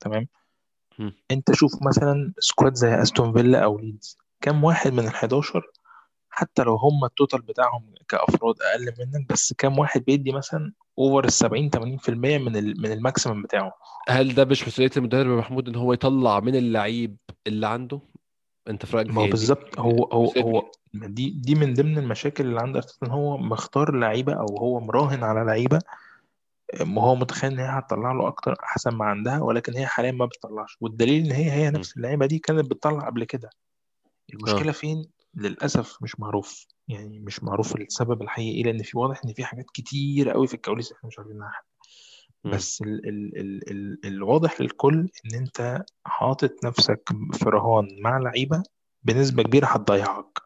تمام. 0.00 0.28
أنت 1.30 1.52
شوف 1.54 1.82
مثلا 1.82 2.32
squad 2.38 2.74
زي 2.74 3.02
استون 3.02 3.32
فيلا 3.32 3.64
أو 3.64 3.78
ليدز 3.78 4.18
كم 4.40 4.64
واحد 4.64 4.92
من 4.92 4.98
ال 4.98 5.14
11 5.14 5.70
حتى 6.36 6.62
لو 6.62 6.76
هم 6.76 7.04
ال 7.04 7.10
total 7.10 7.42
بتاعهم 7.42 7.94
كأفراد 8.08 8.54
أقل 8.62 8.94
منك 8.98 9.32
بس 9.32 9.52
كم 9.58 9.78
واحد 9.78 10.04
بيدي 10.04 10.32
مثلا 10.32 10.72
over 10.98 11.24
ال 11.24 11.32
70 11.32 11.70
80% 11.70 12.38
من 12.38 12.56
ال 12.56 12.80
من 12.82 12.92
ال 12.92 12.98
maximum 12.98 13.42
بتاعه 13.42 13.72
هل 14.08 14.34
ده 14.34 14.44
مش 14.44 14.68
مسؤولية 14.68 14.90
المدرب 14.96 15.30
يا 15.30 15.36
محمود 15.36 15.68
إن 15.68 15.74
هو 15.74 15.92
يطلع 15.92 16.40
من 16.40 16.56
اللعيب 16.56 17.16
اللي 17.46 17.66
عنده؟ 17.66 18.00
أنت 18.68 18.86
في 18.86 18.96
رأيك 18.96 19.10
ما 19.10 19.20
هو 19.20 19.24
دي 19.24 19.30
بالظبط 19.30 19.78
هو 19.78 20.04
هو 20.04 20.32
هو 20.42 20.70
دي 20.94 21.30
دي 21.30 21.54
من 21.54 21.74
ضمن 21.74 21.98
المشاكل 21.98 22.46
اللي 22.46 22.60
عند 22.60 22.76
ارتيتا 22.76 23.06
إن 23.06 23.10
هو 23.10 23.36
مختار 23.36 23.94
لعيبة 23.94 24.32
أو 24.32 24.58
هو 24.58 24.80
مراهن 24.80 25.24
على 25.24 25.44
لعيبة 25.44 25.78
ما 26.80 27.02
هو 27.02 27.14
متخيل 27.14 27.52
إن 27.52 27.58
هي 27.58 27.78
هتطلع 27.78 28.12
له 28.12 28.28
أكتر 28.28 28.56
أحسن 28.64 28.90
ما 28.90 29.04
عندها 29.04 29.40
ولكن 29.40 29.76
هي 29.76 29.86
حاليا 29.86 30.12
ما 30.12 30.26
بتطلعش. 30.26 30.76
والدليل 30.80 31.24
إن 31.26 31.32
هي 31.32 31.50
هي. 31.52 31.70
نفس 31.70 31.96
اللعيبة 31.96 32.26
دي 32.26 32.38
كانت 32.38 32.70
بتطلع 32.70 33.06
قبل 33.06 33.24
كده. 33.24 33.50
المشكلة 34.34 34.68
آه 34.68 34.72
فين؟ 34.72 35.04
للأسف 35.36 36.02
مش 36.02 36.20
معروف. 36.20 36.66
يعني 36.88 37.18
مش 37.18 37.44
معروف 37.44 37.76
السبب 37.76 38.22
الحقيقي 38.22 38.62
لأن 38.62 38.82
في 38.82 38.98
واضح 38.98 39.20
إن 39.24 39.32
في 39.32 39.44
حاجات 39.44 39.66
كتير 39.74 40.30
قوي 40.30 40.46
في 40.46 40.54
الكواليس 40.54 40.92
إحنا 40.92 41.08
مش 41.08 41.18
عارفين 41.18 41.42
عنها 41.42 41.62
مم. 42.44 42.52
بس 42.52 42.82
ال 42.82 43.08
ال 43.08 43.38
ال 43.38 43.70
ال 43.70 44.06
الواضح 44.06 44.60
للكل 44.60 45.08
إن 45.26 45.34
أنت 45.34 45.84
حاطط 46.04 46.64
نفسك 46.64 47.08
في 47.32 47.44
رهان 47.44 47.88
مع 48.02 48.18
لعيبة 48.18 48.62
بنسبة 49.02 49.42
كبيرة 49.42 49.66
هتضيعك. 49.66 50.38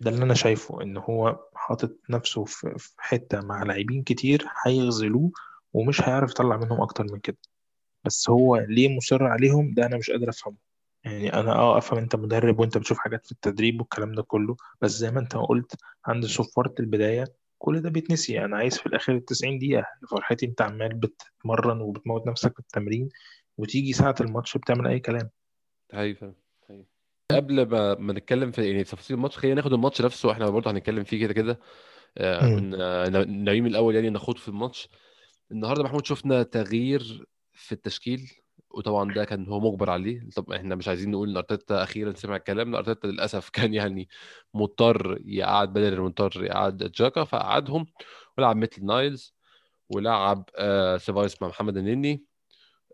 ده 0.00 0.10
اللي 0.10 0.24
أنا 0.24 0.34
شايفه 0.34 0.82
إن 0.82 0.96
هو 0.96 1.40
حاطط 1.54 1.96
نفسه 2.10 2.44
في 2.44 2.74
في 2.78 2.94
حتة 2.98 3.40
مع 3.40 3.62
لاعبين 3.62 4.02
كتير 4.02 4.46
هيغزلوه 4.66 5.30
ومش 5.72 6.02
هيعرف 6.02 6.30
يطلع 6.30 6.56
منهم 6.56 6.80
أكتر 6.80 7.04
من 7.12 7.18
كده. 7.20 7.36
بس 8.04 8.30
هو 8.30 8.56
ليه 8.56 8.96
مصر 8.96 9.24
عليهم؟ 9.24 9.74
ده 9.74 9.86
أنا 9.86 9.96
مش 9.96 10.10
قادر 10.10 10.28
أفهمه. 10.28 10.56
يعني 11.12 11.32
أنا 11.32 11.52
آه 11.52 11.78
أفهم 11.78 11.98
أنت 11.98 12.16
مدرب 12.16 12.60
وأنت 12.60 12.78
بتشوف 12.78 12.98
حاجات 12.98 13.26
في 13.26 13.32
التدريب 13.32 13.80
والكلام 13.80 14.12
ده 14.12 14.22
كله 14.22 14.56
بس 14.80 14.90
زي 14.90 15.10
ما 15.10 15.20
أنت 15.20 15.36
قلت 15.36 15.76
عند 16.06 16.26
صفارة 16.26 16.74
البداية 16.80 17.24
كل 17.58 17.80
ده 17.80 17.90
بيتنسي. 17.90 18.44
أنا 18.44 18.56
عايز 18.56 18.78
في 18.78 18.86
الآخر 18.86 19.12
ال 19.12 19.24
90 19.24 19.58
دقيقة 19.58 19.84
فرحتي 20.10 20.46
أنت 20.46 20.62
عمال 20.62 20.94
بتتمرن 20.94 21.80
وبتموت 21.80 22.26
نفسك 22.26 22.52
في 22.52 22.60
التمرين 22.60 23.08
وتيجي 23.58 23.92
ساعة 23.92 24.14
الماتش 24.20 24.56
بتعمل 24.56 24.86
أي 24.86 25.00
كلام. 25.00 25.30
هاي. 26.70 26.86
قبل 27.32 27.68
ما 27.68 27.94
ما 27.94 28.12
نتكلم 28.12 28.50
في 28.50 28.70
يعني 28.70 28.84
تفاصيل 28.84 29.16
الماتش 29.16 29.38
خلينا 29.38 29.54
ناخد 29.54 29.72
الماتش 29.72 30.02
نفسه 30.02 30.32
إحنا 30.32 30.50
برضه 30.50 30.70
هنتكلم 30.70 31.04
فيه 31.04 31.20
كده 31.20 31.32
كده. 31.34 31.60
آه، 32.18 32.40
كنا 32.40 33.08
ناويين 33.24 33.64
من 33.64 33.70
الأول 33.70 33.94
يعني 33.94 34.10
نخوض 34.10 34.36
في 34.36 34.48
الماتش. 34.48 34.88
النهارده 35.52 35.82
محمود 35.82 36.06
شفنا 36.06 36.42
تغيير 36.42 37.26
في 37.52 37.72
التشكيل. 37.72 38.30
وطبعا 38.70 39.12
ده 39.14 39.24
كان 39.24 39.46
هو 39.48 39.60
مجبر 39.60 39.90
عليه. 39.90 40.28
طب 40.36 40.52
إحنا 40.52 40.74
مش 40.74 40.88
عايزين 40.88 41.10
نقول 41.10 41.30
إن 41.30 41.36
أرتيتا 41.36 41.82
أخيرا 41.82 42.12
سمع 42.12 42.36
الكلام 42.36 42.72
لا، 42.72 42.78
أرتيتا 42.78 43.06
للأسف 43.06 43.48
كان 43.56 43.74
يعني 43.74 44.08
مضطر 44.54 45.18
يقعد 45.24 45.72
بدل 45.72 46.00
مضطر 46.00 46.44
يقعد 46.44 46.76
جاكا 46.92 47.24
فقعدهم 47.24 47.86
ولعب 48.38 48.56
ميتلاند 48.56 48.84
نايلز 48.86 49.34
ولعب 49.90 50.50
آه 50.56 50.96
سيبايوس 50.98 51.42
مع 51.42 51.48
محمد 51.48 51.76
النني 51.76 52.24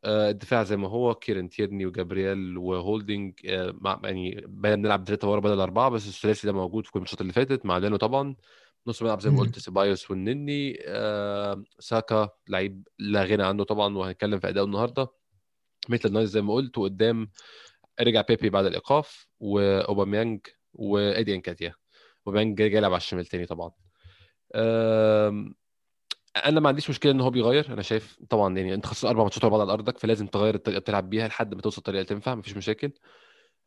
آه 0.05 0.31
الدفاع 0.31 0.63
زي 0.65 0.77
ما 0.77 0.89
هو 0.89 1.15
كيرن 1.15 1.49
تيرني 1.49 1.87
وجابرييل 1.87 2.59
وهولدنج 2.59 3.35
آه 3.47 3.75
مع 3.81 4.01
يعني 4.05 4.35
بدأنا 4.47 4.77
بنلعب 4.77 5.05
ثلاثة 5.07 5.31
ورا 5.31 5.41
بدل 5.41 5.61
أربعة 5.61 5.89
بس 5.91 6.09
الثلاثي 6.09 6.47
ده 6.47 6.53
موجود 6.53 6.87
في 6.87 6.93
كل 6.93 6.99
الماتشات 6.99 7.21
اللي 7.21 7.33
فاتت 7.33 7.67
مع 7.67 7.79
دانو 7.79 7.97
طبعا. 7.97 8.37
نص 8.87 9.01
الملعب 9.01 9.21
زي 9.21 9.31
ما 9.31 9.39
قلت 9.41 9.59
سيبايوس 9.59 10.11
والنني 10.11 10.79
آه 10.87 11.65
ساكا 11.79 12.29
لعيب 12.49 12.89
لا 12.99 13.25
غنى 13.25 13.43
عنه 13.45 13.65
طبعا 13.65 13.97
وهنتكلم 13.99 14.39
في 14.41 14.49
أداؤه 14.49 14.65
النهارده. 14.67 15.24
ميتلاند 15.90 16.12
نايلز 16.12 16.31
زي 16.31 16.42
ما 16.42 16.55
قلت 16.55 16.79
وقدام 16.79 17.31
رجع 18.01 18.20
بيبي 18.20 18.51
بعد 18.51 18.64
الإيقاف 18.64 19.27
وأوباميانج 19.40 20.40
وإيدي 20.73 21.35
نكيتيا 21.35 21.75
أوباميانج 22.27 22.59
جاي 22.59 22.73
يلعب 22.73 22.92
على 22.92 23.01
الشمال 23.01 23.27
تاني 23.27 23.47
طبعا. 23.47 23.70
أنا 26.47 26.61
ما 26.61 26.68
عنديش 26.68 26.90
مشكلة 26.90 27.12
إن 27.12 27.20
هو 27.20 27.31
بيغير. 27.31 27.73
أنا 27.73 27.83
شايف 27.83 28.18
طبعا 28.31 28.57
يعني 28.57 28.75
أنت 28.75 28.87
خسرت 28.87 29.11
أربع 29.11 29.23
ماتشات 29.23 29.44
ورا 29.44 29.51
بعض 29.51 29.61
على 29.61 29.73
أرضك 29.73 29.99
فلازم 29.99 30.27
تغير 30.27 30.55
الطريقة 30.55 30.68
اللي 30.68 30.81
بتلعب 30.81 31.11
بيها 31.11 31.29
لحد 31.29 31.55
ما 31.55 31.61
توصل 31.61 31.83
طريقة 31.83 32.03
تنفع. 32.03 32.35
مفيش 32.35 32.57
مشاكل. 32.57 32.92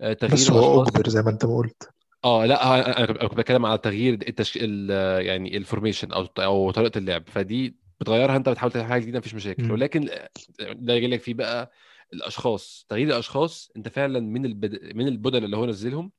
آه، 0.02 0.14
تغيير 0.14 0.34
بس 0.36 0.52
هو 0.52 0.84
أجبر 0.84 1.10
زي 1.10 1.22
ما 1.22 1.30
أنت 1.30 1.46
ما 1.46 1.58
قلت. 1.58 1.90
آه 2.26 2.46
لا 2.46 2.68
ه- 2.68 2.82
أنا 2.82 3.28
كنت 3.28 3.40
بتكلم 3.40 3.66
على 3.66 3.78
تغيير 3.78 4.14
التشكيل 4.14 4.90
يعني 5.20 5.58
ال 5.58 5.63
formation 5.63 6.12
أو 6.12 6.28
أو 6.40 6.72
طريقة 6.72 6.98
اللعب. 6.98 7.24
فدي 7.28 7.76
بتغيرها 8.00 8.36
أنت 8.36 8.50
بتحاول 8.50 8.72
تعمل 8.72 8.86
حاجة 8.86 9.02
جديدة 9.02 9.20
مفيش 9.20 9.36
مشاكل. 9.36 9.72
ولكن 9.72 10.10
آه، 10.10 10.30
ده 10.60 11.00
جاي 11.00 11.08
لك 11.08 11.22
فيه 11.22 11.34
بقى 11.34 11.72
الأشخاص 12.14 12.86
تغيير 12.90 13.08
الأشخاص 13.08 13.72
أنت 13.78 13.88
فعلا 13.88 14.20
من 14.20 14.46
البد... 14.46 14.96
من 14.96 15.08
البدل 15.08 15.44
اللي 15.44 15.58
هو 15.58 15.66
نزلهم 15.66 16.12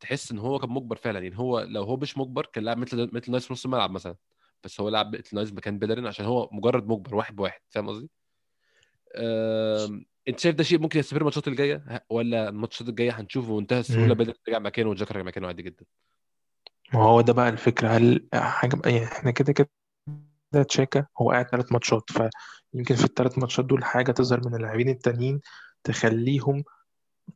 تحس 0.00 0.32
إن 0.32 0.38
هو 0.38 0.58
كان 0.58 0.70
مجبر 0.70 0.96
فعلا. 0.96 1.18
يعني 1.18 1.38
هو 1.38 1.60
لو 1.60 1.82
هو 1.82 1.96
مش 1.96 2.18
مجبر 2.18 2.46
كان 2.46 2.64
لاعب 2.64 2.78
ميت 2.78 3.10
ميتلاند 3.12 3.30
نايلز 3.32 3.52
نص 3.52 3.64
الملعب 3.64 3.90
مثلا. 3.90 4.16
بس 4.64 4.80
هو 4.80 4.88
لعب 4.88 5.16
ميتلاند 5.16 5.36
نايلز 5.36 5.52
مكان 5.52 5.78
بيلرين 5.78 6.06
عشان 6.06 6.24
هو 6.24 6.48
مجرد 6.52 6.86
مجبر 6.88 7.14
واحد 7.14 7.36
بواحد. 7.36 7.60
فاهم 7.70 7.88
قصدي؟ 7.88 8.10
أم... 9.16 10.04
أنت 10.28 10.40
شايف 10.40 10.54
ده 10.54 10.64
شيء 10.64 10.78
ممكن 10.78 10.98
يستمر 10.98 11.20
الماتشات 11.20 11.48
الجاية؟ 11.48 12.04
ولا 12.10 12.48
الماتشات 12.48 12.88
الجاية 12.88 13.10
هنشوف 13.10 13.48
بمنتهى 13.48 13.80
السهوله 13.80 14.14
بيلرين 14.14 14.34
رجع 14.48 14.58
مكانه 14.58 14.90
وتشاكا 14.90 15.16
رجع 15.16 15.24
مكانه 15.24 15.46
عادي 15.46 15.62
جدا؟ 15.62 15.84
ما 16.94 17.02
هو 17.02 17.20
ده 17.20 17.32
بقى 17.32 17.48
الفكرة. 17.48 17.88
هل 17.88 18.28
حاجة 18.34 18.80
يعني 18.84 19.04
إحنا 19.04 19.30
كده 19.30 19.52
كده 19.52 19.70
تشاكا 20.68 21.06
هو 21.20 21.30
قاعد 21.30 21.48
ثلاث 21.48 21.72
ماتشات 21.72 22.10
فيمكن 22.72 22.94
في 22.94 23.04
الثلاث 23.04 23.38
ماتشات 23.38 23.64
دول 23.64 23.84
حاجة 23.84 24.12
تظهر 24.12 24.48
من 24.48 24.54
اللاعبين 24.54 24.88
التانيين 24.88 25.40
تخليهم 25.84 26.64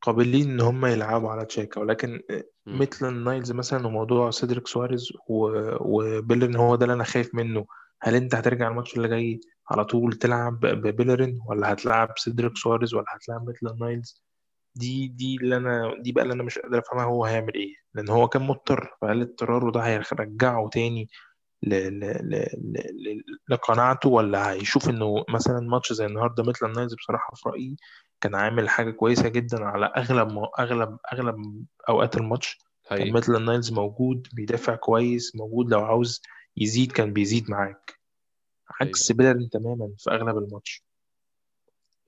قابلين 0.02 0.50
إن 0.50 0.60
هم 0.60 0.86
يلعبوا 0.86 1.30
على 1.30 1.44
تشاكا. 1.44 1.80
ولكن 1.80 2.20
مم. 2.66 2.78
ميتلاند 2.80 3.08
نايلز 3.08 3.52
مثلا 3.52 3.86
وموضوع 3.86 4.30
سيدريك 4.30 4.66
سواريز 4.66 5.12
و- 5.28 5.76
وبيلرين 5.80 6.56
هو 6.56 6.76
ده 6.76 6.84
اللي 6.84 6.94
أنا 6.94 7.04
خايف 7.04 7.34
منه. 7.34 7.66
هل 8.02 8.14
أنت 8.14 8.34
هترجع 8.34 8.68
الماتش 8.68 8.96
اللي 8.96 9.08
جاي 9.08 9.40
على 9.70 9.84
طول 9.84 10.12
تلعب 10.12 10.60
ببيلرين 10.60 11.40
ولا 11.48 11.72
هتلعب 11.72 12.12
سيدريك 12.16 12.56
سواريز 12.56 12.94
ولا 12.94 13.04
هتلعب 13.08 13.48
ميتلاند 13.48 13.74
نايلز 13.74 14.22
دي 14.74 15.08
دي 15.08 15.36
اللي 15.36 15.56
أنا 15.56 15.94
دي 16.02 16.12
بقى 16.12 16.22
اللي 16.24 16.34
أنا 16.34 16.42
مش 16.42 16.58
قادر 16.58 16.78
أفهمها 16.78 17.04
هو 17.04 17.24
هيعمل 17.24 17.54
إيه. 17.54 17.74
لأن 17.94 18.08
هو 18.08 18.28
كان 18.28 18.42
مضطر. 18.42 18.96
فهل 19.00 19.20
اضطراره 19.20 19.70
ده 19.70 19.80
هيرجعه 19.80 20.68
تاني 20.68 21.08
ل... 21.62 21.74
ل... 21.74 22.00
ل... 22.00 22.34
ل... 22.58 22.78
ل... 23.08 23.24
لقناعته 23.48 24.08
ولا 24.08 24.50
هيشوف 24.50 24.88
إنه 24.88 25.24
مثلا 25.28 25.60
ماتش 25.60 25.92
زي 25.92 26.06
النهارده 26.06 26.42
ميتلاند 26.42 26.66
نايلز 26.66 26.94
بصراحة 26.94 27.34
في 27.34 27.48
رأيي 27.48 27.76
كان 28.20 28.34
عامل 28.34 28.68
حاجة 28.68 28.90
كويسة 28.90 29.28
جدا 29.28 29.64
على 29.64 29.86
أغلب. 29.86 30.38
أغلب 30.58 30.98
أغلب 31.12 31.64
أوقات 31.88 32.16
الماتش. 32.16 32.58
كان 32.90 33.12
ميتلاند 33.12 33.36
نايلز 33.36 33.72
موجود 33.72 34.28
بيدافع 34.32 34.74
كويس 34.74 35.36
موجود 35.36 35.70
لو 35.70 35.80
عاوز 35.80 36.22
يزيد 36.56 36.92
كان 36.92 37.12
بيزيد 37.12 37.50
معاك. 37.50 37.98
عكس 38.80 39.12
بيلرين 39.12 39.50
تماما 39.50 39.90
في 39.98 40.10
أغلب 40.10 40.38
الماتش. 40.38 40.84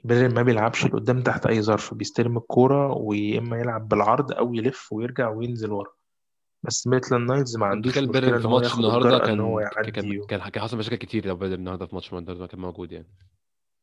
بيلرين 0.05 0.35
ما 0.35 0.43
بيلعبش 0.43 0.87
لقدام 0.87 1.23
تحت 1.23 1.47
أي 1.47 1.63
ظرف 1.63 1.95
بيستلم 1.95 2.37
الكورة 2.37 2.93
ويا 2.93 3.39
إما 3.39 3.59
يلعب 3.59 3.89
بالعرض 3.89 4.33
أو 4.33 4.55
يلف 4.55 4.93
ويرجع 4.93 5.29
وينزل 5.29 5.73
ورا. 5.73 5.98
بس 6.63 6.87
ميتلاند 6.87 7.17
نايلز 7.17 7.57
ما 7.57 7.67
عندوش 7.67 7.99
بيلرين 7.99 8.35
ان 8.35 8.41
في 8.41 8.47
هو 8.47 8.51
ماتش 8.51 8.75
النهارده 8.75 9.19
كان 9.19 9.69
كان 9.93 10.25
كان 10.27 10.39
كان 10.51 10.63
حصل 10.63 10.79
مشاكل 10.79 10.97
كتير 10.97 11.27
لو 11.27 11.37
بيلرين 11.37 11.59
النهارده 11.59 11.87
في 11.87 11.95
ماتش 11.95 12.13
النهارده 12.13 12.47
كان 12.47 12.61
موجود 12.61 12.93
يعني 12.93 13.07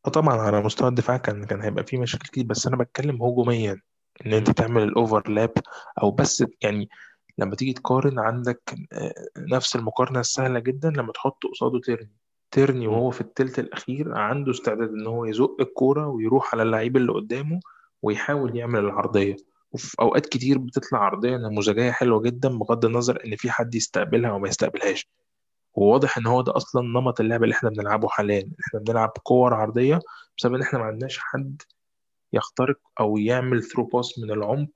آه 0.08 0.10
طبعا 0.10 0.36
على 0.36 0.62
مستوى 0.62 0.88
الدفاع 0.88 1.18
كان 1.18 1.46
كان 1.46 1.62
هيبقى 1.62 1.84
فيه 1.84 1.98
مشاكل 1.98 2.28
كتير 2.28 2.46
بس 2.46 2.68
أنا 2.68 2.78
بتكلم 2.78 3.16
هجوميا 3.24 3.82
إن 4.26 4.34
أنت. 4.34 4.50
تعمل 4.52 4.84
ال 4.84 4.92
overlap 4.92 5.52
أو 6.04 6.12
بس 6.12 6.46
يعني 6.62 6.90
لما 7.38 7.56
تيجي 7.56 7.74
تقارن 7.74 8.20
عندك 8.20 8.76
آه، 8.94 9.14
نفس 9.38 9.76
المقارنة 9.76 10.20
السهلة 10.20 10.60
جدا 10.60 10.90
لما 10.90 11.12
تحط 11.12 11.44
قصاده 11.46 11.80
تيرني 11.80 12.12
تيرني. 12.52 12.88
وهو 12.88 13.12
في 13.12 13.22
التلت 13.22 13.60
الأخير 13.60 14.14
عنده 14.18 14.52
استعداد 14.52 14.90
إن 14.90 15.08
هو 15.08 15.26
يزق 15.26 15.56
الكورة 15.62 16.08
ويروح 16.08 16.54
على 16.54 16.64
اللعيب 16.64 16.98
اللي 16.98 17.12
قدامه 17.12 17.60
ويحاول 18.02 18.56
يعمل 18.58 18.80
العرضية 18.80 19.36
وفي 19.76 19.96
أوقات 20.02 20.26
كتير 20.26 20.58
بتطلع 20.58 21.00
عرضية 21.00 21.38
نموذجية 21.38 21.92
حلوة 21.92 22.22
جدا 22.22 22.50
بغض 22.58 22.86
النظر 22.86 23.26
إن 23.26 23.36
في 23.36 23.52
حد 23.52 23.76
يستقبلها 23.76 24.30
أو 24.32 24.40
ما 24.40 24.48
يستقبلهاش. 24.48 25.10
وواضح 25.74 26.18
إن 26.18 26.28
هو 26.28 26.42
ده 26.42 26.56
أصلا 26.58 26.82
نمط 26.88 27.20
اللعب 27.20 27.44
اللي 27.44 27.56
إحنا 27.56 27.70
بنلعبه 27.70 28.08
حاليا. 28.08 28.52
إحنا 28.68 28.80
بنلعب 28.80 29.10
كور 29.24 29.54
عرضية 29.54 30.00
بسبب 30.38 30.54
إن 30.56 30.62
إحنا 30.62 30.80
ما 30.80 30.86
عندناش 30.86 31.18
حد 31.20 31.62
يخترق 32.34 32.80
أو 33.00 33.18
يعمل 33.18 33.64
through 33.64 33.84
pass 33.86 34.20
من 34.20 34.32
العمق 34.32 34.72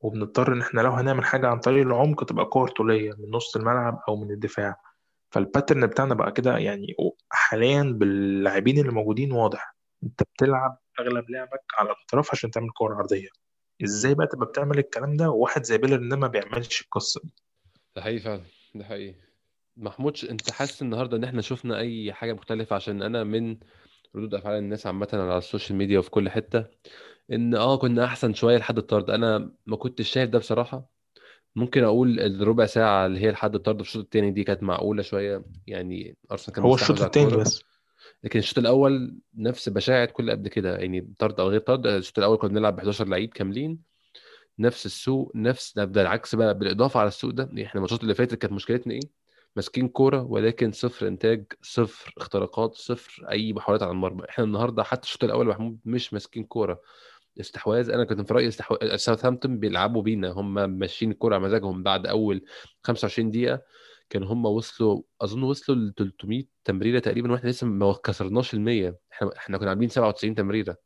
وبنضطر 0.00 0.52
إن 0.52 0.60
إحنا 0.60 0.80
لو 0.80 0.90
هنعمل 0.90 1.24
حاجة 1.24 1.46
عن 1.48 1.60
طريق 1.60 1.86
العمق 1.86 2.24
تبقى 2.24 2.44
كور 2.44 2.68
طولية 2.70 3.12
من 3.18 3.30
نص 3.30 3.56
الملعب 3.56 4.00
أو 4.08 4.16
من 4.16 4.30
الدفاع. 4.30 4.80
فال 5.30 5.42
pattern 5.42 5.86
بتاعنا 5.86 6.14
بقى 6.14 6.32
كده 6.32 6.58
يعني 6.58 6.96
حاليا 7.30 7.82
باللاعبين 7.82 8.78
اللي 8.78 8.92
موجودين 8.92 9.32
واضح. 9.32 9.74
أنت 10.04 10.22
بتلعب 10.22 10.78
أغلب 11.00 11.30
لعبك 11.30 11.62
على 11.78 11.90
الأطراف 11.90 12.30
عشان 12.32 12.50
تعمل 12.50 12.70
كور 12.70 12.94
عرضية. 12.94 13.28
إزاي 13.84 14.14
بقى 14.14 14.26
تبقى 14.26 14.46
بتعمل 14.46 14.78
الكلام 14.78 15.16
ده 15.16 15.30
وواحد 15.30 15.62
زي 15.62 15.78
بيلرين 15.78 16.08
ده 16.10 16.16
ما 16.16 16.26
بيعملش 16.26 16.82
القصة 16.82 17.20
دي؟ 17.24 17.34
ده 17.96 18.02
حقيقي 18.02 18.18
فعلا 18.20 18.40
ده 18.74 18.84
حقيقي. 18.84 19.14
محمود 19.76 20.18
انت 20.30 20.50
حاسس 20.50 20.82
النهارده 20.82 21.16
ان 21.16 21.24
إحنا 21.24 21.42
شفنا 21.42 21.78
اي 21.78 22.12
حاجة 22.12 22.32
مختلفة؟ 22.32 22.76
عشان 22.76 23.02
أنا 23.02 23.24
من 23.24 23.56
ردود 24.16 24.34
افعال 24.34 24.58
الناس 24.58 24.86
عامة 24.86 25.08
على 25.12 25.38
السوشيال 25.38 25.78
ميديا 25.78 25.98
وفي 25.98 26.10
كل 26.10 26.30
حتة 26.30 26.64
ان 27.32 27.54
آه 27.54 27.76
كنا 27.76 28.04
احسن 28.04 28.34
شوية 28.34 28.56
لحد 28.56 28.78
الطرد. 28.78 29.10
أنا 29.10 29.52
ما 29.66 29.76
كنتش 29.76 30.08
شايف 30.08 30.30
ده 30.30 30.38
بصراحة. 30.38 30.90
ممكن 31.56 31.84
أقول 31.84 32.20
الربع 32.20 32.66
ساعة 32.66 33.06
اللي 33.06 33.20
هي 33.20 33.30
لحد 33.30 33.54
الطرد 33.54 33.76
في 33.82 33.88
الشوط 33.88 34.04
الثاني 34.04 34.30
دي 34.30 34.44
كانت 34.44 34.62
معقولة 34.62 35.02
شوية. 35.02 35.44
يعني 35.66 36.16
أرسنال 36.32 36.54
كان 36.56 36.64
هو 36.64 36.74
الشوط 36.74 37.02
الكورة. 37.02 37.36
بس. 37.36 37.62
لكن 38.24 38.38
الشوط 38.38 38.58
الأول 38.58 39.18
نفس 39.34 39.68
بشاعة 39.68 40.06
كل 40.06 40.30
قبل 40.30 40.48
كده 40.48 40.76
يعني 40.76 41.14
طرد 41.18 41.40
أو 41.40 41.48
غير 41.48 41.60
طرد 41.60 41.86
الشوط 41.86 42.18
الأول 42.18 42.36
كنا 42.38 42.50
بنلعب 42.50 42.76
ب 42.76 42.78
11 42.78 43.08
لعيب 43.08 43.30
كاملين 43.32 43.78
نفس 44.58 44.86
السوق 44.86 45.32
نفس 45.34 45.74
ده 45.76 45.84
بالعكس 45.84 46.34
بقى 46.34 46.58
بالإضافة 46.58 47.00
على 47.00 47.08
السوق 47.08 47.30
ده. 47.30 47.44
إحنا 47.44 47.74
الماتشات 47.74 48.02
اللي 48.02 48.14
فاتت 48.14 48.34
كانت 48.34 48.52
مشكلتنا 48.52 48.92
إيه؟ 48.94 49.00
ماسكين 49.56 49.88
كورة 49.88 50.22
ولكن 50.22 50.72
صفر 50.72 51.08
إنتاج 51.08 51.44
صفر 51.62 52.14
اختراقات 52.18 52.74
صفر 52.74 53.30
أي 53.30 53.52
محاولات 53.52 53.82
على 53.82 53.92
المرمى. 53.92 54.22
إحنا 54.28 54.44
النهارده 54.44 54.82
حتى 54.82 55.02
الشوط 55.02 55.24
الأول 55.24 55.46
محمود 55.46 55.78
مش 55.84 56.12
ماسكين 56.12 56.44
كورة. 56.44 56.80
استحواذ 57.40 57.90
أنا 57.90 58.04
كنت 58.04 58.28
في 58.28 58.34
رايي 58.34 58.48
استحواذ 58.48 58.96
ساوثهامبتون 58.96 59.58
بيلعبوا 59.58 60.02
بينا 60.02 60.30
هم 60.30 60.54
ماشيين 60.70 61.10
الكورة 61.10 61.34
على 61.34 61.44
مزاجهم 61.44 61.82
بعد 61.82 62.06
أول 62.06 62.44
25 62.82 63.30
دقيقة. 63.30 63.60
كانوا 64.10 64.28
هم 64.32 64.46
وصلوا 64.46 65.02
أظن 65.20 65.42
وصلوا 65.42 65.78
ل 65.78 65.92
300 65.96 66.44
تمريرة 66.64 66.98
تقريبا 66.98 67.32
وإحنا 67.32 67.48
لسه 67.50 67.66
ما 67.66 67.92
كسرناش 67.92 68.54
ال 68.54 68.60
100 68.60 68.98
إحنا 69.12 69.30
إحنا 69.36 69.58
كنا 69.58 69.70
عاملين 69.70 69.88
97 69.88 70.34
تمريرة. 70.34 70.76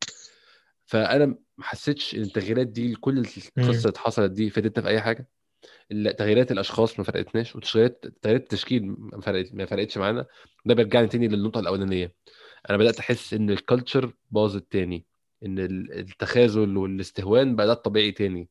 فأنا 0.87 1.27
ما 1.27 1.64
حسيتش 1.64 2.14
إن 2.14 2.21
التغييرات 2.23 2.66
دي 2.66 2.95
كل 2.95 3.19
القصة. 3.19 3.51
اللي 3.89 3.99
حصلت 3.99 4.31
دي 4.33 4.51
فادتنا 4.51 4.83
في 4.83 4.89
أي 4.89 5.01
حاجة. 5.01 5.29
تغييرات 6.19 6.53
الأشخاص 6.53 6.99
ما 6.99 7.05
فرقتناش 7.05 7.57
وتغييرات 7.57 8.05
تغييرات 8.23 8.43
التشكيل 8.43 8.87
ما 8.99 9.21
فرقت 9.21 9.55
ما 9.55 9.66
فرقتش 9.66 9.99
معانا. 9.99 10.27
ده 10.66 10.75
بيرجعني 10.75 11.07
تاني 11.09 11.29
للنقطة 11.29 11.61
الأولانية. 11.61 12.14
أنا 12.71 12.79
بدأت 12.79 12.99
أحس 12.99 13.35
إن 13.35 13.51
الكالتشر 13.51 14.12
باظت 14.31 14.73
تاني 14.73 15.07
إن 15.45 15.59
ال- 15.59 15.93
التخاذل 15.93 16.77
والاستهوان 16.77 17.57
بقى 17.57 17.66
ده 17.66 17.73
الطبيعي 17.73 18.12
تاني. 18.12 18.49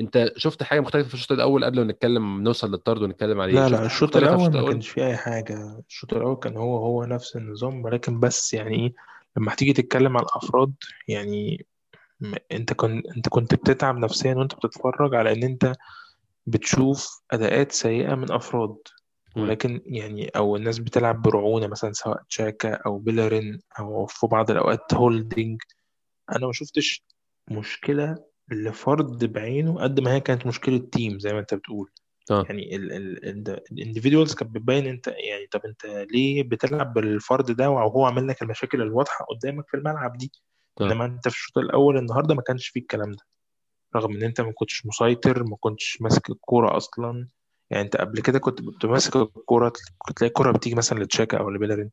أنت 0.00 0.32
شفت 0.36 0.62
حاجة 0.62 0.80
مختلفة 0.80 1.08
في 1.08 1.14
الشوط 1.14 1.32
الأول 1.32 1.64
قبل 1.64 1.76
ما 1.80 1.92
نتكلم 1.92 2.42
نوصل 2.42 2.70
للطرد 2.70 3.02
ونتكلم 3.02 3.40
عليه؟ 3.40 3.52
لا 3.54 3.68
لا 3.68 3.76
حاجة 3.76 3.86
الشوط 3.86 4.16
الشوط 4.16 4.30
ما 4.32 4.48
الأول؟ 4.48 4.72
كانش 4.72 4.88
فيه 4.88 5.06
أي 5.06 5.16
حاجة. 5.16 5.78
الشوط 5.88 6.14
الأول 6.14 6.36
كان 6.36 6.56
هو 6.56 6.76
هو 6.76 7.04
نفس 7.04 7.36
النظام 7.36 7.84
ولكن 7.84 8.20
بس 8.20 8.54
يعني 8.54 8.76
إيه 8.76 8.92
لما 9.36 9.52
هتيجي 9.52 9.72
تتكلم 9.72 10.16
على 10.16 10.26
الأفراد 10.26 10.74
يعني 11.08 11.66
أنت 12.52 12.72
كنت 12.72 13.06
أنت 13.16 13.28
كنت 13.28 13.54
بتتعب 13.54 13.96
نفسيا 13.98 14.34
وأنت 14.34 14.54
بتتفرج 14.54 15.14
على 15.14 15.32
إن 15.32 15.42
أنت 15.42 15.72
بتشوف 16.46 17.22
أداءات 17.30 17.72
سيئة 17.72 18.14
من 18.14 18.32
أفراد. 18.32 18.76
مم. 19.36 19.42
ولكن 19.42 19.80
يعني 19.86 20.28
أو 20.28 20.56
الناس 20.56 20.78
بتلعب 20.78 21.22
برعونة 21.22 21.66
مثلا 21.66 21.92
سواء 21.92 22.22
تشاكا 22.28 22.74
أو 22.74 22.98
بيلرين 22.98 23.60
أو 23.78 24.06
في 24.06 24.26
بعض 24.26 24.50
الأوقات 24.50 24.94
هولدنج 24.94 25.62
أنا 26.36 26.46
ما 26.46 26.52
شفتش 26.52 27.02
مشكلة 27.50 28.31
لفرد 28.50 29.32
بعينه 29.32 29.82
قد 29.82 30.00
ما 30.00 30.14
هي 30.14 30.20
كانت 30.20 30.46
مشكلة 30.46 30.78
team 30.78 31.18
زي 31.18 31.32
ما 31.32 31.38
أنت 31.38 31.54
بتقول. 31.54 31.90
آه. 32.30 32.44
يعني 32.48 32.76
ال 33.72 33.77
individuals 33.77 34.34
كانت 34.34 34.54
بتبين 34.54 34.86
انت 34.86 35.06
يعني 35.08 35.46
طب 35.52 35.60
انت 35.64 36.06
ليه 36.12 36.42
بتلعب 36.42 36.94
بالفرد 36.94 37.50
ده 37.50 37.70
وهو 37.70 38.04
عامل 38.04 38.28
لك 38.28 38.42
المشاكل 38.42 38.82
الواضحة 38.82 39.24
قدامك 39.24 39.68
في 39.68 39.76
الملعب 39.76 40.18
دي؟ 40.18 40.32
آه. 40.80 40.84
إنما 40.84 41.04
انت 41.04 41.28
في 41.28 41.34
الشوط 41.34 41.58
الأول 41.58 41.98
النهارده 41.98 42.34
ما 42.34 42.42
كانش 42.42 42.68
فيه 42.68 42.80
الكلام 42.80 43.12
ده. 43.12 43.24
رغم 43.96 44.16
إن 44.16 44.22
انت 44.22 44.40
ما 44.40 44.52
كنتش 44.52 44.86
مسيطر 44.86 45.44
ما 45.44 45.56
كنتش 45.60 45.98
ماسك 46.00 46.30
الكورة 46.30 46.76
أصلا. 46.76 47.28
يعني 47.70 47.84
انت 47.84 47.96
قبل 47.96 48.20
كده 48.20 48.38
كنت 48.38 48.62
كنت 48.62 48.86
ماسك 48.86 49.16
الكورة 49.16 49.72
كنت 49.98 50.18
تلاقي 50.18 50.28
الكورة 50.28 50.52
بتيجي 50.52 50.74
مثلا 50.74 51.02
لتشاكا 51.02 51.38
أو 51.38 51.50
لبيلرين 51.50 51.90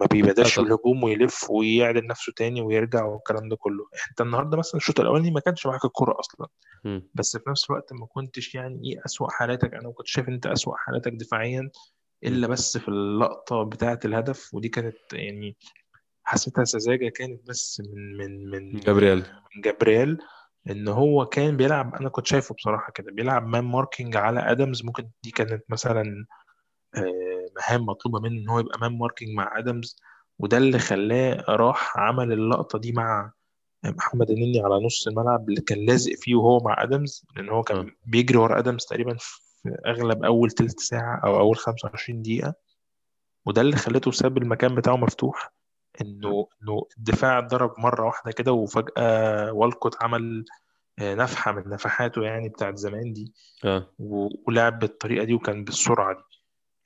ما 0.00 0.06
بيبداش 0.06 0.58
الهجوم 0.58 1.04
ويلف 1.04 1.50
ويعدل 1.50 2.06
نفسه 2.06 2.32
تاني 2.36 2.62
ويرجع 2.62 3.04
والكلام 3.04 3.48
ده 3.48 3.56
كله. 3.56 3.84
انت 4.10 4.20
النهارده 4.20 4.56
مثلا 4.56 4.76
الشوط 4.76 5.00
الأولاني 5.00 5.30
ما 5.30 5.40
كانش 5.40 5.66
معاك 5.66 5.84
الكورة 5.84 6.16
أصلا. 6.20 6.48
مم. 6.84 7.08
بس 7.14 7.36
في 7.36 7.50
نفس 7.50 7.70
الوقت 7.70 7.92
ما 7.92 8.06
كنتش 8.06 8.54
يعني 8.54 8.80
إيه 8.84 9.02
أسوأ 9.06 9.30
حالاتك. 9.30 9.74
أنا 9.74 9.92
كنت 9.92 10.06
شايف 10.06 10.28
إن 10.28 10.34
أنت 10.34 10.46
أسوأ 10.46 10.76
حالاتك 10.76 11.12
دفاعيا. 11.12 11.70
إلا 12.24 12.46
بس 12.46 12.78
في 12.78 12.88
اللقطة 12.88 13.62
بتاعة 13.62 14.00
الهدف. 14.04 14.54
ودي 14.54 14.68
كانت 14.68 14.96
يعني 15.12 15.56
حسيتها 16.24 16.64
سذاجة 16.64 17.08
كانت 17.08 17.48
بس 17.48 17.82
من 17.94 18.16
من 18.16 18.50
من 18.50 18.80
جابرييل. 18.80 19.18
من 19.56 19.62
جابرييل. 19.62 20.18
إن 20.70 20.88
هو 20.88 21.26
كان 21.26 21.56
بيلعب 21.56 21.94
أنا 21.94 22.08
كنت 22.08 22.26
شايفه 22.26 22.54
بصراحة 22.54 22.92
كده 22.92 23.12
بيلعب 23.12 23.46
man 23.46 23.64
marking 23.64 24.16
على 24.16 24.50
ادمز 24.50 24.84
ممكن 24.84 25.08
دي 25.22 25.30
كانت 25.30 25.64
مثلا 25.68 26.26
مهام 27.56 27.86
مطلوبة 27.86 28.20
منه 28.20 28.40
إن 28.42 28.48
هو 28.48 28.58
يبقى 28.58 28.78
man 28.80 28.98
marking 28.98 29.36
مع 29.36 29.58
ادمز 29.58 29.96
وده 30.38 30.56
اللي 30.56 30.78
خلاه 30.78 31.44
راح 31.48 31.98
عمل 31.98 32.32
اللقطة 32.32 32.78
دي 32.78 32.92
مع 32.92 33.32
محمد 33.84 34.30
النني 34.30 34.60
على 34.60 34.74
نص 34.86 35.06
الملعب 35.06 35.48
اللي 35.48 35.60
كان 35.60 35.86
لازق 35.86 36.12
فيه 36.14 36.34
وهو 36.34 36.60
مع 36.64 36.82
ادمز 36.82 37.24
لأن 37.36 37.48
هو 37.48 37.62
كان 37.62 37.90
بيجري 38.06 38.38
ورا 38.38 38.58
ادمز 38.58 38.84
تقريبا 38.84 39.16
في 39.18 39.40
أغلب 39.86 40.24
أول 40.24 40.50
تلت 40.50 40.80
ساعة 40.80 41.20
أو 41.24 41.38
أول 41.40 41.56
25 41.56 42.22
دقيقة. 42.22 42.54
وده 43.46 43.60
اللي 43.62 43.76
خلته 43.76 44.10
ساب 44.10 44.38
المكان 44.38 44.74
بتاعه 44.74 44.96
مفتوح 44.96 45.52
إنه 46.00 46.46
إنه 46.62 46.82
الدفاع 46.98 47.38
اتضرب 47.38 47.74
مرة 47.78 48.06
واحدة 48.06 48.32
كده 48.32 48.52
وفجأة 48.52 49.52
والكوت 49.52 50.02
عمل 50.02 50.44
آه، 50.98 51.14
نفحة 51.14 51.52
من 51.52 51.68
نفحاته 51.68 52.22
يعني 52.22 52.48
بتاعت 52.48 52.76
زمان 52.76 53.12
دي. 53.12 53.32
آه. 53.64 53.94
ولعب 54.46 54.78
بالطريقة 54.78 55.24
دي 55.24 55.34
وكان 55.34 55.64
بالسرعة 55.64 56.14
دي. 56.14 56.22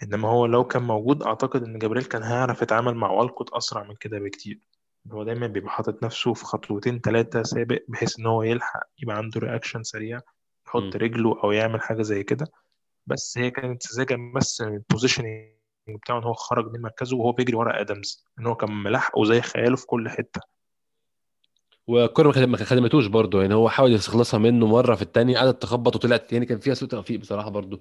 إنما 0.03 0.29
هو 0.29 0.47
لو 0.47 0.65
كان 0.65 0.83
موجود 0.83 1.23
أعتقد 1.23 1.63
إن 1.63 1.79
جابرييل 1.79 2.05
كان 2.05 2.23
هيعرف 2.23 2.63
يتعامل 2.63 2.95
مع 2.95 3.11
والكوت 3.11 3.51
أسرع 3.53 3.83
من 3.83 3.95
كده 4.01 4.19
بكتير. 4.19 4.59
هو 5.13 5.25
دايما 5.25 5.47
بيبقى 5.47 5.71
حاطط 5.71 6.05
نفسه 6.05 6.35
في 6.35 6.45
خطوتين 6.45 7.01
ثلاثة 7.01 7.43
سابق 7.43 7.79
بحيث 7.89 8.19
إن 8.19 8.27
هو 8.27 8.43
يلحق 8.43 8.81
يبقى 9.03 9.17
عنده 9.17 9.41
reaction 9.41 9.83
سريع 9.83 10.21
يحط. 10.67 10.97
رجله 10.97 11.43
أو 11.45 11.53
يعمل 11.53 11.81
حاجة 11.81 12.03
زي 12.03 12.23
كده. 12.23 12.47
بس 13.07 13.39
هي 13.39 13.51
كانت 13.51 13.83
سذاجة 13.83 14.19
بس 14.37 14.61
ال 14.61 14.68
positioning 14.68 15.51
بتاعه 16.03 16.19
إن 16.19 16.25
هو 16.25 16.33
خرج 16.33 16.73
من 16.73 16.81
مركزه 16.83 17.17
وهو 17.17 17.33
بيجري 17.33 17.57
ورا 17.57 17.81
آدمز. 17.81 18.25
إن 18.39 18.47
هو 18.47 18.55
كان 18.55 18.83
ملاحقه 18.83 19.25
زي 19.25 19.41
خياله 19.41 19.77
في 19.77 19.87
كل 19.87 20.09
حتة. 20.09 20.41
والكرة 21.87 22.27
ما 22.27 22.33
خد- 22.33 22.43
ما 22.43 22.57
خدمتوش 22.57 23.07
برضه. 23.07 23.43
يعني 23.43 23.55
هو 23.55 23.69
حاول 23.69 23.93
يخلصها 23.93 24.39
منه 24.39 24.67
مرة 24.67 24.95
في 24.95 25.03
الثانية 25.03 25.39
قعدت 25.39 25.63
تخبط 25.63 25.97
وطلعت 25.97 26.33
يعني 26.33 26.47
كان 26.47 26.59
فيها 26.59 26.75
سوء 26.75 26.89
توفيق 26.89 27.21
بصراحة 27.21 27.51
برضه. 27.51 27.81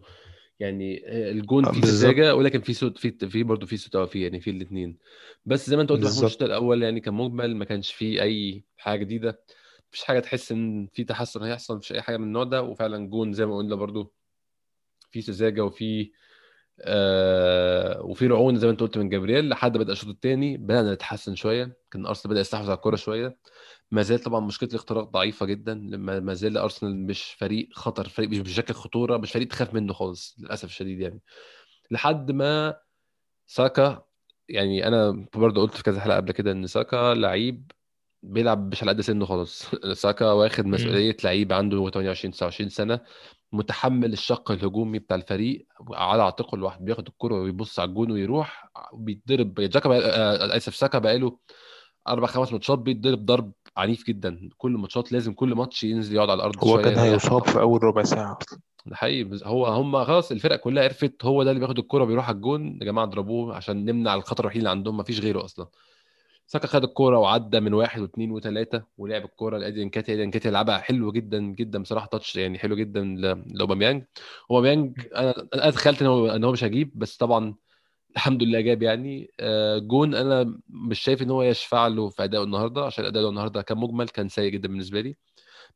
يعني 0.59 1.03
آه، 1.07 1.31
الجون 1.31 1.65
آه، 1.65 1.69
بالظبط. 1.71 1.85
سذاجة 1.85 2.35
ولكن 2.35 2.61
فيه 2.61 2.73
سوء 2.73 2.93
في 2.93 3.11
في 3.29 3.43
برضه 3.43 3.65
فيه 3.65 3.75
سوء 3.77 3.91
توفيق 3.91 4.21
يعني 4.23 4.39
في 4.41 4.49
الاثنين 4.49 4.97
بس 5.45 5.69
زي 5.69 5.75
ما 5.75 5.81
انت 5.81 5.89
قلت 5.89 6.03
محمود 6.05 6.23
الشوط 6.23 6.43
الأول 6.43 6.83
يعني 6.83 6.99
كان 6.99 7.13
مجمل 7.13 7.55
ما 7.55 7.65
كانش 7.65 7.91
فيه 7.93 8.21
أي 8.21 8.63
حاجة 8.77 8.99
جديدة. 8.99 9.43
مفيش 9.89 10.03
حاجة 10.03 10.19
تحس 10.19 10.51
إن 10.51 10.87
في 10.93 11.03
تحسن 11.03 11.43
هيحصل 11.43 11.75
مفيش 11.77 11.91
أي 11.91 12.01
حاجة 12.01 12.17
من 12.17 12.23
النوع 12.23 12.43
ده. 12.43 12.63
وفعلا 12.63 13.07
جون 13.07 13.33
زي 13.33 13.45
ما 13.45 13.57
قلنا 13.57 13.75
برضه 13.75 14.11
في 15.11 15.21
سذاجة 15.21 15.63
وفي 15.63 16.11
آه 16.81 18.01
وفي 18.01 18.27
رعونة 18.27 18.57
زي 18.57 18.67
ما 18.67 18.71
انت 18.71 18.79
قلت 18.81 18.97
من 18.97 19.09
جابرييل 19.09 19.49
لحد 19.49 19.77
بدأ 19.77 19.91
الشوط 19.93 20.09
الثاني 20.09 20.57
بدأنا 20.57 20.93
نتحسن 20.93 21.35
شوية 21.35 21.77
كان 21.91 22.05
أرسنال 22.05 22.31
بدأ 22.31 22.41
يستحوذ 22.41 22.65
على 22.65 22.75
الكرة 22.75 22.95
شوية. 22.95 23.37
ما 23.91 24.01
زال 24.01 24.19
طبعا 24.19 24.39
مشكلة 24.39 24.69
الاختراق 24.69 25.03
ضعيفة 25.09 25.45
جدا 25.45 25.73
لما 25.73 26.19
ما 26.19 26.33
زال 26.33 26.57
أرسنال 26.57 27.05
مش 27.07 27.23
فريق 27.23 27.69
خطر 27.73 28.09
فريق 28.09 28.29
مش 28.29 28.39
بشكل 28.39 28.73
خطورة 28.73 29.17
مش 29.17 29.31
فريق 29.31 29.47
تخاف 29.47 29.73
منه 29.73 29.93
خالص 29.93 30.35
للأسف 30.39 30.65
الشديد 30.69 30.99
يعني 30.99 31.21
لحد 31.91 32.31
ما 32.31 32.77
ساكا 33.47 34.03
يعني 34.49 34.87
أنا 34.87 35.25
برضه 35.35 35.61
قلت 35.61 35.73
في 35.73 35.83
كذا 35.83 36.01
حلقة 36.01 36.15
قبل 36.15 36.31
كده 36.31 36.51
إن 36.51 36.67
ساكا 36.67 37.13
لعيب 37.13 37.71
بيلعب 38.23 38.71
مش 38.71 38.83
على 38.83 38.91
قد 38.91 39.01
سنه 39.01 39.25
خالص 39.25 39.65
ساكا 39.93 40.31
واخد. 40.31 40.65
مسؤولية 40.65 41.17
لعيب 41.23 41.53
عنده 41.53 41.89
28 41.89 42.31
29 42.31 42.69
سنة 42.69 42.99
متحمل 43.51 44.13
الشق 44.13 44.51
الهجومي 44.51 44.99
بتاع 44.99 45.17
الفريق 45.17 45.67
على 45.91 46.23
عاتقه 46.23 46.57
لوحده 46.57 46.85
بياخد 46.85 47.07
الكرة 47.07 47.35
ويبص 47.35 47.79
على 47.79 47.89
الجون 47.89 48.11
ويروح 48.11 48.71
بيتضرب 48.93 49.53
جاكا 49.53 49.89
بقى... 49.89 49.99
آه، 49.99 50.57
آسف 50.57 50.75
ساكا 50.75 50.99
بقاله 50.99 51.39
أربع 52.07 52.27
خمس 52.27 52.53
ماتشات 52.53 52.79
بيتضرب 52.79 53.25
ضرب 53.25 53.51
عنيف 53.79 54.07
جدا. 54.07 54.49
كل 54.57 54.71
الماتشات 54.75 55.11
لازم 55.11 55.33
كل 55.33 55.55
ماتش 55.55 55.83
ينزل 55.83 56.15
يقعد 56.15 56.29
على 56.29 56.37
الأرض 56.37 56.63
هو 56.63 56.81
كان 56.81 56.97
هيصاب 56.97 57.47
في 57.47 57.59
أول 57.59 57.83
ربع 57.83 58.03
ساعة 58.03 58.37
أصلا. 58.41 58.59
ده 58.85 58.95
حقيقي. 58.95 59.39
هو 59.43 59.65
هم 59.65 60.03
خلاص 60.03 60.31
الفرق 60.31 60.55
كلها 60.55 60.83
عرفت 60.83 61.25
هو 61.25 61.43
ده 61.43 61.49
اللي 61.49 61.59
بياخد 61.59 61.79
الكرة 61.79 62.05
بيروح 62.05 62.27
على 62.27 62.35
الجون. 62.35 62.77
يا 62.81 62.85
جماعة 62.85 63.05
اضربوه 63.05 63.55
عشان 63.55 63.85
نمنع 63.85 64.15
الخطر 64.15 64.43
الوحيد 64.43 64.57
اللي 64.57 64.69
عندهم. 64.69 64.97
ما 64.97 65.03
فيش 65.03 65.19
غيره 65.19 65.45
أصلا. 65.45 65.67
ساكا 66.47 66.67
خد 66.67 66.83
الكرة 66.83 67.17
وعدى 67.17 67.59
من 67.59 67.73
واحد 67.73 68.01
واثنين 68.01 68.31
وثلاثة 68.31 68.83
ولعب 68.97 69.25
الكرة. 69.25 69.57
لأدي 69.57 69.83
انكاتي 69.83 70.13
أدي 70.13 70.23
انكاتي 70.23 70.49
لعبها 70.49 70.77
حلو 70.77 71.11
جدا 71.11 71.39
جدا 71.39 71.81
بصراحة. 71.81 72.07
تاتش 72.07 72.35
يعني 72.35 72.59
حلو 72.59 72.75
جدا 72.75 73.03
ل- 73.03 73.43
لأوباميانج. 73.57 74.03
أوباميانج 74.51 74.99
أنا 75.15 75.47
أنا 75.53 75.71
تخيلت 75.71 76.01
إن 76.01 76.07
هو 76.07 76.27
إن 76.27 76.43
هو 76.43 76.51
مش 76.51 76.63
هجيب 76.63 76.91
بس 76.95 77.17
طبعا 77.17 77.55
الحمد 78.15 78.43
لله 78.43 78.61
جاب 78.61 78.83
يعني. 78.83 79.31
آه، 79.39 79.77
جون 79.77 80.15
أنا 80.15 80.59
مش 80.69 80.99
شايف 80.99 81.21
إن 81.21 81.29
هو 81.31 81.43
يشفع 81.43 81.87
له 81.87 82.09
في 82.09 82.23
أداؤه 82.23 82.43
النهاردة 82.43 82.85
عشان 82.85 83.05
أداؤه 83.05 83.29
النهاردة 83.29 83.61
كان 83.61 83.77
مجمل 83.77 84.09
كان 84.09 84.29
سيء 84.29 84.51
جدا 84.51 84.67
بالنسبة 84.67 85.01
لي. 85.01 85.15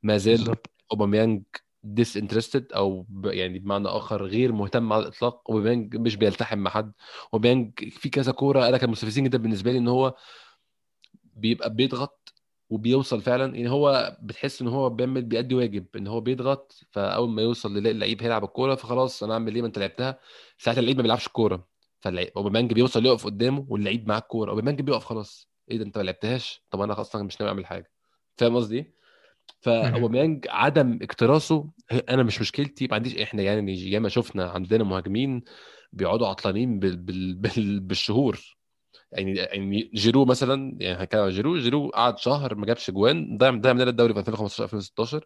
ما 0.03 0.17
زال 0.17 0.55
أوباميانج 0.91 1.43
disinterested 1.83 2.73
أو. 2.73 3.05
يعني 3.25 3.59
بمعنى 3.59 3.87
آخر 3.87 4.25
غير 4.25 4.51
مهتم 4.51 4.93
على 4.93 5.01
الإطلاق. 5.03 5.51
أوباميانج 5.51 5.95
مش 5.95 6.15
بيلتحم 6.15 6.57
مع 6.57 6.71
حد. 6.71 6.91
أوباميانج 7.33 7.89
في 7.89 8.09
كذا 8.09 8.31
كورة 8.31 8.67
أنا 8.69 8.77
كان 8.77 8.89
مستفزين 8.89 9.23
جدا 9.23 9.37
بالنسبة 9.37 9.71
لي 9.71 9.77
إن 9.77 9.87
هو 9.87 10.15
بيبقى 11.35 11.73
بيضغط 11.75 12.33
وبيوصل 12.69 13.21
فعلا. 13.21 13.55
يعني 13.55 13.69
هو 13.69 14.17
بتحس 14.21 14.61
إن 14.61 14.67
هو 14.67 14.89
بيعمل 14.89 15.21
بيأدي 15.21 15.55
واجب 15.55 15.85
إن 15.95 16.07
هو 16.07 16.21
بيضغط 16.21 16.79
فأول 16.91 17.29
ما 17.29 17.41
يوصل 17.41 17.77
اللعيب 17.77 18.23
هيلعب 18.23 18.43
الكورة 18.43 18.75
فخلاص 18.75 19.23
أنا 19.23 19.33
أعمل 19.33 19.55
إيه 19.55 19.61
ما 19.61 19.67
أنت 19.67 19.79
لعبتها. 19.79 20.19
ساعتها 20.57 20.79
اللعيب 20.79 20.97
ما 20.97 21.01
بيلعبش 21.03 21.27
الكوره 21.27 21.72
فاوباميانج 22.03 22.73
بيوصل 22.73 23.05
يقف 23.05 23.25
قدامه 23.25 23.65
واللعيب 23.69 24.07
معاه 24.07 24.19
الكورة 24.19 24.51
أوباميانج 24.51 24.81
بيقف 24.81 25.05
خلاص. 25.05 25.49
إيه 25.71 25.77
ده؟ 25.77 25.85
أنت 25.85 25.97
ما 25.97 26.03
لعبتهاش؟ 26.03 26.63
طب 26.71 26.81
أنا 26.81 27.01
أصلا 27.01 27.23
مش 27.23 27.41
ناوي 27.41 27.49
أعمل 27.49 27.65
حاجة. 27.65 27.91
فاهم 28.37 28.55
قصدي 28.55 28.77
إيه؟ 28.77 28.93
فأوباميانج 29.61 30.45
عدم 30.49 30.99
اكتراثه 31.01 31.69
أنا 32.09 32.23
مش 32.23 32.41
مشكلتي 32.41 32.87
ما 32.87 32.95
عنديش 32.95 33.17
إحنا 33.17 33.41
يعني 33.41 33.91
ياما 33.91 34.09
شفنا 34.09 34.45
عندنا 34.45 34.83
مهاجمين 34.83 35.43
بيقعدوا 35.93 36.27
عطلانين 36.27 36.79
بال... 36.79 36.97
بال... 36.97 37.35
بال... 37.35 37.79
بالشهور. 37.79 38.57
يعني 39.11 39.35
يعني 39.35 39.91
جيرو 39.93 40.25
مثلا 40.25 40.77
يعني 40.79 41.03
هنتكلم 41.03 41.21
عن 41.21 41.29
جيرو 41.29 41.57
جيرو 41.57 41.89
قعد 41.89 42.17
شهر 42.17 42.55
ما 42.55 42.65
جابش 42.65 42.91
جوان 42.91 43.37
ضيع 43.37 43.51
ضيع 43.51 43.73
مننا 43.73 43.89
الدوري 43.89 44.13
في 44.13 44.19
2015 44.19 44.63
2016 44.63 45.25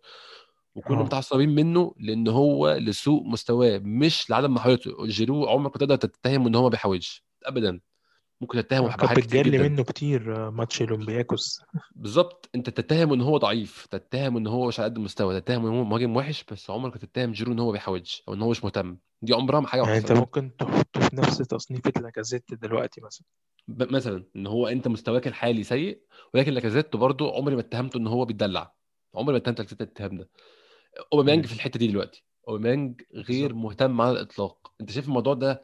وكنا 0.78 1.00
آه. 1.00 1.04
متعصبين 1.04 1.56
منه 1.56 1.94
لأن 2.00 2.28
هو 2.28 2.72
لسوء 2.72 3.24
مستواه 3.24 3.82
مش 3.84 4.30
لعدم 4.30 4.54
محاولته 4.54 5.06
جيرو. 5.06 5.50
عمرك 5.50 5.72
ما 5.72 5.80
تقدر 5.80 5.96
تتهم 5.96 6.48
إن 6.48 6.56
هو 6.56 6.64
ما 6.64 6.70
بيحاولش 6.70 7.24
ابدا. 7.46 7.80
ممكن 8.42 8.58
تتهمه 8.68 8.88
كان 8.88 8.98
بحاجات 8.98 9.24
كتير 9.24 9.48
جدا. 9.48 9.70
منه 9.70 9.84
كتير 9.84 10.36
آه، 10.36 10.50
ماتش 10.50 10.82
أولمبياكوس. 10.82 11.62
بالظبط. 11.96 12.50
أنت 12.56 12.70
تتهم 12.70 13.14
إن 13.14 13.22
هو 13.22 13.38
ضعيف 13.38 13.86
تتهم 13.86 14.38
إن 14.38 14.48
هو 14.48 14.68
مش 14.68 14.80
على 14.80 14.90
قد 14.90 14.98
المستوى 14.98 15.42
تتهم 15.42 15.66
إن 15.66 15.72
هو 15.72 15.84
مهاجم 15.84 16.16
وحش 16.16 16.44
بس 16.52 16.70
عمرك 16.70 16.94
ما 16.94 17.00
تتهم 17.00 17.32
جيرو 17.32 17.54
إن 17.54 17.60
هو 17.60 17.66
ما 17.66 17.72
بيحاولش 17.72 18.24
أو 18.28 18.34
إن 18.34 18.42
هو 18.42 18.50
مش 18.50 18.64
مهتم. 18.64 18.98
دي 19.22 19.34
عمرها 19.34 19.60
ما 19.60 19.68
حاجة 19.68 19.84
يعني 19.84 19.98
أنت 19.98 20.12
ممكن 20.12 20.56
تحطه 20.58 21.00
في 21.00 21.16
نفس 21.16 21.38
تصنيفة 21.38 22.02
لاكازيت 22.02 22.54
دلوقتي 22.54 23.02
مثلا. 23.02 23.26
مثلا 23.68 24.26
إن 24.36 24.48
هو 24.48 24.68
أنت 24.68 24.88
مستواك 24.88 25.28
الحالي 25.28 25.64
سيء 25.64 26.02
ولكن 26.34 26.52
لاكازيت 26.52 26.96
برضه 26.96 27.36
عمري 27.36 27.56
ما 27.56 27.62
اتهمته 27.62 27.98
إن 27.98 28.08
هو 28.08 28.26
بيتدلع. 28.26 28.74
عمري 29.16 29.32
ما 29.32 29.38
اتهمت 29.38 29.60
لاكازيت 29.60 29.82
الاتهام 29.82 30.18
ده. 30.18 30.30
أوباميانج. 31.14 31.46
في 31.46 31.54
الحتة 31.54 31.80
دي 31.80 31.88
دلوقتي. 31.88 32.24
أوباميانج 32.48 33.02
غير 33.14 33.54
مهتم 33.54 34.02
على 34.02 34.12
الإطلاق. 34.12 34.72
أنت 34.82 34.92
شايف 34.92 35.08
الموضوع 35.08 35.34
ده 35.34 35.62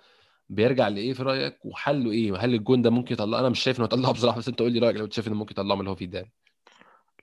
بيرجع 0.49 0.87
لإيه 0.87 1.13
في 1.13 1.23
رأيك؟ 1.23 1.65
وحله 1.65 2.11
إيه؟ 2.11 2.37
هل 2.37 2.53
الجون 2.53 2.81
ده 2.81 2.89
ممكن 2.89 3.13
يطلع 3.13 3.39
أنا 3.39 3.49
مش 3.49 3.59
شايف 3.59 3.77
إنه 3.77 3.85
يطلعه 3.85 4.11
بصراحة 4.13 4.37
بس 4.37 4.47
أنت 4.47 4.59
قول 4.59 4.71
لي 4.71 4.79
رأيك 4.79 4.95
لو 4.97 5.05
أنت 5.05 5.13
شايف 5.13 5.27
إنه 5.27 5.35
ممكن 5.35 5.51
يطلعه 5.51 5.75
من 5.75 5.79
اللي 5.79 5.91
هو 5.91 5.95
فيه 5.95 6.05
ده. 6.05 6.31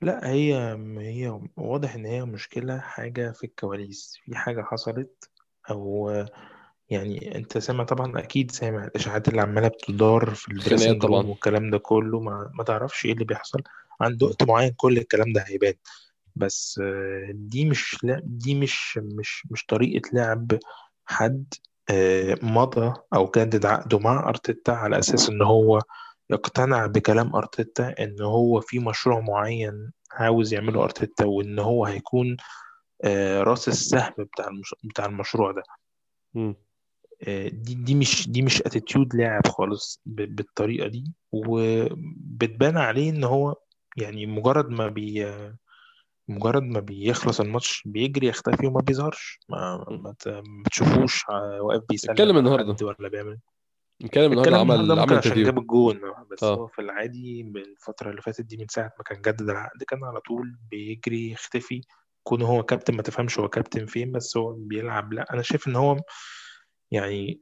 لا 0.03 0.31
هي 0.31 0.55
هي 0.99 1.41
واضح 1.57 1.95
إن 1.95 2.07
هي 2.07 2.25
مشكلة 2.25 2.79
حاجة 2.79 3.33
في 3.33 3.45
الكواليس. 3.45 4.19
في 4.25 4.37
حاجة 4.37 4.63
حصلت 4.63 5.31
أو 5.71 6.11
يعني 6.91 7.37
أنت 7.37 7.59
سامع 7.59 7.85
طبعا 7.85 8.19
أكيد 8.19 8.51
سامع 8.51 8.85
الإشاعات 8.85 9.29
اللي 9.29 9.41
عمالة 9.41 9.69
بتدار 9.69 10.31
في 10.35 10.53
ال 10.53 10.59
dressing 10.59 11.05
room 11.05 11.31
والكلام 11.31 11.71
ده 11.71 11.79
كله. 11.79 12.21
ما, 12.21 12.51
ما 12.55 12.65
تعرفش 12.65 13.05
إيه 13.07 13.13
اللي 13.13 13.25
بيحصل. 13.25 13.63
عند. 14.01 14.23
وقت 14.23 14.43
معين 14.43 14.73
كل 14.77 14.99
الكلام 14.99 15.33
ده 15.33 15.45
هيبان. 15.47 15.75
بس 16.41 16.81
دي 17.31 17.65
مش 17.65 18.05
لا 18.05 18.21
دي 18.25 18.55
مش 18.55 18.99
مش 19.03 19.47
مش 19.51 19.67
طريقة 19.67 20.11
لعب 20.13 20.59
حد 21.07 21.55
آه، 21.91 22.37
مضى 22.43 22.95
أو 23.15 23.31
جدد 23.37 23.67
عقده 23.67 23.99
مع 23.99 24.29
أرتيتا 24.29 24.71
على 24.71 24.99
أساس 24.99 25.29
إن 25.29 25.43
هو 25.43 25.81
يقتنع 26.31 26.87
بكلام 26.87 27.37
أرتيتا 27.37 27.95
إن 28.05 28.23
هو 28.23 28.61
في 28.61 28.79
مشروع 28.79 29.21
معين 29.21 29.93
عاوز 30.13 30.55
يعمله 30.55 30.85
أرتيتا 30.85 31.25
وإن 31.25 31.59
هو 31.59 31.85
هيكون 31.85 32.37
آه، 33.05 33.43
راس 33.43 33.69
السهم 33.69 34.13
بتاع 34.19 34.49
المش... 34.49 34.75
بتاع 34.85 35.07
المشروع 35.07 35.53
ده 35.53 35.63
م. 36.35 36.53
آه، 37.29 37.49
دي 37.49 37.75
دي 37.75 37.95
مش 37.95 38.31
دي 38.31 38.43
مش 38.43 38.63
اتيتيود 38.63 39.15
لاعب 39.15 39.47
خالص 39.47 40.01
ب- 40.07 40.37
بالطريقة 40.37 40.89
دي 40.89 41.05
وبتبان 41.33 42.77
عليه 42.77 43.11
إن 43.11 43.25
هو 43.25 43.57
يعني 43.97 44.27
مجرد 44.27 44.69
ما 44.71 44.89
بي 44.89 45.27
مجرد 46.31 46.63
ما 46.63 46.81
بيخلص 46.81 47.41
الماتش 47.41 47.83
بيجري 47.87 48.27
يختفي 48.27 48.67
وما 48.67 48.81
بيظهرش. 48.81 49.39
ما. 49.49 49.87
ما 49.91 50.15
ت- 50.19 50.29
ما 50.29 50.63
تشوفوش 50.71 51.25
ع- 51.29 51.61
واقف 51.61 51.83
بيسلم 51.89 52.11
اتكلم 52.11 52.31
على 52.31 52.39
النهارده. 52.39 52.87
ولا 52.87 53.09
بيعمل 53.09 53.39
اتكلم 54.05 54.33
النهارده 54.33 54.57
الكلام 54.57 54.71
النهارده 54.71 54.93
عمل 54.93 55.01
عمل 55.01 55.19
عشان 55.19 55.43
جاب 55.43 55.59
الجون 55.59 56.01
بس 56.31 56.45
هو 56.45 56.65
آه 56.65 56.67
في 56.67 56.81
العادي 56.83 57.43
بالفترة 57.43 58.11
اللي 58.11 58.23
فاتت 58.23 58.41
دي 58.45 58.57
من 58.57 58.67
ساعة 58.69 58.93
ما 58.99 59.05
كان 59.05 59.21
جدد 59.23 59.51
العقد 59.51 59.83
كان 59.83 60.05
على 60.05 60.21
طول 60.21 60.57
بيجري 60.71 61.31
يختفي. 61.31 61.81
كون 62.23 62.43
هو 62.43 62.63
كابتن 62.63 62.95
ما 62.95 63.03
تفهمش 63.03 63.39
هو 63.39 63.49
كابتن 63.49 63.87
فين 63.87 64.13
بس 64.13 64.37
هو 64.37 64.53
بيلعب. 64.53 65.13
لا 65.13 65.35
أنا 65.35 65.43
شايف 65.43 65.69
إن 65.69 65.77
هو 65.77 65.97
يعني 66.91 67.41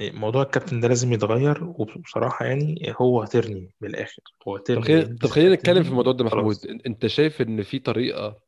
موضوع 0.00 0.42
الكابتن 0.42 0.80
ده 0.80 0.88
لازم 0.88 1.12
يتغير 1.12 1.64
وبصراحة 1.64 2.44
يعني 2.46 2.94
هو 3.00 3.24
ترني 3.24 3.74
من 3.80 3.88
الآخر. 3.88 4.22
هو 4.48 4.56
طب 4.56 4.64
ترني 4.64 4.82
خلينا 4.82 5.16
طب 5.20 5.28
خلينا 5.28 5.54
نتكلم 5.54 5.82
في 5.82 5.88
الموضوع 5.88 6.12
ده 6.12 6.24
محمود. 6.24 6.56
خلاص. 6.56 6.66
أنت 6.86 7.06
شايف 7.06 7.42
إن 7.42 7.62
في 7.62 7.78
طريقة 7.78 8.38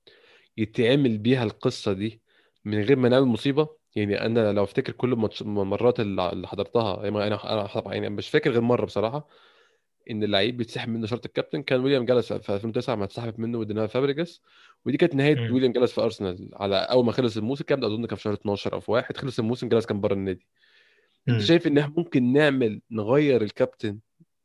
يتعمل 0.57 1.19
بيها 1.19 1.45
القصة 1.45 1.93
دي 1.93 2.21
من 2.65 2.81
غير 2.83 2.97
ما 2.97 3.09
نعمل 3.09 3.27
مصيبة؟ 3.27 3.69
يعني 3.97 4.27
أنا 4.27 4.53
لو 4.53 4.65
أفتكر 4.65 4.93
كل 4.93 5.29
المرات 5.41 6.01
اللي 6.01 6.49
حضرتها 6.49 7.05
يعني 7.05 7.27
أنا 7.27 7.53
أنا 7.53 7.95
يعني 7.95 8.11
مش 8.11 8.29
فاكر 8.29 8.51
غير 8.51 8.61
مرة 8.61 8.85
بصراحة 8.85 9.29
إن 10.11 10.23
اللعيب 10.23 10.57
بيتسحب 10.57 10.89
منه 10.89 11.07
شرط 11.07 11.27
الكابتن. 11.27 11.63
كان 11.63 11.81
ويليام 11.81 12.05
جالس 12.05 12.33
في 12.33 12.55
2009 12.55 12.95
ما 12.95 13.05
اتسحبت 13.05 13.41
منه 13.41 13.59
ودينار 13.59 13.89
فابريجاس 13.89 14.43
ودي 14.87 14.97
كانت 14.97 15.15
نهاية. 15.15 15.53
ويليام 15.53 15.73
جالس 15.73 15.93
في 15.93 16.01
أرسنال. 16.01 16.49
على 16.55 16.77
أول 16.77 17.05
ما 17.05 17.13
خلص 17.13 17.37
الموسم 17.37 17.65
ده 17.71 17.87
أظن 17.87 18.07
كان 18.07 18.17
في 18.17 18.23
شهر 18.23 18.35
12 18.35 18.73
أو 18.73 18.81
في 18.81 18.91
واحد. 18.91 19.17
خلص 19.17 19.39
الموسم 19.39 19.69
جالس 19.69 19.87
كان 19.87 20.01
بره 20.01 20.15
النادي. 20.15 20.47
شايف 21.39 21.67
ان 21.67 21.79
إحنا 21.79 21.95
ممكن 21.97 22.33
نعمل 22.33 22.81
نغير 22.91 23.43
الكابتن 23.43 23.99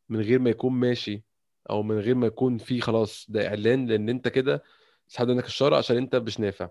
من 0.09 0.21
غير 0.21 0.39
ما 0.39 0.49
يكون 0.49 0.73
ماشي 0.73 1.23
أو 1.69 1.84
من 1.84 1.99
غير 1.99 2.15
ما 2.15 2.28
يكون 2.28 2.57
في 2.57 2.82
خلاص 2.82 3.25
ده 3.30 3.47
إعلان 3.47 3.88
لأن 3.88 4.09
أنت 4.09 4.28
كده 4.28 4.63
سحبت 5.07 5.30
منك 5.30 5.45
الشارع 5.45 5.78
عشان 5.78 5.97
أنت 5.97 6.15
مش 6.15 6.39
نافع. 6.39 6.69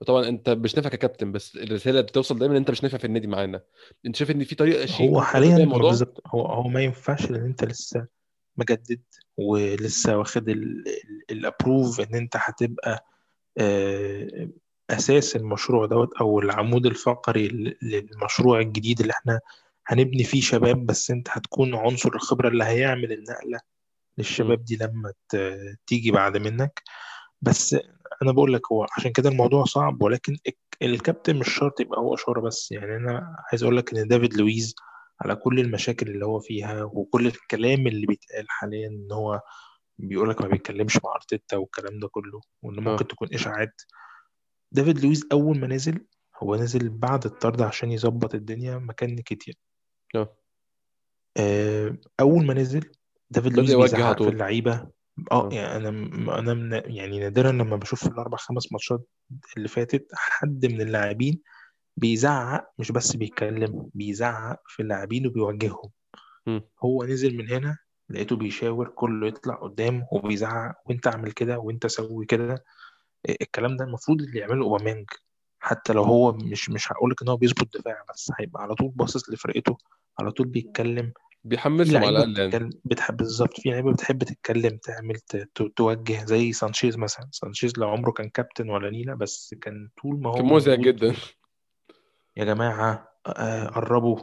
وطبعا 0.00 0.28
أنت 0.28 0.50
مش 0.50 0.76
نافع 0.76 0.88
ككابتن 0.88 1.32
بس 1.32 1.56
الرسالة 1.56 2.00
بتوصل 2.00 2.38
دايما 2.38 2.52
إن 2.52 2.58
أنت 2.58 2.70
مش 2.70 2.82
نافع 2.82 2.98
في 2.98 3.04
النادي 3.04 3.26
معانا. 3.26 3.62
أنت 4.06 4.16
شايف 4.16 4.30
إن 4.30 4.44
في 4.44 4.54
طريقة 4.54 4.86
شيك 4.86 5.10
هو 5.10 5.20
حاليا 5.20 5.64
بالظبط 5.64 6.22
هو 6.26 6.46
هو 6.46 6.68
ما 6.68 6.80
ينفعش 6.80 7.30
لأن 7.30 7.44
أنت 7.44 7.64
لسه 7.64 8.06
مجدد 8.56 9.00
ولسه 9.36 10.18
واخد 10.18 10.48
الابروف 11.30 12.00
إن 12.00 12.14
أنت 12.14 12.32
هتبقى 12.36 13.06
آه، 13.58 14.48
أساس 14.90 15.36
المشروع 15.36 15.86
دوت 15.86 16.14
أو 16.20 16.40
العمود 16.40 16.86
الفقري 16.86 17.48
للمشروع 17.82 18.60
الجديد 18.60 19.00
اللي 19.00 19.12
إحنا 19.12 19.40
هنبني 19.86 20.24
فيه 20.24 20.40
شباب 20.40 20.86
بس 20.86 21.10
أنت 21.10 21.28
هتكون 21.30 21.74
عنصر 21.74 22.14
الخبرة 22.14 22.48
اللي 22.48 22.64
هيعمل 22.64 23.12
النقلة 23.12 23.52
مم. 23.52 24.14
للشباب 24.18 24.64
دي 24.64 24.76
لما 24.80 25.12
تيجي 25.86 26.10
بعد 26.10 26.36
منك. 26.36 26.82
بس 27.42 27.76
أنا 28.22 28.32
بقول 28.32 28.52
لك 28.54 28.72
هو 28.72 28.86
عشان 28.96 29.12
كده 29.12 29.28
الموضوع 29.28 29.64
صعب 29.64 30.02
ولكن 30.02 30.32
الك- 30.46 30.58
الكابتن 30.82 31.36
مش 31.36 31.48
شرط 31.54 31.80
يبقى 31.80 32.00
هو 32.00 32.14
اشاره 32.14 32.40
بس. 32.40 32.72
يعني 32.72 32.96
أنا 32.96 33.36
عايز 33.50 33.62
أقول 33.62 33.76
لك 33.76 33.94
إن 33.94 34.08
دافيد 34.08 34.34
لويز 34.34 34.74
على 35.20 35.34
كل 35.36 35.60
المشاكل 35.60 36.08
اللي 36.10 36.26
هو 36.26 36.40
فيها 36.40 36.82
وكل 36.82 37.26
الكلام 37.26 37.86
اللي 37.86 38.06
بيتقال 38.06 38.44
حاليا 38.48 38.88
إن 38.88 39.12
هو 39.12 39.40
بيقول 39.98 40.30
لك 40.30 40.40
ما 40.42 40.48
بيتكلمش 40.48 40.96
مع 41.04 41.12
أرتيتا 41.14 41.56
والكلام 41.56 41.98
ده 42.00 42.08
كله 42.08 42.40
وإن 42.62 42.80
ممكن 42.84 43.06
تكون 43.06 43.28
إشاعات. 43.34 43.82
دافيد 44.72 45.04
لويز 45.04 45.26
أول 45.32 45.58
ما 45.58 45.66
نزل 45.66 46.04
هو 46.42 46.56
نزل 46.56 46.88
بعد 46.88 47.24
الطرد 47.24 47.62
عشان 47.62 47.90
يظبط 47.90 48.34
الدنيا 48.34 48.78
مكان 48.78 49.14
نكيتيا. 49.14 49.54
آه. 50.14 50.36
آه، 51.36 51.96
أول 52.20 52.46
ما 52.46 52.54
نزل 52.54 52.90
دافيد 53.30 53.56
لويز 53.56 53.74
بيزعق 53.74 54.22
في 54.22 54.28
اللعيبة. 54.28 54.72
آه 55.32 55.48
آه. 55.48 55.48
يعني 55.52 55.88
أنا 55.88 56.38
أنا 56.38 56.54
من 56.54 56.72
يعني 56.72 57.18
نادرا 57.18 57.52
لما 57.52 57.76
بشوف 57.76 58.04
في 58.04 58.10
الأربع 58.10 58.36
خمس 58.36 58.72
ماتشات 58.72 59.08
اللي 59.56 59.68
فاتت 59.68 60.06
حد 60.14 60.66
من 60.66 60.80
اللاعبين 60.80 61.40
بيزعق 61.96 62.72
مش 62.78 62.92
بس 62.92 63.16
بيتكلم 63.16 63.90
بيزعق 63.94 64.62
في 64.66 64.82
اللاعبين 64.82 65.26
وبيوجههم. 65.26 65.90
هو 66.84 67.04
نزل 67.04 67.36
من 67.36 67.50
هنا 67.50 67.78
لقيته 68.10 68.36
بيشاور 68.36 68.88
كله 68.88 69.26
يطلع 69.26 69.54
قدام 69.54 70.06
وبيزعق 70.12 70.74
وأنت 70.86 71.06
اعمل 71.06 71.32
كده 71.32 71.58
وأنت 71.58 71.86
سوي 71.86 72.26
كده. 72.26 72.64
الكلام 73.28 73.76
ده 73.76 73.84
المفروض 73.84 74.22
اللي 74.22 74.38
يعمله 74.38 74.64
أوباميانج 74.64 75.06
حتى 75.60 75.92
لو 75.92 76.02
هو 76.02 76.32
مش 76.32 76.70
مش 76.70 76.92
هقول 76.92 77.10
لك 77.10 77.22
إن 77.22 77.28
هو 77.28 77.36
بيظبط 77.36 77.76
دفاع 77.76 78.04
بس 78.14 78.32
هيبقى 78.40 78.62
على 78.62 78.74
طول 78.74 78.88
باصص 78.88 79.30
لفرقته 79.30 79.76
على 80.18 80.30
طول 80.30 80.46
بيتكلم 80.46 81.12
بيحمسهم 81.44 81.96
على 82.04 82.08
الأقل 82.24 82.38
يعني. 82.54 82.70
بتحب 82.84 83.16
بالظبط 83.16 83.60
في 83.60 83.70
لعيبة 83.70 83.92
بتحب 83.92 84.24
تتكلم 84.24 84.76
تعمل 84.76 85.16
توجه 85.76 86.24
زي 86.24 86.52
سانشيز 86.52 86.96
مثلا. 86.98 87.28
سانشيز 87.32 87.78
لا 87.78 87.86
عمره 87.86 88.10
كان 88.10 88.28
كابتن 88.28 88.70
ولا 88.70 88.90
نيلة 88.90 89.14
بس 89.14 89.54
كان 89.62 89.88
طول 90.02 90.20
ما 90.20 90.32
كان 90.34 90.48
هو 90.48 90.54
مزعج 90.56 90.78
موجود 90.78 90.94
جدا. 90.96 91.14
يا 92.36 92.44
جماعة 92.44 93.08
آه، 93.26 93.66
قربوا 93.66 94.18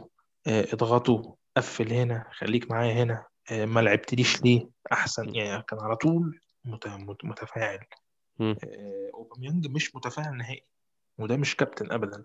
آه، 0.46 0.66
اضغطوا 0.72 1.34
قفل 1.56 1.92
هنا 1.92 2.26
خليك 2.32 2.70
معايا 2.70 2.92
هنا 3.02 3.26
آه، 3.50 3.64
ما 3.64 3.80
لعبتليش 3.80 4.42
ليه؟ 4.42 4.68
أحسن 4.92 5.34
يعني 5.34 5.62
كان 5.62 5.78
على 5.80 5.96
طول 5.96 6.40
مت- 6.64 6.88
مت- 6.88 7.24
متفاعل. 7.24 7.78
مم. 8.38 8.56
آه، 8.64 9.10
أوباميانج 9.14 9.66
مش 9.66 9.96
متفاعل 9.96 10.36
نهائي 10.36 10.66
وده 11.18 11.36
مش 11.36 11.56
كابتن 11.56 11.92
ابدا. 11.92 12.24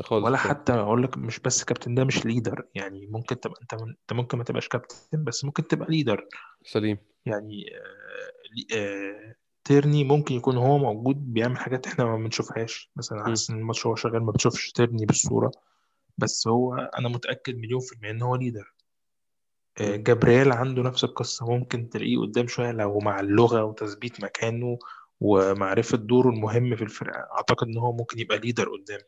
خالص. 0.00 0.24
ولا 0.24 0.36
حتى 0.36 0.72
أقول 0.72 1.02
لك 1.02 1.18
مش 1.18 1.40
بس 1.40 1.64
كابتن 1.64 1.94
ده 1.94 2.04
مش 2.04 2.26
leader. 2.26 2.66
يعني 2.74 3.06
ممكن 3.06 3.40
تبقى 3.40 3.60
أنت 3.62 3.74
أنت 3.74 4.12
ممكن 4.12 4.38
ما 4.38 4.44
تبقاش 4.44 4.68
كابتن 4.68 5.24
بس 5.24 5.44
ممكن 5.44 5.66
تبقى 5.66 5.90
leader. 5.90 6.26
سليم. 6.64 6.98
يعني 7.26 7.64
آه 7.76 8.76
آه 8.76 9.34
تيرني 9.64 10.04
ممكن 10.04 10.34
يكون 10.34 10.56
هو 10.56 10.78
موجود 10.78 11.32
بيعمل 11.32 11.56
حاجات 11.58 11.86
إحنا 11.86 12.04
ما 12.04 12.16
بنشوفهاش. 12.16 12.90
مثلا. 12.96 13.24
حاسس 13.24 13.50
إن 13.50 13.58
الماتش 13.58 13.86
هو 13.86 13.94
شغال 13.94 14.22
ما 14.22 14.32
بتشوفش 14.32 14.72
تيرني 14.72 15.06
بالصورة. 15.06 15.50
بس 16.18 16.48
هو 16.48 16.74
أنا 16.74 17.08
متأكد 17.08 17.56
مليون 17.56 17.80
في 17.80 17.92
المية 17.92 18.10
إن 18.10 18.22
هو 18.22 18.36
leader. 18.36 18.74
آه،. 19.80 19.96
جابرييل 19.96 20.52
عنده 20.52 20.82
نفس 20.82 21.04
القصة. 21.04 21.46
ممكن 21.46 21.88
تلاقيه 21.88 22.18
قدام 22.18 22.46
شوية 22.46 22.72
لو 22.72 22.98
مع 22.98 23.20
اللغة 23.20 23.64
وتثبيت 23.64 24.24
مكانه. 24.24 24.78
ومعرفة 25.24 25.98
دوره 25.98 26.28
المهم 26.28 26.76
في 26.76 26.82
الفرقة. 26.82 27.18
أعتقد 27.36 27.66
إن 27.68 27.78
هو 27.78 27.92
ممكن 27.92 28.18
يبقى 28.18 28.38
leader 28.38 28.68
قدام. 28.68 29.00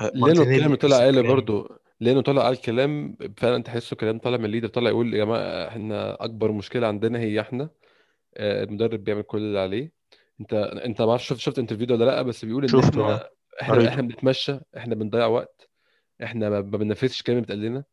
آه، 0.00 0.12
لأنه 0.14 0.42
الكلام 0.42 0.74
طلع 0.74 1.08
الكلام. 1.08 1.26
برضو 1.26 1.68
لأنه 2.00 2.20
طلع 2.20 2.42
قال 2.42 2.60
كلام 2.60 3.16
فعلا 3.36 3.62
تحسه 3.62 3.96
كلام 3.96 4.18
طالع 4.18 4.36
من 4.36 4.44
ال 4.44 4.47
leader 4.47 4.68
طالع 4.68 4.90
يقول 4.90 5.14
يا 5.14 5.24
جماعة 5.24 5.68
إحنا 5.68 6.24
أكبر 6.24 6.52
مشكلة 6.52 6.86
عندنا 6.86 7.18
هي 7.18 7.40
إحنا. 7.40 7.70
آه، 8.36 8.64
المدرب 8.64 9.04
بيعمل 9.04 9.22
كل 9.22 9.38
اللي 9.38 9.58
عليه. 9.60 9.92
أنت 10.40 10.54
أنت 10.84 11.02
ما 11.02 11.10
أعرفش 11.10 11.28
شفت 11.28 11.40
شفت 11.40 11.58
interview 11.58 11.86
ده 11.86 11.94
ولا 11.94 12.04
لأ؟ 12.04 12.22
بس 12.22 12.44
بيقول 12.44 12.62
إن 12.62 12.68
شفته 12.68 13.02
إحنا 13.04 13.28
إحنا 13.62 13.74
قريته. 13.74 13.88
إحنا 13.88 14.02
بنتمشى 14.02 14.58
إحنا 14.76 14.94
بنضيع 14.94 15.26
وقت 15.26 15.68
إحنا 16.22 16.50
ما 16.50 16.60
ما 16.60 16.78
بننفذش 16.78 17.18
الكلام 17.18 17.38
اللي 17.38 17.46
بيتقال 17.46 17.70
لنا 17.72 17.84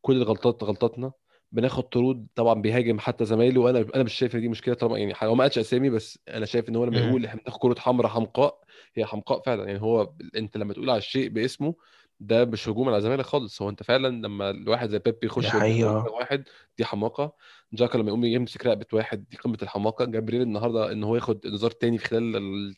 كل 0.00 0.16
الغلطات 0.16 0.64
غلطاتنا. 0.64 1.12
بناخد 1.52 1.82
طرود 1.82 2.26
طبعا 2.34 2.54
بيهاجم 2.54 2.98
حتى 2.98 3.24
زمايله 3.24 3.60
وأنا 3.60 3.86
أنا 3.94 4.02
مش 4.02 4.14
شايف 4.14 4.34
إن 4.36 4.40
دي 4.40 4.48
مشكلة 4.48 4.74
طالما 4.74 4.98
يعني 4.98 5.14
هو 5.22 5.34
ما 5.34 5.44
قالش 5.44 5.58
أسامي 5.58 5.90
بس 5.90 6.18
أنا 6.28 6.46
شايف 6.46 6.68
إن 6.68 6.76
هو 6.76 6.84
لما. 6.84 7.08
يقول 7.08 7.24
إحنا 7.24 7.40
بناخد 7.40 7.58
كرة 7.60 7.80
حمراء 7.80 8.10
حمقاء 8.10 8.60
هي 8.94 9.04
حمقاء 9.04 9.42
فعلا. 9.42 9.64
يعني 9.64 9.82
هو 9.82 10.12
أنت 10.36 10.56
لما 10.56 10.72
تقول 10.72 10.90
على 10.90 10.98
الشيء 10.98 11.28
باسمه 11.28 11.74
ده 12.20 12.44
مش 12.44 12.68
هجوم 12.68 12.88
على 12.88 13.00
زمايلك 13.00 13.24
خالص. 13.24 13.62
هو 13.62 13.68
أنت 13.68 13.82
فعلا 13.82 14.08
لما 14.08 14.50
الواحد 14.50 14.88
زي 14.88 14.98
بيب 14.98 15.18
دي 15.20 15.26
يخش 15.26 15.54
واحد 15.54 16.44
دي 16.78 16.84
حماقة. 16.84 17.32
جاكا 17.72 17.98
لما 17.98 18.08
يقوم 18.08 18.24
يمسك 18.24 18.66
رقبة 18.66 18.86
واحد 18.92 19.24
دي 19.30 19.36
قمة 19.36 19.58
الحماقة. 19.62 20.04
جابريل 20.04 20.42
النهارده 20.42 20.92
إن 20.92 21.04
هو 21.04 21.14
ياخد 21.14 21.46
إنذار 21.46 21.70
تاني 21.70 21.98
في 21.98 22.04
خلال 22.04 22.36
ال... 22.36 22.76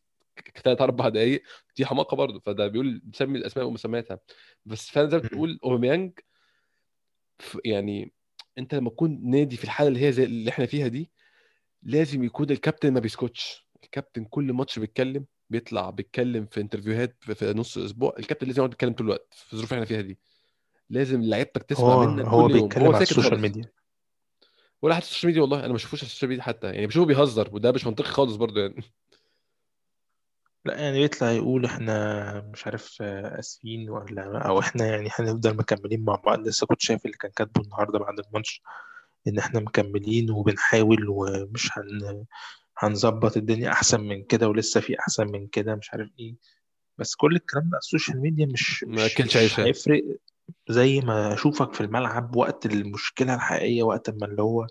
ثلاث 0.64 0.82
أربع 0.82 1.08
دقائق 1.08 1.42
دي 1.76 1.86
حماقة 1.86 2.14
برضه. 2.14 2.40
فده 2.40 2.66
بيقول 2.68 3.00
بيسمي 3.04 3.38
الأسماء 3.38 3.66
ومسمياتها. 3.66 4.18
بس 4.66 4.90
فعلا 4.90 5.08
زي 5.08 5.16
ما. 5.16 5.22
بتقول 5.22 5.58
أوباميانج 5.64 6.12
يعني 7.64 8.12
انت 8.58 8.74
لما 8.74 8.90
تكون 8.90 9.30
نادي 9.30 9.56
في 9.56 9.64
الحالة 9.64 9.88
اللي 9.88 10.06
هي 10.06 10.12
زي 10.12 10.24
اللي 10.24 10.50
إحنا 10.50 10.66
فيها 10.66 10.88
دي 10.88 11.10
لازم 11.82 12.24
يكون 12.24 12.50
الكابتن 12.50 12.92
ما 12.92 13.00
بيسكتش 13.00 13.66
الكابتن 13.84 14.24
كل 14.24 14.52
ماتش 14.52 14.78
بيتكلم 14.78 15.24
بيطلع 15.50 15.90
بيتكلم 15.90 16.46
في 16.46 16.60
interview 16.60 17.06
هات 17.06 17.16
في, 17.20 17.52
نص 17.52 17.78
أسبوع 17.78 18.14
الكابتن 18.18 18.46
لازم 18.46 18.58
يقعد 18.58 18.72
يتكلم 18.72 18.92
طول 18.92 19.06
الوقت 19.06 19.34
في 19.34 19.52
الظروف 19.52 19.72
اللي 19.72 19.84
إحنا 19.84 19.96
فيها 19.96 20.00
دي. 20.00 20.18
لازم 20.90 21.22
لعيبتك 21.22 21.62
تسمع 21.62 22.06
منك 22.06 22.24
هو 22.24 22.46
كل 22.46 22.56
يوم. 22.56 22.62
بيتكلم 22.68 22.86
هو 22.86 22.92
على 22.92 23.02
ال 23.02 23.08
social 23.08 23.40
media. 23.40 23.64
ولا 24.82 24.94
حتى 24.94 25.04
ال 25.04 25.08
social 25.08 25.28
media 25.28 25.42
والله 25.42 25.58
أنا 25.58 25.68
ما 25.68 25.74
بشوفوش 25.74 26.00
على 26.00 26.06
ال 26.06 26.09
social 26.09 26.28
media 26.28 26.42
حتى. 26.42 26.66
يعني 26.66 26.86
بشوفه 26.86 27.06
بيهزر 27.06 27.48
وده 27.52 27.72
مش 27.72 27.86
منطقي 27.86 28.08
خالص 28.08 28.36
برضه 28.36 28.60
يعني. 28.60 28.82
لا 30.64 30.78
يعني 30.80 31.00
بيطلع 31.00 31.30
يقول 31.30 31.64
إحنا 31.64 32.50
مش 32.52 32.66
عارف 32.66 32.96
آه، 33.00 33.38
آسفين 33.38 33.90
ولا 33.90 34.38
أو 34.48 34.60
إحنا 34.60 34.86
يعني 34.86 35.08
هنفضل 35.12 35.56
مكملين 35.56 36.04
مع 36.04 36.14
بعض. 36.14 36.38
لسه 36.48 36.66
كنت 36.66 36.80
شايف 36.80 37.04
اللي 37.06 37.16
كان 37.16 37.30
كاتبه 37.36 37.60
النهارده 37.60 37.98
بعد 37.98 38.18
الماتش 38.18 38.62
إن 39.28 39.38
إحنا 39.38 39.60
مكملين 39.60 40.30
وبنحاول 40.30 41.08
ومش 41.08 41.70
هن 41.78 42.24
هنظبط 42.78 43.36
الدنيا 43.36 43.70
أحسن 43.72 44.00
من 44.00 44.24
كده 44.24 44.48
ولسه 44.48 44.80
في 44.80 44.98
أحسن 44.98 45.26
من 45.26 45.46
كده 45.46 45.74
مش 45.74 45.90
عارف 45.92 46.10
إيه. 46.18 46.34
بس 46.98 47.14
كل 47.14 47.36
الكلام 47.36 47.64
ده 47.64 47.70
على 47.72 47.78
ال 47.78 47.84
social 47.84 48.20
media 48.20 48.46
مش 48.46 48.84
ما 48.84 49.04
ما 49.04 49.12
بيأكلش 49.12 49.36
عيش 49.36 49.58
يعني. 49.58 49.68
هيفرق. 49.70 50.02
زي 50.68 51.00
ما 51.00 51.34
أشوفك 51.34 51.74
في 51.74 51.80
الملعب 51.80 52.36
وقت 52.36 52.66
المشكلة 52.66 53.34
الحقيقية 53.34 53.82
وقت 53.82 54.10
ما 54.10 54.26
اللي 54.26 54.42
هو 54.42 54.66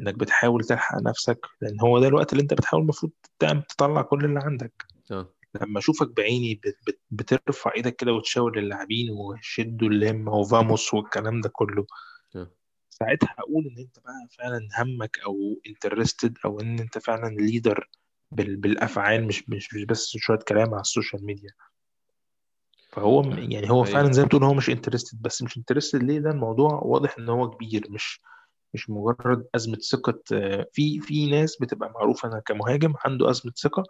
إنك 0.00 0.14
بتحاول 0.14 0.64
تلحق 0.64 1.02
نفسك 1.02 1.46
لأن 1.60 1.80
هو 1.80 1.98
ده 1.98 2.08
الوقت 2.08 2.32
اللي 2.32 2.42
أنت 2.42 2.54
بتحاول 2.54 2.82
المفروض 2.82 3.12
تعمل 3.38 3.62
تطلع 3.62 4.02
كل 4.02 4.24
اللي 4.24 4.40
عندك. 4.40 4.72
آه. 5.10 5.33
لما 5.62 5.78
أشوفك 5.78 6.08
بعيني 6.16 6.54
بت 6.54 6.78
بت 6.86 7.00
بترفع 7.10 7.72
إيدك 7.76 7.96
كده 7.96 8.12
وتشاور 8.12 8.58
للاعبين 8.60 9.10
وشدوا 9.10 9.88
الهمة 9.88 10.32
و 10.32 10.42
vamos 10.42 10.94
والكلام 10.94 11.40
ده 11.40 11.48
كله. 11.48 11.86
آه. 12.36 12.50
ساعتها 12.90 13.34
أقول 13.38 13.66
إن 13.66 13.78
أنت 13.78 13.98
بقى 13.98 14.28
فعلا 14.38 14.68
همك 14.78 15.18
أو 15.18 15.60
interested 15.66 16.38
أو 16.44 16.60
إن 16.60 16.78
أنت 16.78 16.98
فعلا 16.98 17.34
leader 17.34 17.88
بالأفعال 18.30 19.26
مش 19.26 19.48
مش 19.50 19.74
مش 19.74 19.84
بس 19.84 20.16
شوية 20.16 20.38
كلام 20.38 20.74
على 20.74 20.80
ال 20.80 20.86
social 20.86 21.24
media. 21.26 21.50
فهو 22.92 23.20
آه، 23.20 23.36
يعني 23.38 23.70
هو 23.70 23.84
فعلا 23.84 24.12
زي 24.12 24.22
ما 24.22 24.26
بتقول 24.28 24.44
هو 24.44 24.54
مش 24.54 24.70
interested 24.70 25.22
بس 25.22 25.42
مش 25.42 25.56
interested 25.56 26.02
ليه؟ 26.02 26.18
ده 26.18 26.30
الموضوع 26.30 26.80
واضح 26.82 27.18
إن 27.18 27.28
هو 27.28 27.50
كبير 27.50 27.86
مش 27.90 28.20
مش 28.74 28.90
مجرد 28.90 29.46
أزمة 29.54 29.76
ثقة. 29.76 30.22
في 30.72 31.00
في 31.00 31.30
ناس 31.30 31.56
بتبقى 31.60 31.90
معروفة 31.92 32.28
أنا 32.28 32.40
كمهاجم 32.40 32.94
عنده 33.04 33.30
أزمة 33.30 33.52
ثقة 33.56 33.82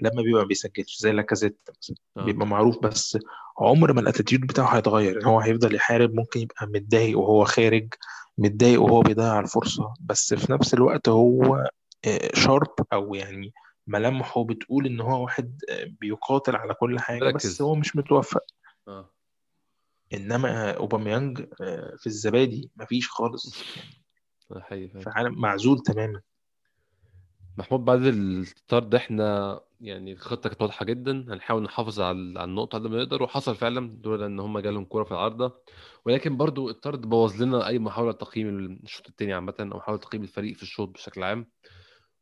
لما 0.00 0.22
بيبقى 0.22 0.42
ما 0.42 0.48
بيسجلش 0.48 0.98
زي 0.98 1.12
لاكازيت 1.12 1.60
مثلا. 1.78 1.96
آه. 2.16 2.24
بيبقى 2.24 2.46
معروف 2.46 2.78
بس 2.78 3.18
عمر 3.58 3.92
ما 3.92 4.00
ال 4.00 4.04
attitude 4.04 4.40
بتاعه 4.40 4.76
هيتغير. 4.76 5.12
يعني 5.12 5.26
هو 5.26 5.40
هيفضل 5.40 5.74
يحارب 5.74 6.14
ممكن 6.14 6.40
يبقى 6.40 6.66
متضايق 6.66 7.18
وهو 7.18 7.44
خارج 7.44 7.94
متضايق 8.38 8.82
وهو 8.82 9.00
بيضيع 9.02 9.40
الفرصة. 9.40 9.94
بس 10.00 10.34
في 10.34 10.52
نفس 10.52 10.74
الوقت 10.74 11.08
هو 11.08 11.68
شارب 12.34 12.74
أو 12.92 13.14
يعني 13.14 13.52
ملامحه 13.86 14.44
بتقول 14.44 14.86
إن 14.86 15.00
هو 15.00 15.22
واحد 15.22 15.60
آه، 15.70 15.84
بيقاتل 16.00 16.56
على 16.56 16.74
كل 16.74 16.98
حاجة 16.98 17.18
بس 17.24 17.32
مركز. 17.32 17.62
هو 17.62 17.74
مش 17.74 17.96
متوفق. 17.96 18.44
آه. 18.88 19.10
إنما 20.12 20.70
أوباميانج 20.70 21.46
آه، 21.60 21.96
في 21.98 22.06
الزبادي 22.06 22.70
مفيش 22.76 23.08
خالص. 23.08 23.64
في 24.68 25.04
عالم 25.06 25.40
معزول 25.40 25.82
تماما. 25.82 26.20
محمود 27.58 27.84
بعد 27.84 28.02
الطرد 28.02 28.94
إحنا 28.94 29.60
يعني 29.80 30.12
الخطه 30.12 30.48
كانت 30.48 30.62
واضحة 30.62 30.84
جدا 30.84 31.12
هنحاول 31.12 31.62
نحافظ 31.62 32.00
على 32.00 32.38
على 32.38 32.44
النقطة 32.50 32.78
قد 32.78 32.86
ما 32.86 32.96
نقدر 32.98 33.22
وحصل 33.22 33.56
فعلا 33.56 33.98
لولا 34.04 34.26
إن 34.26 34.40
هم 34.40 34.58
جالهم 34.58 34.84
كورة 34.84 35.04
في 35.04 35.12
العارضة. 35.12 35.54
ولكن 36.04 36.36
برضو 36.36 36.70
الطرد 36.70 37.00
بوظ 37.00 37.42
لنا 37.42 37.66
أي 37.66 37.78
محاولة 37.78 38.12
تقييم 38.12 38.48
الشوط 38.84 39.08
الثاني 39.08 39.32
عامه 39.32 39.54
أو 39.60 39.76
محاولة 39.76 40.00
تقييم 40.00 40.22
الفريق 40.22 40.56
في 40.56 40.62
الشوط 40.62 40.88
بشكل 40.88 41.22
عام. 41.22 41.46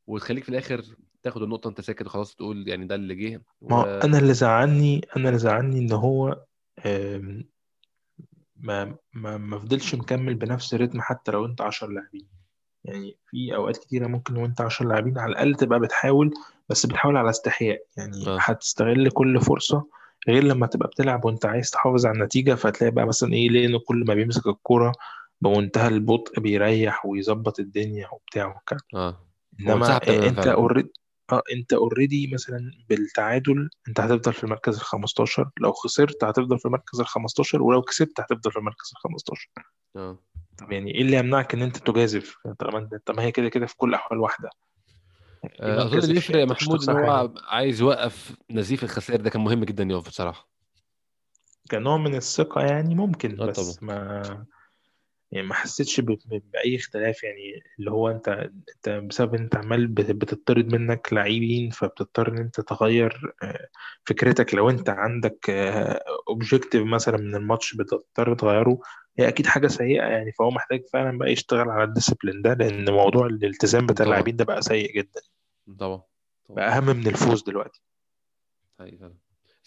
وتخليك 0.07 0.45
في 0.45 0.49
الآخر 0.49 0.85
تاخد 1.23 1.43
النقطة 1.43 1.69
انت 1.69 1.81
ساكت 1.81 2.07
وخلاص 2.07 2.35
تقول 2.35 2.69
يعني 2.69 2.87
ده 2.87 2.95
اللي 2.95 3.15
جه. 3.15 3.43
ما 3.63 3.77
و 3.77 3.81
هو 3.81 3.85
أنا 3.85 4.19
اللي 4.19 4.35
زعلني 4.35 5.01
أنا 5.17 5.29
اللي 5.29 5.39
زعلني 5.39 5.79
إن 5.79 5.93
هو 5.93 6.45
آم، 6.87 7.45
ما 8.57 8.97
ما 9.13 9.37
ما 9.37 9.59
فضلش 9.59 9.95
مكمل 9.95 10.35
بنفس 10.35 10.75
الريتم 10.75 11.01
حتى 11.01 11.33
لو 11.33 11.47
أنت 11.47 11.61
10 11.61 11.89
لاعبين. 11.89 12.44
يعني 12.85 13.17
في 13.31 13.55
أوقات 13.55 13.77
كتيرة 13.77 14.07
ممكن 14.07 14.37
وأنت 14.37 14.61
10 14.61 14.87
لاعبين 14.89 15.19
على 15.19 15.33
الأقل 15.33 15.55
تبقى 15.55 15.81
بتحاول 15.81 16.35
بس 16.69 16.87
بتحاول 16.87 17.17
على 17.17 17.31
استحياء. 17.31 17.83
يعني 17.97 18.27
آه. 18.27 18.39
هتستغل 18.41 19.11
كل 19.11 19.41
فرصة 19.41 19.87
غير 20.29 20.45
لما 20.45 20.67
تبقى 20.67 20.89
بتلعب 20.89 21.25
وأنت 21.25 21.47
عايز 21.47 21.71
تحافظ 21.71 22.07
على 22.07 22.15
النتيجة 22.19 22.55
فتلاقي 22.55 22.91
بقى 22.91 23.07
مثلا 23.07 23.33
إيه 23.33 23.49
لأنه 23.49 23.79
كل 23.79 24.05
ما 24.09 24.15
بيمسك 24.15 24.47
الكورة 24.47 24.93
بمنتهى 25.41 25.89
البطء 25.89 26.41
بيريح 26.41 27.07
ويظبط 27.07 27.61
الدنيا 27.61 28.09
وبتاع 28.13 28.47
وكده. 28.47 28.81
آه. 28.95 29.21
إنما 29.61 29.97
أنت 30.09 30.47
already 30.47 30.93
آه 31.33 31.43
أنت 31.53 31.73
already 31.73 32.31
مثلا 32.33 32.71
بالتعادل 32.89 33.71
أنت 33.89 34.01
هتفضل 34.01 34.33
في 34.33 34.45
المركز 34.45 34.75
ال 34.77 34.81
15 34.81 35.51
لو 35.61 35.73
خسرت 35.73 36.25
هتفضل 36.25 36.59
في 36.59 36.67
المركز 36.67 37.01
ال 37.01 37.07
15 37.07 37.63
ولو 37.63 37.83
كسبت 37.83 38.21
هتفضل 38.21 38.51
في 38.53 38.59
المركز 38.59 38.91
ال 38.97 39.01
15 39.01 39.51
آه. 39.97 40.19
طب 40.59 40.73
يعني 40.73 40.95
إيه 40.95 41.03
اللي 41.03 41.17
يمنعك 41.17 41.55
إن 41.55 41.63
أنت 41.63 41.77
تجازف؟ 41.77 42.37
طالما 42.59 42.79
انت 42.79 42.95
طب 43.07 43.17
ما 43.17 43.23
هي 43.23 43.33
كده 43.33 43.49
كده 43.49 43.67
في 43.67 43.77
كل 43.77 43.89
الاحوال 43.89 44.21
واحدة. 44.21 44.51
آه، 45.61 45.85
أظن 45.85 45.99
اللي 45.99 46.17
يفرق 46.17 46.37
يعني 46.37 46.41
يا 46.51 46.55
محمود 46.55 46.91
إن 46.91 46.97
هو 46.97 47.35
عايز 47.49 47.81
يوقف 47.81 48.37
نزيف 48.51 48.85
الخسائر 48.85 49.21
ده 49.21 49.31
كان 49.31 49.45
مهم 49.45 49.65
جدا 49.65 49.85
يقف 49.85 50.09
بصراحة. 50.09 50.49
كنوع 51.71 51.97
من 51.97 52.15
الثقة 52.15 52.61
يعني 52.61 52.95
ممكن 52.95 53.31
آه 53.31 53.37
طبعا. 53.37 53.51
بس 53.51 53.83
ما 53.83 54.47
يعني 55.35 55.47
ما 55.47 55.55
حسيتش 55.55 56.01
بأي 56.01 56.77
اختلاف 56.77 57.23
يعني 57.25 57.63
اللي 57.79 57.91
هو 57.91 58.09
أنت 58.11 58.29
أنت 58.77 58.89
بسبب 58.89 59.35
إن 59.35 59.43
أنت 59.43 59.57
عمال 59.57 59.87
بت- 59.87 60.11
بتطرد 60.11 60.75
منك 60.75 61.13
لاعبين 61.13 61.71
فبتضطر 61.71 62.29
إن 62.29 62.39
أنت 62.39 62.61
تغير 62.61 63.35
آه، 63.43 63.69
فكرتك. 64.07 64.55
لو 64.55 64.71
أنت 64.71 64.89
عندك 64.91 65.51
objective 66.29 66.83
مثلا 66.87 67.17
من 67.17 67.35
الماتش 67.35 67.77
بتضطر 67.77 68.35
تغيره 68.35 68.79
هي 69.19 69.29
أكيد 69.29 69.47
حاجة 69.47 69.67
سيئة 69.67 70.03
يعني. 70.03 70.33
فهو 70.33 70.51
محتاج 70.51 70.85
فعلا 70.93 71.19
بقى 71.19 71.33
يشتغل 71.33 71.69
على 71.71 71.85
ال 71.85 71.90
discipline 71.90 72.43
ده 72.43 72.55
لأن 72.55 72.91
موضوع 72.91 73.27
الالتزام 73.27 73.87
بتاع 73.87 74.07
اللاعبين 74.07 74.37
ده 74.37 74.45
بقى 74.45 74.63
سيء 74.63 74.97
جدا. 74.97 75.21
طبعا. 75.79 76.03
بقى 76.49 76.77
أهم 76.77 76.87
من 76.87 77.07
الفوز 77.07 77.43
دلوقتي. 77.43 77.83
فعلا. 78.79 79.15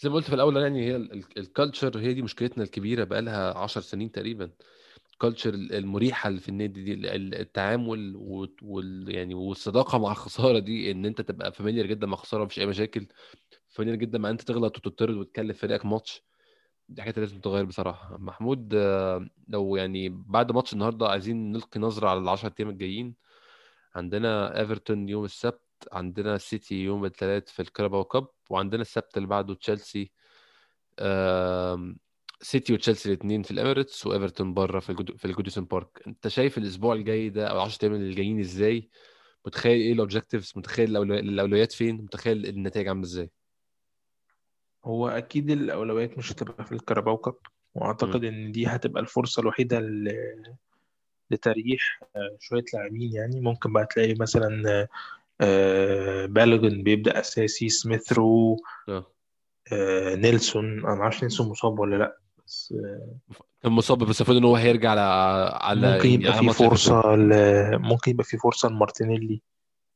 زي 0.00 0.08
ما 0.08 0.14
قلت 0.14 0.26
في 0.26 0.34
الأول 0.34 0.56
يعني 0.56 0.86
هي 0.90 0.96
ال 1.36 1.44
culture 1.44 1.98
هي 1.98 2.14
دي 2.14 2.22
مشكلتنا 2.22 2.64
الكبيرة 2.64 3.04
بقى 3.04 3.22
لها 3.22 3.58
10 3.58 3.80
سنين 3.80 4.12
تقريبا. 4.12 4.50
ال 5.22 5.26
culture 5.26 5.54
المريحة 5.54 6.28
اللي 6.28 6.40
في 6.40 6.48
النادي 6.48 6.84
دي 6.84 6.92
ال- 6.94 7.06
ال- 7.06 7.34
التعامل 7.34 8.16
وال 8.62 9.04
يعني 9.08 9.34
والصداقة 9.34 9.98
مع 9.98 10.12
الخسارة 10.12 10.58
دي 10.58 10.90
إن 10.90 11.06
أنت 11.06 11.20
تبقى 11.20 11.52
familiar 11.52 11.86
جدا 11.86 12.06
مع 12.06 12.12
الخسارة 12.14 12.44
مفيش 12.44 12.58
أي 12.58 12.66
مشاكل 12.66 13.06
familiar 13.68 13.98
جدا 13.98 14.18
مع 14.18 14.30
أنت 14.30 14.42
تغلط 14.42 14.76
وتطرد 14.78 15.14
وتكلف 15.16 15.58
فريقك 15.58 15.86
ماتش 15.86 16.22
دي 16.88 17.02
حاجات 17.02 17.18
لازم 17.18 17.38
تتغير 17.40 17.64
بصراحة. 17.64 18.16
محمود 18.18 18.74
لو 19.48 19.76
يعني 19.76 20.08
بعد 20.08 20.52
ماتش 20.52 20.72
النهاردة 20.72 21.08
عايزين 21.08 21.52
نلقي 21.52 21.80
نظرة 21.80 22.08
على 22.08 22.20
العشر 22.20 22.52
أيام 22.60 22.70
الجايين 22.70 23.14
عندنا 23.94 24.60
ايفرتون 24.60 25.08
يوم 25.08 25.24
السبت 25.24 25.62
عندنا 25.92 26.38
سيتي 26.38 26.74
يوم 26.84 27.04
الثلاث 27.04 27.48
في 27.50 27.62
الكاراباو 27.62 28.04
كاب 28.04 28.26
وعندنا 28.50 28.82
السبت 28.82 29.16
اللي 29.16 29.28
بعده 29.28 29.54
تشيلسي 29.54 30.12
سيتي 32.40 32.72
وتشيلسي 32.74 33.08
الاثنين 33.08 33.42
في 33.42 33.50
الاميريتس 33.50 34.06
وإيفرتون 34.06 34.54
بره 34.54 34.80
في 34.80 34.90
الجود... 34.90 35.16
في 35.16 35.24
الجوديسون 35.24 35.64
بارك. 35.64 36.02
أنت 36.06 36.28
شايف 36.28 36.58
الأسبوع 36.58 36.94
الجاي 36.94 37.28
ده 37.28 37.46
أو 37.46 37.56
العشر 37.56 37.78
أيام 37.82 37.94
اللي 37.94 38.14
جايين 38.14 38.40
إزاي؟ 38.40 38.88
متخيل 39.46 39.80
إيه 39.80 39.92
ال 39.92 39.98
objectives 39.98 40.52
متخيل 40.56 40.96
الأولويات 40.96 41.72
فين؟ 41.72 41.94
متخيل 41.96 42.46
النتائج 42.46 42.88
عاملة 42.88 43.04
إزاي؟ 43.04 43.30
هو 44.84 45.08
أكيد 45.08 45.50
الأولويات 45.50 46.18
مش 46.18 46.32
هتبقى 46.32 46.64
في 46.64 46.72
الكاراباو 46.72 47.16
كاب 47.16 47.34
وأعتقد 47.74 48.24
مم. 48.24 48.28
إن 48.34 48.52
دي 48.52 48.66
هتبقى 48.66 49.02
الفرصة 49.02 49.40
الوحيدة 49.40 49.80
ل- 49.80 50.54
لتريح 51.30 52.00
آه، 52.16 52.36
شوية 52.40 52.64
لاعبين 52.74 53.12
يعني. 53.12 53.40
ممكن 53.40 53.72
بقى 53.72 53.86
تلاقي 53.86 54.14
مثلا 54.14 54.88
آه، 55.40 56.26
بالوجن 56.26 56.82
بيبدأ 56.82 57.20
أساسي 57.20 57.68
سميث 57.68 58.12
رو 58.12 58.56
آه. 58.88 59.06
آه، 59.72 60.14
نيلسون 60.14 60.78
أنا 60.86 60.94
معرفش 60.94 61.22
نيلسون 61.22 61.48
مصاب 61.48 61.78
ولا 61.78 61.96
لأ. 61.96 62.18
بس 62.48 62.74
كان 63.62 63.72
مصاب 63.72 63.98
بس 63.98 64.20
المفروض 64.20 64.36
إن 64.36 64.44
هو 64.44 64.56
هيرجع 64.56 64.90
على 64.90 65.00
على 65.60 65.92
ممكن 65.94 66.08
يعني 66.08 66.22
يبقى 66.24 66.36
على 66.36 66.48
في 66.48 66.54
فرصة 66.54 67.16
ل... 67.16 67.78
ممكن 67.78 68.10
يبقى 68.10 68.24
في 68.24 68.36
فرصة 68.38 68.68
لمارتينيلي. 68.68 69.42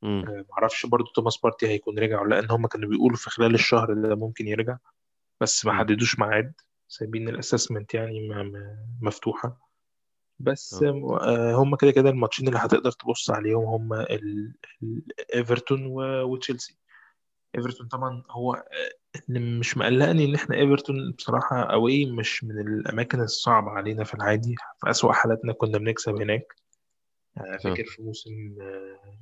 آه، 0.05 0.45
معرفش 0.51 0.87
برضو 0.87 1.11
توماس 1.13 1.37
بارتي 1.37 1.67
هيكون 1.69 1.99
رجع 1.99 2.21
ولا 2.21 2.35
لأ 2.35 2.39
إن 2.45 2.51
هم 2.51 2.67
كانوا 2.67 2.89
بيقولوا 2.89 3.17
في 3.17 3.31
خلال 3.31 3.55
الشهر 3.55 3.95
ده 3.95 4.15
ممكن 4.15 4.49
يرجع 4.49 4.77
بس 5.41 5.67
ما 5.67 5.73
حددوش 5.73 6.19
ميعاد. 6.19 6.53
سايبين 6.89 7.29
ال 7.29 7.35
assessment 7.35 7.95
يعني 7.95 8.29
م- 8.29 8.33
م- 8.33 8.87
مفتوحة. 9.07 9.69
بس 10.39 10.83
آه، 10.83 11.55
هم 11.55 11.77
كده 11.77 11.91
كده 11.91 12.11
الماتشين 12.11 12.49
اللي 12.49 12.59
هتقدر 12.59 12.91
تبص 12.91 13.31
عليهم 13.31 13.65
هم 13.65 14.05
إيفرتون 15.35 15.87
و- 15.87 16.23
وتشيلسي. 16.23 16.79
إيفرتون 17.59 17.89
طبعا 17.89 18.23
هو 18.31 18.55
آه، 18.55 19.02
اللي 19.29 19.59
مش 19.59 19.77
مقلقني 19.77 20.25
إن 20.25 20.35
إحنا 20.35 20.57
إيفرتون 20.57 21.13
بصراحة 21.13 21.63
اوي 21.63 22.07
مش 22.07 22.45
من 22.45 22.59
الأماكن 22.61 23.21
الصعبة 23.21 23.71
علينا 23.71 24.05
في 24.05 24.15
العادي. 24.15 24.55
في 24.81 24.91
أسوأ 24.91 25.13
حالاتنا 25.13 25.53
كنا 25.53 25.79
بنكسب 25.79 26.21
هناك. 26.21 26.55
آه، 27.39 27.41
آه 27.41 27.57
فاكر 27.57 27.85
في 27.85 28.03
موسم 28.03 28.31
آه، 28.61 29.19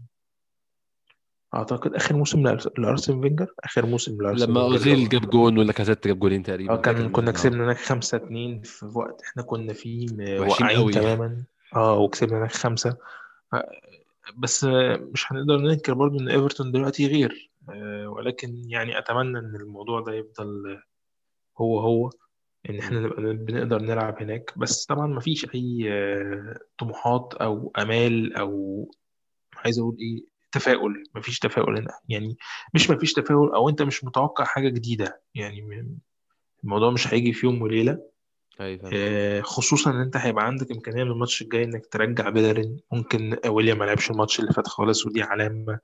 أعتقد 1.55 1.95
آخر 1.95 2.16
موسم 2.16 2.43
لأرس- 2.49 2.68
لأرسن 2.78 3.20
فينجر؟ 3.20 3.47
آخر 3.64 3.86
موسم 3.86 4.22
لأرسن 4.22 4.45
لما 4.45 4.61
فينجر. 4.61 4.72
اوزيل 4.76 5.09
جاب 5.09 5.30
جون 5.30 5.59
ولاكازيت 5.59 6.07
جاب 6.07 6.18
جولين 6.18 6.41
آه 6.41 6.45
تقريبا. 6.45 6.76
فاكر 6.76 6.93
كان 6.93 6.95
كنا 6.95 7.07
الموسم 7.07 7.24
ده 7.24 7.30
آه. 7.30 7.32
كسبنا 7.32 7.64
هناك 7.64 7.76
خمسة 7.76 8.16
اتنين 8.16 8.62
في 8.62 8.86
وقت 8.95 9.22
إحنا 9.22 9.43
كنا 9.43 9.72
فيه 9.72 10.07
م- 10.07 10.20
وحشين 10.41 10.66
واقعين 10.66 10.78
قوي. 10.78 10.93
تماما. 10.93 11.43
آه 11.76 11.99
وكسبنا 11.99 12.38
هناك 12.38 12.53
خمسة. 12.53 12.97
بس 14.38 14.64
آه، 14.64 14.97
مش 14.97 15.32
هنقدر 15.32 15.57
ننكر 15.57 15.95
برضو 15.95 16.20
إن 16.20 16.28
إيفرتون 16.28 16.72
دلوقتي 16.72 17.07
غير. 17.07 17.30
آه، 17.32 17.49
ولكن 18.07 18.62
يعني 18.68 18.99
أتمنى 18.99 19.39
إن 19.39 19.57
الموضوع 19.57 20.01
ده 20.01 20.12
يفضل 20.12 20.81
هو 21.61 21.81
هو 21.81 22.11
إن 22.71 22.75
مم. 22.75 22.81
إحنا 22.81 23.01
نبقى 23.01 23.33
بنقدر 23.37 23.83
نلعب 23.83 24.23
هناك. 24.23 24.53
بس 24.59 24.87
طبعا 24.87 25.07
مفيش 25.07 25.47
أي 25.55 25.93
آه، 25.93 26.59
طموحات 26.79 27.35
أو 27.35 27.73
أمال 27.79 28.37
أو 28.37 28.91
عايز 29.57 29.79
أقول 29.79 29.97
إيه 30.01 30.25
تفاؤل. 30.53 31.03
مفيش 31.14 31.39
تفاؤل 31.39 31.79
هنا. 31.79 31.99
يعني 32.09 32.37
مش 32.75 32.91
مفيش 32.91 33.12
تفاؤل 33.12 33.55
أو 33.55 33.68
أنت 33.68 33.83
مش 33.83 34.05
متوقع 34.05 34.45
حاجة 34.45 34.68
جديدة. 34.68 35.23
يعني 35.35 35.99
الموضوع 36.64 36.91
مش 36.91 37.14
هيجي 37.14 37.33
في 37.33 37.47
يوم 37.47 37.62
وليلة. 37.62 38.11
أيوه 38.61 38.91
آه، 38.93 39.41
خصوصا 39.41 39.91
إن 39.91 40.01
أنت 40.01 40.16
هيبقى 40.16 40.47
عندك 40.47 40.71
إمكانية 40.71 41.05
من 41.05 41.11
الماتش 41.11 41.43
الجاي 41.43 41.64
إنك 41.64 41.87
ترجع 41.87 42.29
بيلرين 42.29 42.81
ممكن 42.93 43.37
ويليام 43.47 43.79
ما 43.79 43.85
لعبش 43.85 44.11
الماتش 44.11 44.41
اللي 44.41 44.53
فات 44.53 44.66
خالص 44.68 45.07
ودي 45.07 45.23
علامة. 45.23 45.79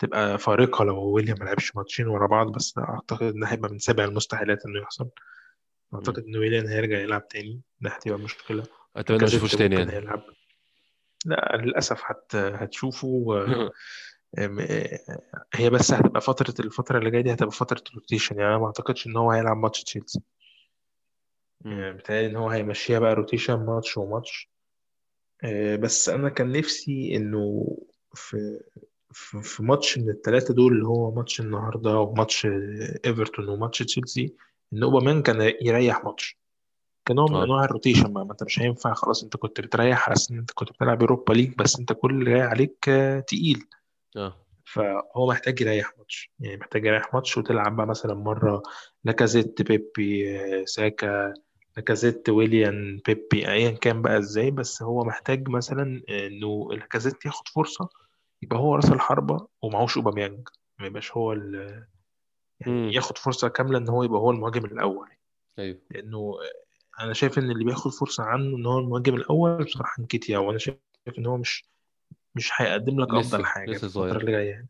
تبقى 0.00 0.38
فارقة 0.38 0.84
لو 0.84 1.02
ويليام 1.14 1.36
ما 1.40 1.44
لعبش 1.44 1.76
ماتشين 1.76 2.06
ورا 2.08 2.26
بعض 2.26 2.52
بس 2.52 2.78
أعتقد 2.78 3.22
ان 3.22 3.44
هيبقى 3.44 3.70
من 3.70 3.78
سابع 3.78 4.04
المستحيلات 4.04 4.66
إنه 4.66 4.80
يحصل. 4.80 5.04
مم. 5.04 5.98
اعتقد 5.98 6.24
إن 6.24 6.36
ويليام 6.36 6.66
هيرجع 6.66 6.98
يلعب 6.98 7.28
تاني 7.28 7.60
ده 7.80 7.90
هتبقى 7.90 8.18
مشكلة. 8.18 8.62
أتمنى 8.96 9.18
ما 9.20 9.26
لاكازيت 9.26 9.54
تاني 9.54 9.76
يعني. 9.76 9.92
هيلعب. 9.92 10.22
لا 11.26 11.56
للأسف 11.56 12.02
هت 12.04 12.36
هتشوفه 12.36 13.24
آه، 13.30 13.70
آم، 14.44 14.60
آه، 14.60 14.98
هي 15.54 15.70
بس 15.70 15.92
هتبقى 15.92 16.20
فترة 16.20 16.54
الفترة 16.64 16.98
اللي 16.98 17.10
جاية 17.10 17.22
دي 17.22 17.32
هتبقى 17.32 17.52
فترة 17.52 17.82
rotation 17.94 18.38
يعني. 18.38 18.50
أنا 18.50 18.58
ما 18.58 18.66
أعتقدش 18.66 19.06
إن 19.06 19.16
هو 19.16 19.30
هيلعب 19.30 19.56
ماتش 19.56 19.84
تشيلسي. 19.84 20.20
مم. 21.64 21.80
يعني 21.80 21.96
بيتهيألي 21.96 22.26
إن 22.26 22.36
هو 22.36 22.48
هيمشيها 22.50 22.98
بقى 22.98 23.14
rotation 23.14 23.66
ماتش 23.66 23.96
وماتش. 23.96 24.50
آه، 25.44 25.76
بس 25.76 26.08
أنا 26.08 26.28
كان 26.28 26.52
نفسي 26.52 27.16
إنه 27.16 27.76
في 28.14 28.60
في 29.12 29.42
في 29.42 29.62
ماتش 29.62 29.98
من 29.98 30.10
الثلاثه 30.10 30.54
دول 30.54 30.72
اللي 30.72 30.86
هو 30.86 31.10
ماتش 31.10 31.40
النهارده 31.40 31.98
وماتش 31.98 32.46
آه، 32.46 33.00
إيفرتون 33.06 33.48
وماتش 33.48 33.78
تشيلسي 33.78 34.34
إن 34.72 34.82
اوباميانج 34.82 35.22
كان 35.22 35.52
يريح 35.62 36.04
ماتش. 36.04 36.38
كنوع 37.08 37.26
من 37.30 37.34
آه. 37.36 37.44
أنواع 37.44 37.64
ال 37.64 37.69
rotation 37.69 38.12
ما 38.12 38.22
أنت 38.22 38.42
مش 38.44 38.60
هينفع 38.60 38.94
خلاص 38.94 39.22
أنت 39.24 39.36
كنت 39.36 39.60
بتريح 39.60 40.08
على 40.08 40.16
إن 40.30 40.38
أنت 40.38 40.50
كنت 40.50 40.70
بتلعب 40.72 41.00
اوروبا 41.00 41.32
ليج 41.32 41.54
بس 41.58 41.78
أنت 41.78 41.92
كل 41.92 42.14
اللي 42.14 42.30
جاي 42.30 42.40
عليك 42.40 42.88
آه، 42.88 43.20
تقيل. 43.20 43.66
آه. 44.16 44.46
فهو 44.64 45.26
محتاج 45.28 45.60
يريح 45.60 45.92
ماتش. 45.98 46.30
يعني 46.40 46.56
محتاج 46.56 46.86
يريح 46.86 47.14
ماتش 47.14 47.38
وتلعب 47.38 47.76
بقى 47.76 47.86
مثلا 47.86 48.14
مرة 48.14 48.62
لاكازيت 49.04 49.62
بيبي 49.62 50.38
آه، 50.40 50.64
ساكا 50.64 51.34
لاكازيت 51.76 52.28
ويليان 52.28 53.00
بيبي 53.06 53.48
ايا 53.48 53.70
كان 53.70 54.02
بقى 54.02 54.18
إزاي. 54.18 54.50
بس 54.50 54.82
هو 54.82 55.04
محتاج 55.04 55.48
مثلا 55.48 56.02
إنه 56.08 56.68
لاكازيت 56.72 57.26
ياخد 57.26 57.48
فرصة 57.48 57.88
يبقى 58.42 58.58
هو 58.58 58.74
راس 58.74 58.92
الحربة 58.92 59.46
ومعهوش 59.62 59.96
أوباميانج. 59.96 60.48
ما 60.78 60.86
يبقاش 60.86 61.12
هو 61.12 61.32
ال- 61.32 61.84
يعني 62.60 62.72
امم 62.72 62.90
ياخد 62.90 63.18
فرصة 63.18 63.48
كاملة 63.48 63.78
إن 63.78 63.88
هو 63.88 64.02
يبقى 64.02 64.20
هو 64.20 64.30
المهاجم 64.30 64.64
الأول. 64.64 65.08
أيوه. 65.58 65.78
لأنه 65.90 66.34
أنا 67.00 67.12
شايف 67.12 67.38
إن 67.38 67.50
اللي 67.50 67.64
بياخد 67.64 67.90
فرصة 67.92 68.24
عنه 68.24 68.56
إن 68.56 68.66
هو 68.66 68.78
المهاجم 68.78 69.14
الأول 69.14 69.64
بصراحة 69.64 70.02
نكيتيا 70.02 70.38
وأنا 70.38 70.58
شايف 70.58 70.78
إن 71.18 71.26
هو 71.26 71.36
مش 71.36 71.64
مش 72.34 72.50
هيقدم 72.56 73.00
لك 73.00 73.08
أفضل 73.14 73.38
لسه 73.38 73.44
حاجة 73.44 73.64
في 73.66 73.72
لسه 73.72 73.86
الفترة 73.86 74.00
صغير. 74.08 74.16
اللي 74.20 74.32
جاية 74.32 74.50
يعني. 74.50 74.68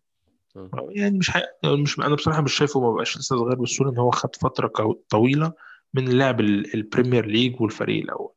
آه. 0.56 0.70
يعني 0.90 1.18
مش 1.18 1.30
حي... 1.30 1.40
مش 1.64 1.98
أنا 1.98 2.14
بصراحة 2.14 2.42
مش 2.42 2.54
شايفه 2.54 2.80
ما 2.80 2.92
بقاش 2.92 3.16
لسه 3.18 3.36
صغير 3.36 3.54
بالسهوله 3.54 3.92
إن 3.92 3.98
هو 3.98 4.10
خد 4.10 4.36
فترة 4.36 4.68
كو- 4.68 5.02
طويلة 5.08 5.52
من 5.94 6.18
لعب 6.18 6.40
ال- 6.40 6.74
البريمير 6.74 7.26
ليج 7.26 7.60
والفريق 7.60 8.02
الأول. 8.02 8.32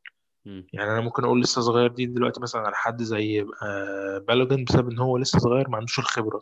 يعني 0.46 0.92
أنا 0.92 1.02
ممكن 1.02 1.24
أقول 1.24 1.42
لسه 1.42 1.62
صغير 1.62 1.88
دي 1.88 2.06
دلوقتي 2.06 2.42
مثلا 2.42 2.62
على 2.62 2.76
حد 2.76 3.04
زي 3.04 3.42
آه، 3.42 4.18
بالوجن 4.28 4.64
بسبب 4.64 4.90
إن 4.92 5.00
هو 5.00 5.18
لسه 5.18 5.40
صغير 5.40 5.70
ما 5.70 5.78
عندوش 5.78 6.00
الخبرة. 6.00 6.40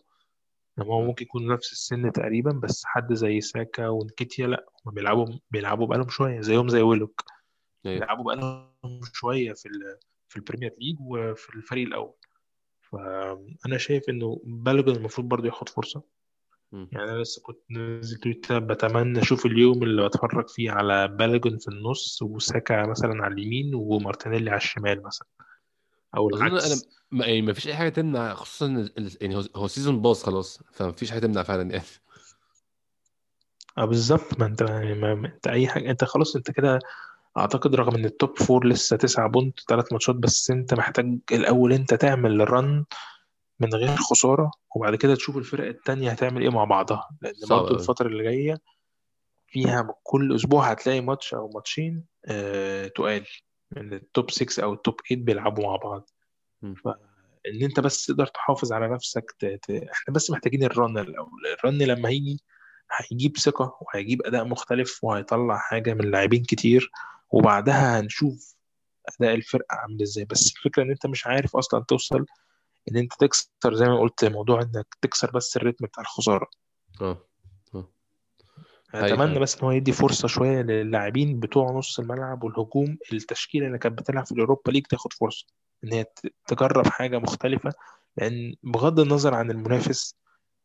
لما 0.77 0.93
هو 0.93 1.01
آه 1.01 1.05
ممكن 1.05 1.25
يكون 1.25 1.47
نفس 1.47 1.71
السن 1.71 2.11
تقريبا 2.11 2.51
بس 2.51 2.83
حد 2.85 3.13
زي 3.13 3.41
ساكا 3.41 3.87
ونكيتيا 3.87 4.47
لأ 4.47 4.65
هم 4.85 4.93
بيلعبوا 4.93 5.27
بيلعبوا 5.51 5.87
بقالهم 5.87 6.09
شوية 6.09 6.41
زيهم 6.41 6.69
زي 6.69 6.81
ويلوك. 6.81 7.23
أيوه. 7.85 7.99
بيلعبوا 7.99 8.23
بقالهم 8.23 9.01
شوية 9.13 9.53
في 9.53 9.65
ال... 9.65 9.97
في 10.29 10.35
البريمير 10.35 10.75
ليج 10.79 10.95
وفي 10.99 11.55
الفريق 11.55 11.87
الأول. 11.87 12.13
فأنا 12.81 13.77
شايف 13.77 14.09
إنه 14.09 14.41
بالوجن 14.43 14.95
المفروض 14.95 15.27
برضه 15.27 15.47
ياخد 15.47 15.69
فرصة. 15.69 16.03
يعني 16.73 17.11
أنا 17.11 17.21
لسه 17.21 17.41
كنت 17.41 17.59
نازل 17.69 18.17
تويتر 18.17 18.59
بتمنى 18.59 19.19
أشوف 19.21 19.45
اليوم 19.45 19.83
اللي 19.83 20.07
بتفرج 20.07 20.49
فيه 20.49 20.71
على 20.71 21.07
بالوجن 21.07 21.57
في 21.57 21.67
النص 21.67 22.21
وساكا 22.21 22.85
مثلا 22.85 23.23
على 23.23 23.33
اليمين 23.33 23.75
ومارتينيلي 23.75 24.49
على 24.49 24.57
الشمال 24.57 25.03
مثلا. 25.03 25.27
أو 26.17 26.29
أظن 26.29 26.45
أنا 26.45 26.57
العكس. 26.57 26.85
ما 27.11 27.25
يعني 27.25 27.41
ما 27.41 27.53
فيش 27.53 27.67
أي 27.67 27.75
حاجة 27.75 27.89
تمنع 27.89 28.33
خصوصا 28.33 28.89
يعني 29.21 29.43
هو 29.55 29.67
season 29.67 30.01
باظ 30.01 30.23
خلاص 30.23 30.59
فما 30.71 30.91
فيش 30.91 31.11
حاجة 31.11 31.19
تمنع 31.19 31.43
فعلا 31.43 31.71
يعني. 31.71 31.85
آه 33.77 33.85
بالظبط. 33.85 34.39
ما 34.39 34.45
أنت 34.45 34.63
ما 34.63 35.15
ما 35.15 35.27
أنت 35.27 35.47
أي 35.47 35.67
حاجة 35.67 35.91
أنت 35.91 36.03
خلاص 36.03 36.35
أنت 36.35 36.51
كده 36.51 36.79
أعتقد 37.37 37.75
رغم 37.75 37.95
إن 37.95 38.05
ال 38.05 38.13
top 38.13 38.37
four 38.37 38.67
لسه 38.67 38.97
تسعة 38.97 39.29
point 39.29 39.59
ثلاث 39.69 39.93
ماتشات 39.93 40.15
بس 40.15 40.51
أنت 40.51 40.73
محتاج 40.73 41.17
الأول 41.31 41.73
أنت 41.73 41.93
تعمل 41.93 42.41
ال 42.41 42.52
run 42.52 42.85
من 43.61 43.73
غير 43.73 43.95
خسارة 43.95 44.51
وبعد 44.75 44.95
كده 44.95 45.15
تشوف 45.15 45.37
الفرق 45.37 45.67
التانية 45.67 46.11
هتعمل 46.11 46.41
إيه 46.41 46.49
مع 46.49 46.63
بعضها. 46.63 47.09
لأن 47.21 47.33
صعب 47.33 47.59
برضو 47.59 47.67
قوي 47.69 47.79
الفترة 47.79 48.07
اللي 48.07 48.23
جاية 48.23 48.57
فيها 49.47 49.95
كل 50.03 50.35
أسبوع 50.35 50.71
هتلاقي 50.71 51.01
ماتش 51.01 51.33
أو 51.33 51.49
ماتشين 51.49 52.03
آه 52.25 52.87
تقال. 52.87 53.25
إن 53.77 53.93
ال 53.93 54.03
top 54.03 54.31
6 54.31 54.63
أو 54.63 54.73
ال 54.73 54.79
top 54.79 54.95
8 55.09 55.25
بيلعبوا 55.25 55.63
مع 55.63 55.75
بعض. 55.75 56.09
فان 56.61 57.61
أنت 57.63 57.79
بس 57.79 58.05
تقدر 58.05 58.25
تحافظ 58.25 58.71
على 58.73 58.87
نفسك 58.87 59.35
ت... 59.39 59.45
ت... 59.45 59.69
إحنا 59.71 60.13
بس 60.13 60.31
محتاجين 60.31 60.63
ال 60.63 60.72
run 60.72 60.97
الأول. 60.97 61.41
ال 61.59 61.64
run 61.64 61.77
لما 61.77 62.09
هيجي 62.09 62.39
هيجيب 62.97 63.37
ثقة 63.37 63.77
وهيجيب 63.81 64.21
أداء 64.25 64.45
مختلف 64.45 65.03
وهيطلع 65.03 65.57
حاجة 65.57 65.93
من 65.93 66.11
لاعبين 66.11 66.43
كتير. 66.43 66.91
وبعدها 67.29 67.99
هنشوف 67.99 68.55
أداء 69.19 69.33
الفرقة 69.35 69.75
عامل 69.75 70.01
إزاي. 70.01 70.25
بس 70.25 70.51
الفكرة 70.57 70.83
إن 70.83 70.91
أنت 70.91 71.05
مش 71.07 71.27
عارف 71.27 71.55
أصلا 71.55 71.83
توصل 71.87 72.25
إن 72.91 72.97
أنت 72.97 73.13
تكسر 73.19 73.73
زي 73.73 73.85
ما 73.85 73.99
قلت 73.99 74.25
موضوع 74.25 74.61
إنك 74.61 74.97
تكسر 75.01 75.31
بس 75.31 75.57
الريتم 75.57 75.85
بتاع 75.85 76.03
الخسارة. 76.03 76.47
آه 77.01 77.17
هاي 78.93 79.13
أتمنى 79.13 79.39
بس 79.39 79.55
إن 79.57 79.63
هو 79.63 79.71
يدي 79.71 79.91
فرصة 79.91 80.27
شوية 80.27 80.61
للاعبين 80.61 81.39
بتوع 81.39 81.71
نص 81.71 81.99
الملعب 81.99 82.43
والهجوم 82.43 82.97
التشكيلة 83.13 83.67
اللي 83.67 83.77
كانت 83.77 83.99
بتلعب 83.99 84.25
في 84.25 84.31
اليوروبا 84.31 84.71
ليج 84.71 84.85
تاخد 84.85 85.13
فرصة. 85.13 85.47
إن 85.83 85.93
هي 85.93 86.05
تجرب 86.47 86.87
حاجة 86.87 87.19
مختلفة. 87.19 87.73
لأن 88.17 88.55
بغض 88.63 88.99
النظر 88.99 89.33
عن 89.33 89.51
المنافس 89.51 90.15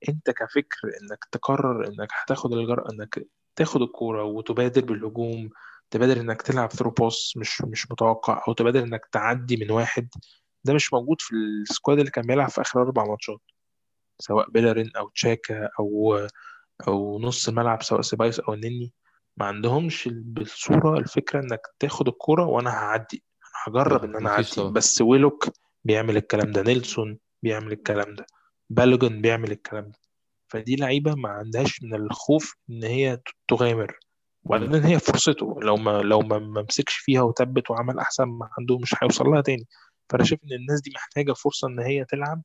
أنت 0.08 0.30
كفكر 0.30 0.88
إنك 1.02 1.24
تقرر 1.32 1.88
إنك 1.88 2.08
هتاخد 2.22 2.52
الجرأة 2.52 2.92
إنك 2.92 3.26
تاخد 3.56 3.82
الكورة 3.82 4.24
وتبادر 4.24 4.84
بالهجوم 4.84 5.50
تبادر 5.90 6.20
إنك 6.20 6.42
تلعب 6.42 6.72
through 6.72 6.90
pass 6.90 7.36
مش 7.36 7.62
مش 7.62 7.90
متوقع 7.90 8.44
أو 8.48 8.52
تبادر 8.52 8.82
إنك 8.82 9.06
تعدي 9.12 9.56
من 9.56 9.70
واحد 9.70 10.08
ده 10.64 10.74
مش 10.74 10.92
موجود 10.92 11.16
في 11.20 11.34
ال 11.34 11.45
squad 11.45 11.98
اللي 11.98 12.10
كان 12.10 12.26
بيلعب 12.26 12.48
في 12.50 12.60
آخر 12.60 12.82
أربع 12.82 13.04
ماتشات 13.04 13.40
سواء 14.18 14.50
بيلرين 14.50 14.90
أو 14.96 15.08
تشاكا 15.08 15.68
أو 15.80 16.18
أو 16.88 17.18
نص 17.20 17.48
الملعب 17.48 17.82
سواء 17.82 18.00
سيبايوس 18.00 18.40
أو 18.40 18.54
النني 18.54 18.92
ما 19.36 19.46
عندهمش 19.46 20.06
ال- 20.06 20.22
بالصورة 20.22 20.98
الفكرة 20.98 21.40
إنك 21.40 21.60
تاخد 21.78 22.08
الكرة 22.08 22.44
وأنا 22.44 22.70
هعدي 22.70 23.22
هجرب 23.66 24.04
لا 24.04 24.10
إن 24.10 24.16
أنا 24.16 24.34
مفيش 24.34 24.46
أعدي. 24.48 24.56
طبعا. 24.60 24.70
بس 24.70 25.00
ويلوك 25.00 25.48
بيعمل 25.84 26.16
الكلام 26.16 26.52
ده 26.52 26.62
نيلسون 26.62 27.18
بيعمل 27.42 27.72
الكلام 27.72 28.14
ده 28.14 28.26
بالوجن 28.70 29.20
بيعمل 29.20 29.50
الكلام 29.52 29.84
ده. 29.90 29.98
فدي 30.48 30.76
لعيبة 30.76 31.14
ما 31.14 31.28
عندهاش 31.28 31.82
من 31.82 31.94
الخوف 31.94 32.54
إن 32.70 32.84
هي 32.84 33.20
تغامر. 33.48 33.98
وبعدين 34.44 34.74
هي 34.84 34.98
فرصته 34.98 35.58
لو 35.62 35.76
ما 35.76 36.02
لو 36.02 36.20
ما 36.20 36.38
ما 36.38 36.62
مسكش 36.62 36.94
فيها 36.96 37.22
وثبت 37.22 37.70
وعمل 37.70 37.98
أحسن 37.98 38.24
ما 38.24 38.48
عنده 38.58 38.78
مش 38.78 38.94
هيوصل 39.02 39.24
لها 39.26 39.40
تاني. 39.40 39.66
فأنا 40.08 40.24
شايف 40.24 40.40
إن 40.44 40.52
الناس 40.52 40.80
دي 40.80 40.90
محتاجة 40.94 41.32
فرصة 41.32 41.68
إن 41.68 41.78
هي 41.78 42.04
تلعب 42.04 42.42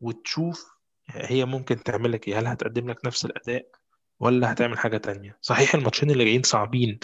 وتشوف 0.00 0.70
هي 1.08 1.44
ممكن 1.44 1.82
تعمل 1.82 2.12
لك 2.12 2.28
إيه. 2.28 2.38
هل 2.38 2.46
هتقدم 2.46 2.90
لك 2.90 3.04
نفس 3.06 3.24
الأداء 3.24 3.66
ولا 4.20 4.52
هتعمل 4.52 4.78
حاجة 4.78 4.96
تانية؟ 4.96 5.38
صحيح 5.40 5.74
الماتشين 5.74 6.10
اللي 6.10 6.24
جايين 6.24 6.42
صعبين 6.42 6.98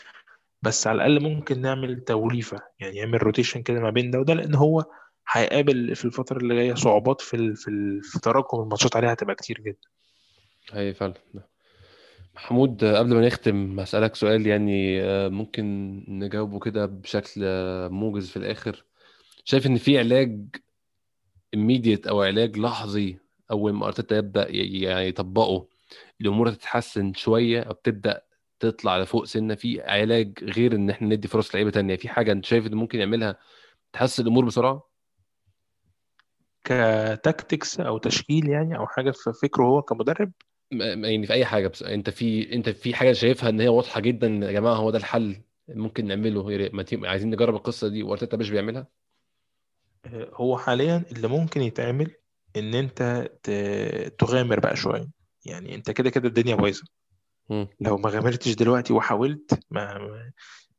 بس 0.63 0.87
على 0.87 0.97
الأقل 0.97 1.23
ممكن 1.23 1.61
نعمل 1.61 2.01
توليفة 2.01 2.61
يعني 2.81 2.97
يعمل 2.97 3.23
rotation 3.23 3.63
كده 3.63 3.81
ما 3.81 3.91
بين 3.91 4.11
ده 4.11 4.21
وده 4.21 4.35
لأن 4.35 4.55
هو 4.55 4.85
هيقابل 5.31 5.97
في 5.97 6.05
الفترة 6.05 6.39
اللي 6.39 6.55
جاية 6.55 6.75
صعوبات 6.75 7.21
في 7.21 7.35
ال... 7.35 7.57
في. 7.57 8.01
في 8.03 8.21
تراكم 8.21 8.61
الماتشات 8.61 8.97
عليها 8.97 9.13
هتبقى 9.13 9.35
كتير 9.35 9.61
جدا. 9.61 9.89
هاي 10.73 10.95
فعلا. 10.95 11.15
محمود 12.35 12.85
قبل 12.85 13.15
ما 13.15 13.27
نختم 13.27 13.81
هسألك 13.81 14.15
سؤال 14.15 14.47
يعني 14.47 15.03
آه، 15.03 15.29
ممكن 15.29 15.65
نجاوبه 16.09 16.59
كده 16.59 16.87
بشكل 16.87 17.41
آه، 17.45 17.89
موجز 17.89 18.31
في 18.31 18.37
الآخر. 18.37 18.85
شايف 19.49 19.67
إن 19.67 19.77
في 19.77 19.99
علاج 19.99 20.57
immediate 21.57 22.09
أو 22.09 22.23
علاج 22.23 22.59
لحظي 22.59 23.19
أول 23.51 23.73
ما 23.73 23.87
أرتيتا 23.87 24.17
يبدأ 24.17 24.49
ي- 24.51 24.81
يعني 24.81 25.09
يطبقه 25.09 25.69
الأمور 26.21 26.51
تتحسن 26.51 27.15
شوية 27.15 27.61
أو 27.61 27.73
تبدأ 27.73 28.23
تطلع 28.61 28.99
لفوق 28.99 29.25
سنة 29.25 29.55
في 29.55 29.83
علاج 29.83 30.45
غير 30.45 30.75
إن 30.75 30.91
إحنا 30.91 31.09
ندي 31.09 31.29
فرص 31.29 31.55
لعيبة 31.55 31.71
تانية 31.71 31.97
في 31.97 32.09
حاجة 32.09 32.33
أنت 32.33 32.45
شايف 32.45 32.67
إن 32.67 32.75
ممكن 32.75 32.99
يعملها 32.99 33.39
تحسن 33.93 34.23
الأمور 34.23 34.45
بسرعة؟ 34.45 34.91
كتاكتكس 36.65 37.81
أو 37.81 37.99
تشكيل 37.99 38.49
يعني 38.49 38.77
أو 38.79 38.87
حاجة 38.87 39.11
في 39.11 39.33
فكره 39.43 39.65
هو 39.65 39.83
كمدرب 39.83 40.33
يعني 40.73 41.27
في 41.27 41.33
أي 41.33 41.45
حاجة 41.45 41.69
بس 41.69 41.83
أنت 41.83 42.11
في 42.11 42.53
أنت 42.55 42.69
في 42.69 42.95
حاجة 42.95 43.13
شايفها 43.13 43.49
إن 43.49 43.61
هي 43.61 43.69
واضحة 43.69 44.01
جدا 44.01 44.27
يا 44.27 44.53
جماعة 44.53 44.75
هو 44.75 44.91
ده 44.91 44.99
الحل 44.99 45.43
ممكن 45.69 46.07
نعمله 46.07 46.71
عايزين 47.05 47.31
نجرب 47.31 47.55
القصة 47.55 47.89
دي 47.89 48.03
وأرتيتا 48.03 48.37
مش 48.37 48.51
بيعملها؟ 48.51 48.96
هو 50.35 50.59
حاليا 50.59 51.05
اللي 51.13 51.29
ممكن 51.29 51.63
يتعمل 51.63 52.11
إن 52.57 52.75
أنت 52.75 53.31
ت... 53.43 53.51
تغامر 54.19 54.61
بقى 54.61 54.77
شوية. 54.77 55.09
يعني 55.45 55.75
أنت 55.75 55.91
كده 55.91 56.11
كده 56.11 56.29
الدنيا 56.29 56.55
بايظة. 56.55 56.85
مم. 57.51 57.69
لو 57.81 57.97
ما 57.97 58.11
غامرتش 58.11 58.55
دلوقتي 58.55 58.93
وحاولت 58.93 59.61
ما 59.71 59.99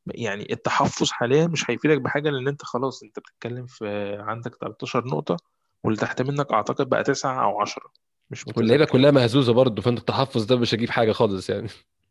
يعني 0.06 0.52
التحفظ 0.52 1.10
حاليا 1.10 1.46
مش 1.46 1.70
هيفيدك 1.70 2.00
بحاجة 2.00 2.30
لأن 2.30 2.48
أنت 2.48 2.64
خلاص 2.64 3.02
أنت 3.02 3.18
بتتكلم 3.18 3.66
في 3.66 4.16
عندك 4.20 4.56
13 4.60 5.06
نقطة 5.06 5.36
واللي 5.84 6.00
تحت 6.00 6.22
منك 6.22 6.52
أعتقد 6.52 6.88
بقى 6.88 7.02
9 7.04 7.44
أو 7.44 7.60
10 7.60 7.82
مش 8.30 8.46
واللعيبة 8.46 8.82
متذكر. 8.82 8.98
كلها 8.98 9.10
مهزوزة 9.10 9.52
برضه 9.52 9.82
فأنت 9.82 9.98
التحفظ 9.98 10.44
ده 10.44 10.56
مش 10.56 10.74
هجيب 10.74 10.90
حاجة 10.90 11.12
خالص 11.12 11.50
يعني. 11.50 11.68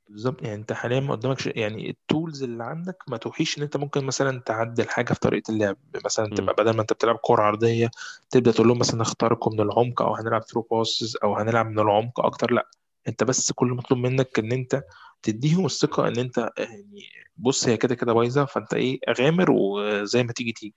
بالظبط 0.10 0.41
يعني 0.41 0.55
أنت 0.55 0.74
حاليا 0.74 0.99
ما 0.99 1.12
قدامكش 1.16 1.47
يعني 1.47 1.89
ال 1.89 1.99
tools 1.99 2.43
اللي 2.43 2.64
عندك 2.64 3.03
ما 3.08 3.18
توحيش 3.18 3.58
إن 3.58 3.64
أنت 3.64 3.78
ممكن 3.78 4.05
مثلا 4.05 4.39
تعدل 4.45 4.89
حاجة 4.89 5.14
في 5.14 5.20
طريقة 5.20 5.51
اللعب 5.51 5.78
مثلا 6.05 6.28
مم. 6.28 6.36
تبقى 6.36 6.55
بدل 6.58 6.76
ما 6.76 6.82
أنت 6.82 6.93
بتلعب 6.93 7.16
كورة 7.16 7.41
عرضية 7.43 7.91
تبدأ 8.30 8.51
تقول 8.51 8.68
لهم 8.68 8.80
مثلا 8.80 9.01
اخترقوا 9.01 9.53
من 9.53 9.60
العمق 9.62 10.01
أو 10.01 10.16
هنلعب 10.16 10.41
through 10.43 10.68
passes 10.72 11.18
أو 11.24 11.36
هنلعب 11.36 11.66
من 11.66 11.80
العمق 11.80 12.20
أكتر 12.20 12.51
لأ 12.51 12.70
أنت 13.08 13.24
بس 13.24 13.51
كل 13.51 13.68
مطلوب 13.68 13.99
منك 13.99 14.39
إن 14.39 14.51
أنت 14.51 14.84
تديهم 15.24 15.66
الثقة 15.66 16.08
إن 16.08 16.18
أنت 16.18 16.49
يعني 16.58 17.10
بص 17.38 17.68
هي 17.68 17.78
كده 17.78 17.95
كده 17.95 18.14
بايظة 18.14 18.45
فأنت 18.45 18.74
إيه 18.74 18.99
غامر 19.20 19.51
وزي 19.51 20.24
ما 20.24 20.34
تيجي 20.34 20.51
تيجي 20.51 20.76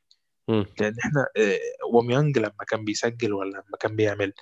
مم. 0.49 0.67
لأن 0.81 0.95
إحنا 1.05 1.27
آه، 1.37 1.59
اوباميانج 1.85 2.39
لما 2.39 2.65
كان 2.69 2.85
بيسجل 2.85 3.33
ولا 3.33 3.51
لما 3.51 3.77
كان 3.81 3.97
بيعمل 3.97 4.33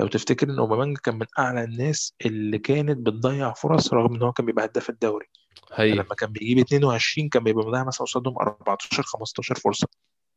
لو 0.00 0.06
تفتكر 0.06 0.48
إن 0.50 0.58
اوباميانج 0.58 0.98
كان 0.98 1.14
من 1.14 1.26
أعلى 1.38 1.64
الناس 1.64 2.14
اللي 2.26 2.58
كانت 2.58 2.98
بتضيع 3.06 3.52
فرص 3.52 3.92
رغم 3.92 4.14
إن 4.14 4.22
هو 4.22 4.32
كان 4.32 4.46
بيبقى 4.46 4.64
هداف 4.64 4.90
الدوري. 4.90 5.26
هي. 5.72 5.92
فلما 5.92 6.14
كان 6.14 6.32
بيجيب 6.32 6.58
22 6.58 7.28
كان 7.28 7.44
بيبقى 7.44 7.66
مضيع 7.66 7.84
مثلا 7.84 8.06
قصادهم 8.06 8.38
14 8.38 9.02
15 9.02 9.54
فرصة. 9.54 9.88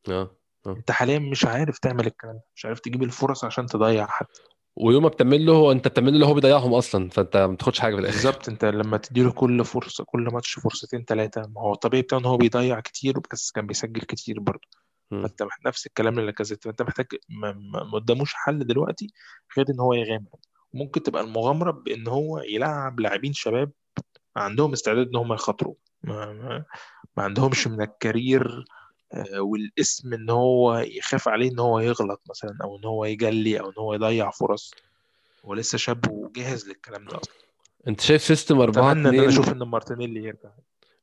آه 0.09 0.31
آه. 0.67 0.71
أنت 0.71 0.91
حاليا 0.91 1.19
مش 1.19 1.45
عارف 1.45 1.77
تعمل 1.79 2.07
الكلام 2.07 2.35
ده 2.35 2.43
مش 2.55 2.65
عارف 2.65 2.79
تجيب 2.79 3.03
الفرص 3.03 3.43
عشان 3.45 3.65
تضيع 3.65 4.07
حتى 4.07 4.41
ويوم 4.75 5.03
ما 5.03 5.09
بتعمل 5.09 5.45
له 5.45 5.53
هو 5.53 5.71
أنت 5.71 5.87
بتعمل 5.87 6.19
له 6.19 6.27
هو 6.27 6.33
بيضيعهم 6.33 6.73
أصلا 6.73 7.09
فأنت 7.09 7.37
ما 7.37 7.47
بتاخدش 7.47 7.79
حاجة 7.79 7.95
في 7.95 8.01
الآخر. 8.01 8.15
بالظبط 8.15 8.49
أنت 8.49 8.65
لما 8.65 8.97
تديله 8.97 9.31
كل 9.31 9.65
فرصة 9.65 10.03
كل 10.03 10.21
ماتش 10.21 10.59
فرصتين 10.59 11.03
ثلاثة 11.05 11.41
ما 11.41 11.61
هو 11.61 11.73
الطبيعي 11.73 12.01
بتاعه 12.01 12.19
إن 12.19 12.25
هو 12.25 12.37
بيضيع 12.37 12.79
كتير 12.79 13.13
بس 13.31 13.51
كان 13.51 13.67
بيسجل 13.67 14.01
كتير 14.01 14.39
برضه. 14.39 14.67
فأنت 15.21 15.43
نفس 15.65 15.85
الكلام 15.85 16.19
اللي 16.19 16.31
كذبت 16.31 16.63
فأنت 16.63 16.81
محتاج 16.81 17.07
ما 17.29 17.91
قداموش 17.93 18.33
حل 18.33 18.67
دلوقتي 18.67 19.07
غير 19.57 19.65
إن 19.69 19.79
هو 19.79 19.93
يغامر. 19.93 20.29
ممكن 20.73 21.03
تبقى 21.03 21.21
المغامرة 21.23 21.71
بإن 21.71 22.07
هو 22.07 22.39
يلعب 22.39 22.99
لاعبين 22.99 23.33
شباب 23.33 23.71
عندهم 24.35 24.73
استعداد 24.73 25.07
إن 25.07 25.15
هم 25.15 25.33
يخاطروا 25.33 25.75
ما, 26.03 26.33
ما, 26.33 26.65
ما 27.17 27.23
عندهمش 27.23 27.67
من 27.67 27.81
الكارير 27.81 28.65
آه، 29.13 29.41
والاسم 29.41 30.13
إن 30.13 30.29
هو 30.29 30.77
يخاف 30.77 31.27
عليه 31.27 31.51
إن 31.51 31.59
هو 31.59 31.79
يغلط 31.79 32.21
مثلا 32.29 32.57
أو 32.63 32.77
إن 32.77 32.85
هو 32.85 33.05
يجلي 33.05 33.59
أو 33.59 33.69
إن 33.69 33.75
هو 33.77 33.93
يضيع 33.93 34.31
فرص. 34.31 34.71
هو 35.45 35.53
لسه 35.53 35.77
شاب 35.77 36.11
وجاهز 36.11 36.67
للكلام 36.67 37.05
ده 37.05 37.17
أصلا. 37.17 37.33
أنت 37.87 38.01
شايف 38.01 38.21
system 38.21 38.61
4 38.61 38.91
أتمنى 38.91 39.09
إن 39.09 39.13
أنا 39.15 39.23
2 39.23 39.29
أشوف 39.29 39.51
إن 39.51 39.63
مارتينيلي 39.63 40.23
يرجع. 40.23 40.49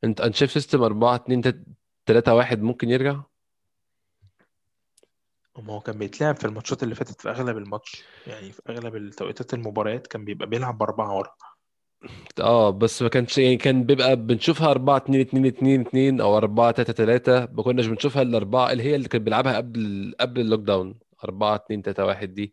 أنت 0.04 0.20
أنت 0.20 0.34
شايف 0.34 0.52
system 0.52 0.82
4 0.82 1.16
2 1.16 1.64
3 2.06 2.34
1 2.34 2.62
ممكن 2.62 2.90
يرجع؟ 2.90 3.20
ما 5.58 5.74
هو 5.74 5.80
كان 5.80 5.98
بيتلعب 5.98 6.36
في 6.36 6.44
الماتشات 6.44 6.82
اللي 6.82 6.94
فاتت 6.94 7.20
في 7.20 7.30
أغلب 7.30 7.56
الماتش 7.56 8.02
يعني 8.26 8.52
في 8.52 8.62
أغلب 8.68 8.96
التوقيتات 8.96 9.54
المباريات 9.54 10.06
كان 10.06 10.24
بيبقى 10.24 10.46
بيلعب 10.48 10.78
بأربعة 10.78 11.16
ورا. 11.16 11.34
آه 12.40 12.70
بس 12.70 13.02
ما 13.02 13.08
كانش 13.08 13.38
يعني 13.38 13.56
كان 13.56 13.84
بيبقى 13.84 14.16
بنشوفها 14.16 14.70
4 14.70 14.96
2 14.96 15.20
2 15.20 15.46
2 15.46 15.80
2 15.80 16.20
أو 16.20 16.36
4 16.36 16.72
3 16.72 16.92
3 16.92 17.48
ما 17.52 17.62
كناش 17.62 17.86
بنشوفها 17.86 18.22
إلا 18.22 18.36
4 18.36 18.72
اللي 18.72 18.82
هي 18.82 18.94
اللي 18.94 19.08
كان 19.08 19.24
بيلعبها 19.24 19.56
قبل 19.56 20.14
قبل 20.20 20.40
ال 20.40 20.60
lockdown 20.60 20.98
4 21.24 21.54
2 21.56 21.82
3 21.82 22.04
1 22.04 22.34
دي. 22.34 22.52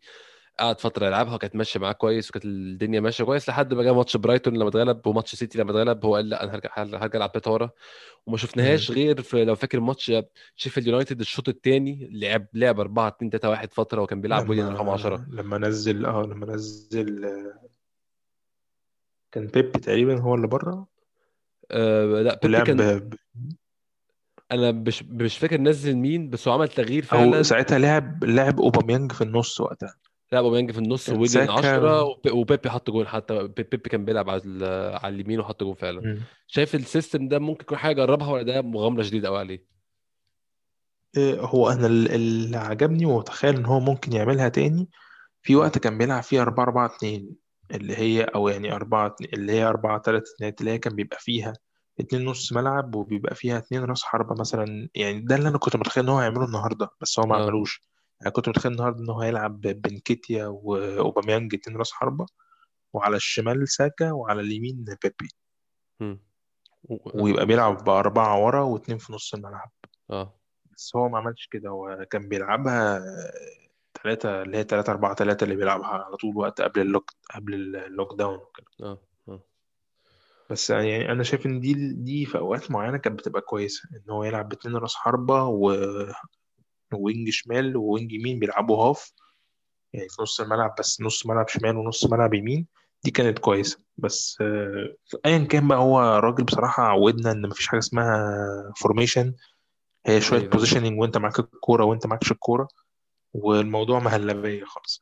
قعد 0.58 0.80
فترة 0.80 1.06
يلعبها 1.06 1.34
وكانت 1.34 1.56
ماشية 1.56 1.80
معاه 1.80 1.92
كويس 1.92 2.28
وكانت 2.30 2.44
الدنيا 2.44 3.00
ماشية 3.00 3.24
كويس 3.24 3.48
لحد 3.48 3.74
ما 3.74 3.82
جه 3.82 3.92
ماتش 3.94 4.16
برايتون 4.16 4.56
لما 4.56 4.68
اتغلب 4.68 5.06
وماتش 5.06 5.34
سيتي 5.34 5.58
لما 5.58 5.70
اتغلب 5.70 6.04
هو 6.04 6.14
قال 6.14 6.28
لأ 6.28 6.42
أنا 6.44 6.54
هرجع 6.54 6.70
هرجع 6.76 7.16
ألعب 7.16 7.30
بتلاتة 7.34 7.50
ورا. 7.50 7.70
وما 8.26 8.36
شفناهاش. 8.36 8.90
غير 8.90 9.22
في 9.22 9.44
لو 9.44 9.54
فاكر 9.54 9.80
ماتش 9.80 10.12
شيفيلد 10.56 10.86
يونايتد 10.86 11.20
الشوط 11.20 11.48
الثاني 11.48 12.08
لعب 12.12 12.46
لعب 12.54 12.80
4 12.80 13.08
2 13.08 13.30
3 13.30 13.48
1 13.48 13.72
فترة 13.72 14.02
وكان 14.02 14.20
بيلعب 14.20 14.48
ويليان 14.48 14.68
رقم 14.68 14.88
10 14.88 15.26
لما 15.30 15.58
نزل 15.58 16.06
آه 16.06 16.22
لما 16.22 16.46
نزل 16.46 17.24
آه، 17.24 17.68
كان 19.32 19.46
بيبي 19.46 19.78
تقريبا 19.80 20.20
هو 20.20 20.34
اللي 20.34 20.46
بره؟ 20.46 20.86
أه 21.70 22.04
لأ 22.22 22.40
ولعب 22.44 22.66
كان 22.66 22.98
ب- 22.98 23.14
أنا 24.52 24.72
مش 24.72 25.02
مش 25.02 25.38
فاكر 25.38 25.60
نزل 25.60 25.96
مين 25.96 26.30
بس 26.30 26.48
هو 26.48 26.54
عمل 26.54 26.68
تغيير 26.68 27.02
أو 27.02 27.06
فعلا. 27.08 27.42
ساعتها 27.42 27.78
لعب 27.78 28.24
لعب 28.24 28.60
أوباميانج 28.60 29.12
في 29.12 29.24
النص 29.24 29.60
وقتها. 29.60 29.94
لعب 30.32 30.44
أوباميانج 30.44 30.70
في 30.70 30.78
النص 30.78 31.08
وويليان 31.08 31.28
ساكا 31.28 31.52
10 31.52 32.02
و... 32.02 32.10
وب- 32.10 32.32
وبيبي 32.32 32.70
حط 32.70 32.90
جول 32.90 33.08
حتى 33.08 33.34
بي- 33.42 33.62
بيبي 33.62 33.76
كان 33.90 34.04
بيلعب 34.04 34.30
على 34.30 34.42
على 35.02 35.14
اليمين 35.14 35.40
وحط 35.40 35.62
جول 35.62 35.76
فعلا. 35.76 36.00
مم. 36.00 36.20
شايف 36.46 36.74
ال 36.74 36.82
system 36.82 37.28
ده 37.28 37.38
ممكن 37.38 37.60
يكون 37.62 37.78
حاجة 37.78 37.94
جربها 37.94 38.30
ولا 38.32 38.42
ده 38.42 38.62
مغامرة 38.62 39.02
شديدة 39.02 39.28
قوي 39.28 39.38
عليه؟ 39.38 39.66
إيه، 41.16 41.40
هو 41.40 41.70
أنا 41.70 41.86
ال- 41.86 42.12
اللي 42.12 42.56
عجبني 42.56 43.06
ومتخيل 43.06 43.56
إن 43.56 43.64
هو 43.66 43.80
ممكن 43.80 44.12
يعملها 44.12 44.48
تاني 44.48 44.88
في 45.42 45.56
وقت 45.56 45.78
كان 45.78 45.98
بيلعب 45.98 46.22
فيها 46.22 46.42
4 46.42 46.64
4 46.64 46.86
2 46.96 47.30
اللي 47.70 47.96
هي 47.96 48.22
أو 48.24 48.48
يعني 48.48 48.72
4 48.72 49.16
اللي 49.34 49.52
هي 49.52 49.64
4 49.64 50.02
3 50.02 50.24
2 50.36 50.52
اللي 50.60 50.70
هي 50.70 50.78
كان 50.78 50.94
بيبقى 50.94 51.16
فيها 51.20 51.52
اتنين 52.00 52.24
نص 52.24 52.52
ملعب 52.52 52.94
وبيبقى 52.94 53.34
فيها 53.34 53.58
اتنين 53.58 53.84
راس 53.84 54.02
حربة 54.02 54.34
مثلا 54.40 54.88
يعني 54.94 55.20
ده 55.20 55.36
اللي 55.36 55.48
أنا 55.48 55.58
كنت 55.58 55.76
متخيل 55.76 56.04
إن 56.04 56.10
هو 56.10 56.18
هيعمله 56.18 56.44
النهارده 56.44 56.88
بس 57.00 57.18
هو 57.18 57.26
ما 57.26 57.36
آه. 57.36 57.42
عملوش. 57.42 57.84
يعني 58.20 58.30
كنت 58.32 58.48
متخيل 58.48 58.72
النهارده 58.72 59.00
إن 59.00 59.10
هو 59.10 59.20
هيلعب 59.20 59.60
بنكيتيا 59.60 60.46
وأوباميانج 60.46 61.54
اتنين 61.54 61.76
راس 61.76 61.92
حربة 61.92 62.26
وعلى 62.92 63.16
الشمال 63.16 63.68
ساكا 63.68 64.12
وعلى 64.12 64.40
اليمين 64.40 64.84
بيبي. 64.84 65.28
مم. 66.00 66.20
و... 66.84 67.22
ويبقى 67.24 67.46
بيلعب 67.46 67.84
بأربعة 67.84 68.44
ورا 68.44 68.62
واتنين 68.62 68.98
في 68.98 69.12
نص 69.12 69.34
الملعب. 69.34 69.70
آه. 70.10 70.40
بس 70.72 70.96
هو 70.96 71.08
ما 71.08 71.18
عملش 71.18 71.46
كده 71.50 71.70
هو 71.70 72.06
كان 72.10 72.28
بيلعبها 72.28 73.00
ثلاثة 74.02 74.42
اللي 74.42 74.58
هي 74.58 74.62
ثلاثة 74.64 74.92
أربعة 74.92 75.14
ثلاثة 75.14 75.44
اللي 75.44 75.56
بيلعبها 75.56 75.86
على 75.86 76.16
طول 76.16 76.36
وقت 76.36 76.60
قبل 76.60 76.80
ال 76.80 76.86
lock 76.86 77.10
قبل 77.34 77.54
ال 77.76 78.18
lockdown 78.18 78.38
وكده. 78.38 78.66
آه 78.82 78.98
آه. 79.28 79.40
بس 80.50 80.70
يعني 80.70 81.12
أنا 81.12 81.22
شايف 81.22 81.46
إن 81.46 81.60
دي 81.60 81.74
دي 81.94 82.26
في 82.26 82.38
أوقات 82.38 82.70
معينة 82.70 82.96
كانت 82.96 83.18
بتبقى 83.18 83.40
كويسة 83.40 83.88
إن 83.96 84.10
هو 84.10 84.24
يلعب 84.24 84.48
باتنين 84.48 84.76
راس 84.76 84.94
حربة 84.94 85.44
و... 85.44 85.72
wing 86.94 87.30
شمال 87.30 87.76
و 87.76 87.83
wing 87.83 88.12
يمين 88.12 88.38
بيلعبوا 88.38 88.76
half 88.76 89.12
يعني 89.92 90.08
في 90.08 90.22
نص 90.22 90.40
الملعب 90.40 90.74
بس 90.78 91.00
نص 91.00 91.26
ملعب 91.26 91.48
شمال 91.48 91.76
ونص 91.76 92.06
ملعب 92.06 92.34
يمين. 92.34 92.66
دي 93.04 93.10
كانت 93.10 93.38
كويسة. 93.38 93.78
بس 93.96 94.38
آه، 94.40 94.94
ايا 95.26 95.38
كان 95.38 95.68
بقى 95.68 95.78
هو 95.78 96.00
راجل 96.00 96.44
بصراحة 96.44 96.82
عودنا 96.82 97.32
إن 97.32 97.48
مفيش 97.48 97.66
حاجة 97.66 97.78
اسمها 97.78 98.72
formation 98.76 99.34
هي 100.06 100.20
شوية 100.20 100.40
أيوه. 100.40 100.50
positioning 100.50 101.00
وأنت 101.00 101.16
معاك 101.16 101.38
الكورة 101.38 101.84
وأنت 101.84 102.06
معكش 102.06 102.32
الكورة 102.32 102.68
والموضوع 103.34 103.98
مهلبية 103.98 104.64
خالص. 104.64 105.00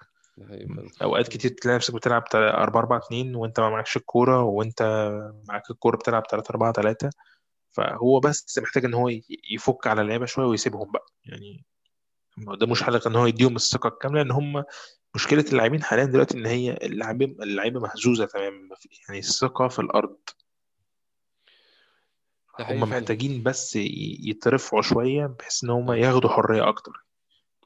أوقات 1.02 1.28
كتير 1.28 1.50
تلاقي 1.50 1.76
نفسك 1.76 1.94
بتلعب 1.94 2.22
4 2.34 2.80
4 2.80 2.98
2 2.98 3.34
وأنت 3.34 3.60
ما 3.60 3.70
معكش 3.70 3.96
الكورة 3.96 4.42
وأنت 4.42 4.82
معاك 5.48 5.70
الكورة 5.70 5.96
بتلعب 5.96 6.22
3 6.30 6.50
4 6.50 6.72
3 6.72 7.10
فهو 7.70 8.20
بس 8.20 8.58
محتاج 8.62 8.84
إن 8.84 8.94
هو 8.94 9.10
يفك 9.50 9.86
على 9.86 10.02
اللعيبة 10.02 10.26
شوية 10.26 10.46
ويسيبهم 10.46 10.92
بقى. 10.92 11.06
يعني 11.24 11.64
ده 12.38 12.66
مش 12.66 12.82
حلقة 12.82 13.08
إن 13.08 13.16
هو 13.16 13.26
يديهم 13.26 13.56
الثقة 13.56 13.88
الكاملة 13.88 14.22
إن 14.22 14.30
هم 14.30 14.64
مشكلة 15.14 15.44
اللاعبين 15.48 15.82
حاليا 15.82 16.04
دلوقتي 16.04 16.38
إن 16.38 16.46
هي 16.46 16.72
اللاعبين 16.82 17.36
اللعيبة 17.42 17.80
مهزوزة 17.80 18.26
تماما. 18.26 18.68
يعني 19.08 19.18
الثقة 19.18 19.68
في 19.68 19.78
الأرض. 19.78 20.16
هم 22.60 22.80
محتاجين 22.80 23.42
بس 23.42 23.76
يترفعوا 23.76 24.82
شوية 24.82 25.26
بحيث 25.26 25.64
إن 25.64 25.70
هم 25.70 25.92
ياخدوا 25.92 26.30
حرية 26.30 26.68
أكتر. 26.68 26.92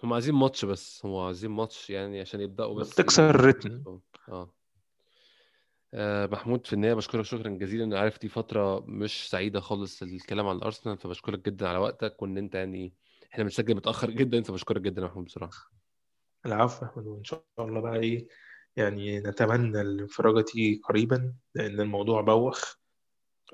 هم 0.03 0.13
عايزين 0.13 0.35
ماتش 0.35 0.65
بس. 0.65 1.01
هم 1.05 1.17
عايزين 1.17 1.51
ماتش 1.51 1.91
يعني 1.91 2.21
عشان 2.21 2.41
يبدأوا 2.41 2.81
بس. 2.81 2.93
بتكسر 2.93 3.23
ي... 3.27 3.31
الريتم. 3.31 4.01
آه. 4.29 4.55
آه، 5.95 6.27
محمود 6.27 6.67
في 6.67 6.73
النهاية 6.73 6.95
بشكرك 6.95 7.25
شكرا 7.25 7.49
جزيلا. 7.49 7.85
أنا 7.85 8.01
عارف 8.01 8.21
دي 8.21 8.29
فترة 8.29 8.81
مش 8.87 9.31
سعيدة 9.31 9.61
خالص 9.61 10.03
الكلام 10.03 10.47
عن 10.49 10.57
الأرسنال 10.57 10.99
فبشكرك 10.99 11.45
جدا 11.47 11.69
على 11.69 11.79
وقتك 11.79 12.23
وإن 12.23 12.39
أنت 12.39 12.55
يعني 12.55 12.93
إحنا 13.33 13.45
بنسجل 13.45 13.75
متأخر 13.75 14.11
جدا 14.11 14.43
فبشكرك 14.43 14.81
جدا 14.81 15.03
يا 15.03 15.07
محمود 15.07 15.25
بصراحة. 15.25 15.71
العفو 16.47 16.85
يا 16.85 16.91
أحمد، 16.91 17.07
وإن 17.07 17.25
شاء 17.25 17.45
الله 17.59 17.81
بقى 17.81 17.97
إيه 17.97 18.27
يعني 18.77 19.21
نتمنى 19.21 19.81
الانفراجة 19.81 20.41
تيجي 20.41 20.81
قريبا 20.85 21.35
لأن 21.55 21.81
الموضوع 21.81 22.21
بوخ 22.21 22.75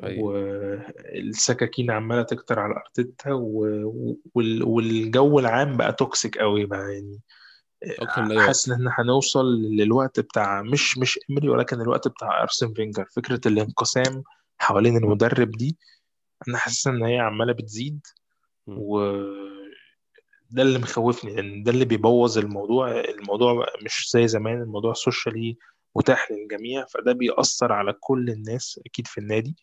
حقيقي 0.02 0.22
والسكاكين 0.22 1.90
عمالة 1.90 2.22
تكتر 2.22 2.58
على 2.58 2.74
ارتيتا 2.74 3.32
و- 3.32 4.16
وال- 4.34 4.62
والجو 4.62 5.38
العام 5.38 5.76
بقى 5.76 5.92
toxic 5.92 6.38
قوي 6.38 6.64
بقى. 6.66 6.92
يعني 6.92 7.20
حاسس 8.46 8.68
إن 8.68 8.74
إحنا 8.74 8.94
هنوصل 8.98 9.46
للوقت 9.62 10.20
بتاع 10.20 10.62
مش 10.62 10.98
مش 10.98 11.18
إمري 11.30 11.48
ولكن 11.48 11.80
الوقت 11.80 12.08
بتاع 12.08 12.42
أرسن 12.42 12.72
فينجر. 12.74 13.04
فكرة 13.16 13.40
الانقسام 13.46 14.22
حوالين 14.58 14.96
المدرب 14.96 15.50
دي 15.50 15.78
أنا 16.48 16.58
حاسس 16.58 16.86
إن 16.86 17.02
هي 17.02 17.18
عمالة 17.18 17.52
بتزيد 17.52 18.06
مم. 18.66 18.78
وده 20.52 20.62
اللي 20.62 20.78
مخوفني 20.78 21.34
لأن 21.34 21.62
ده 21.62 21.70
اللي 21.72 21.84
بيبوظ 21.84 22.38
الموضوع. 22.38 23.00
الموضوع 23.00 23.66
مش 23.84 24.10
زي 24.10 24.28
زمان 24.28 24.62
الموضوع 24.62 24.92
socially 24.92 25.56
متاح 25.96 26.30
للجميع 26.30 26.84
فده 26.86 27.12
بيأثر 27.12 27.72
على 27.72 27.92
كل 28.00 28.30
الناس 28.30 28.80
أكيد 28.86 29.06
في 29.06 29.18
النادي. 29.18 29.56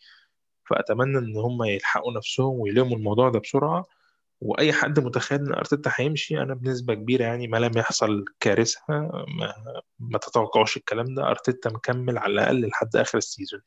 فأتمنى 0.69 1.17
إن 1.17 1.37
هم 1.37 1.63
يلحقوا 1.63 2.13
نفسهم 2.13 2.59
ويلموا 2.59 2.97
الموضوع 2.97 3.29
ده 3.29 3.39
بسرعة. 3.39 3.85
وأي 4.41 4.73
حد 4.73 4.99
متخيل 4.99 5.39
إن 5.39 5.53
أرتيتا 5.53 5.91
هيمشي 5.95 6.41
أنا 6.41 6.53
بنسبة 6.53 6.93
كبيرة 6.93 7.23
يعني 7.23 7.47
ما 7.47 7.57
لم 7.57 7.77
يحصل 7.77 8.25
كارثة 8.39 8.81
ما, 8.89 9.81
ما 9.99 10.17
تتوقعوش 10.17 10.77
الكلام 10.77 11.15
ده. 11.15 11.29
أرتيتا 11.29 11.69
مكمل 11.69 12.17
على 12.17 12.33
الأقل 12.33 12.67
لحد 12.67 12.95
آخر 12.95 13.17
ال 13.17 13.23
season. 13.23 13.61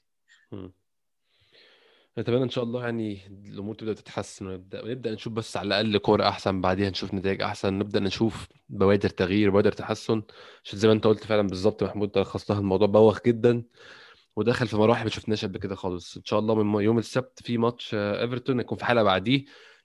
نتمنى 2.19 2.43
إن 2.43 2.51
شاء 2.51 2.65
الله 2.65 2.85
يعني 2.85 3.21
الأمور 3.49 3.75
تبدأ 3.75 3.93
تتحسن 3.93 4.47
ونبدأ 4.47 4.85
ونبدأ 4.85 5.13
نشوف 5.13 5.33
بس 5.33 5.57
على 5.57 5.67
الأقل 5.67 5.99
كوره 5.99 6.29
أحسن 6.29 6.61
بعديها 6.61 6.91
نشوف 6.91 7.15
نتائج 7.15 7.43
أحسن 7.43 7.79
نبدأ 7.79 8.01
نشوف 8.01 8.49
بوادر 8.69 9.09
تغيير 9.09 9.51
بوادر 9.51 9.73
تحسن. 9.73 10.23
عشان 10.65 10.79
زي 10.79 10.89
ما 10.89 10.95
أنت 10.95 11.07
قلت 11.07 11.25
فعلا 11.25 11.49
بالظبط 11.49 11.83
محمود 11.83 12.19
لخصتها 12.19 12.59
الموضوع 12.59 12.89
بوخ 12.89 13.19
جدا 13.27 13.63
ودخل 14.37 14.67
في 14.69 14.77
مراحل 14.77 15.05
ما 15.05 15.11
شفناش 15.11 15.45
قبل 15.45 15.59
كده 15.59 15.75
خالص. 15.75 16.17
إن 16.17 16.25
شاء 16.25 16.39
الله 16.39 16.55
من 16.55 16.81
يوم 16.85 16.99
السبت 16.99 17.43
في 17.43 17.59
ماتش 17.59 17.95
إيفرتون 17.95 18.61
يكون 18.61 18.79
في 18.79 18.85
حلقة 18.85 19.03
بعديه. 19.05 19.45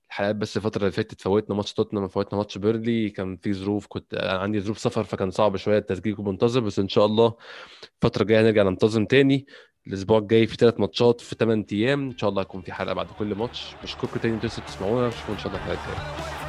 الحلقات 0.09 0.35
بس 0.35 0.57
الفترة 0.57 0.81
اللي 0.81 0.91
فاتت 0.91 1.21
فوتنا 1.21 1.55
ماتش 1.55 1.73
توتنهام 1.73 2.07
فوتنا 2.07 2.37
ماتش 2.37 2.57
بيرلي. 2.57 3.09
كان 3.09 3.37
في 3.37 3.53
ظروف 3.53 3.87
كنت 3.87 4.15
عندي 4.15 4.59
ظروف 4.61 4.79
سفر 4.79 5.03
فكان 5.03 5.31
صعب 5.31 5.57
شوية 5.57 5.77
التسجيل 5.77 6.13
يكون 6.13 6.27
منتظم 6.27 6.65
بس 6.65 6.79
إن 6.79 6.89
شاء 6.89 7.05
الله 7.05 7.35
الفترة 8.03 8.21
الجاية 8.21 8.41
نرجع 8.41 8.63
ننتظم 8.63 9.05
تاني. 9.05 9.45
الأسبوع 9.87 10.17
الجاي 10.17 10.47
في 10.47 10.55
ثلاث 10.55 10.79
ماتشات 10.79 11.21
في 11.21 11.35
8 11.39 11.65
أيام. 11.71 12.09
إن 12.09 12.17
شاء 12.17 12.29
الله 12.29 12.41
هيكون 12.41 12.61
في 12.61 12.73
حلقة 12.73 12.93
بعد 12.93 13.11
كل 13.11 13.35
ماتش. 13.35 13.77
بشكركم 13.83 14.19
تاني 14.19 14.35
أنتوا 14.35 14.49
لسه 14.49 14.61
بتسمعونا. 14.61 15.07
اشوفكم 15.07 15.33
إن 15.33 15.37
شاء 15.39 15.47
الله 15.47 15.57
الحلقة 15.57 15.73
الجايه 15.81 16.40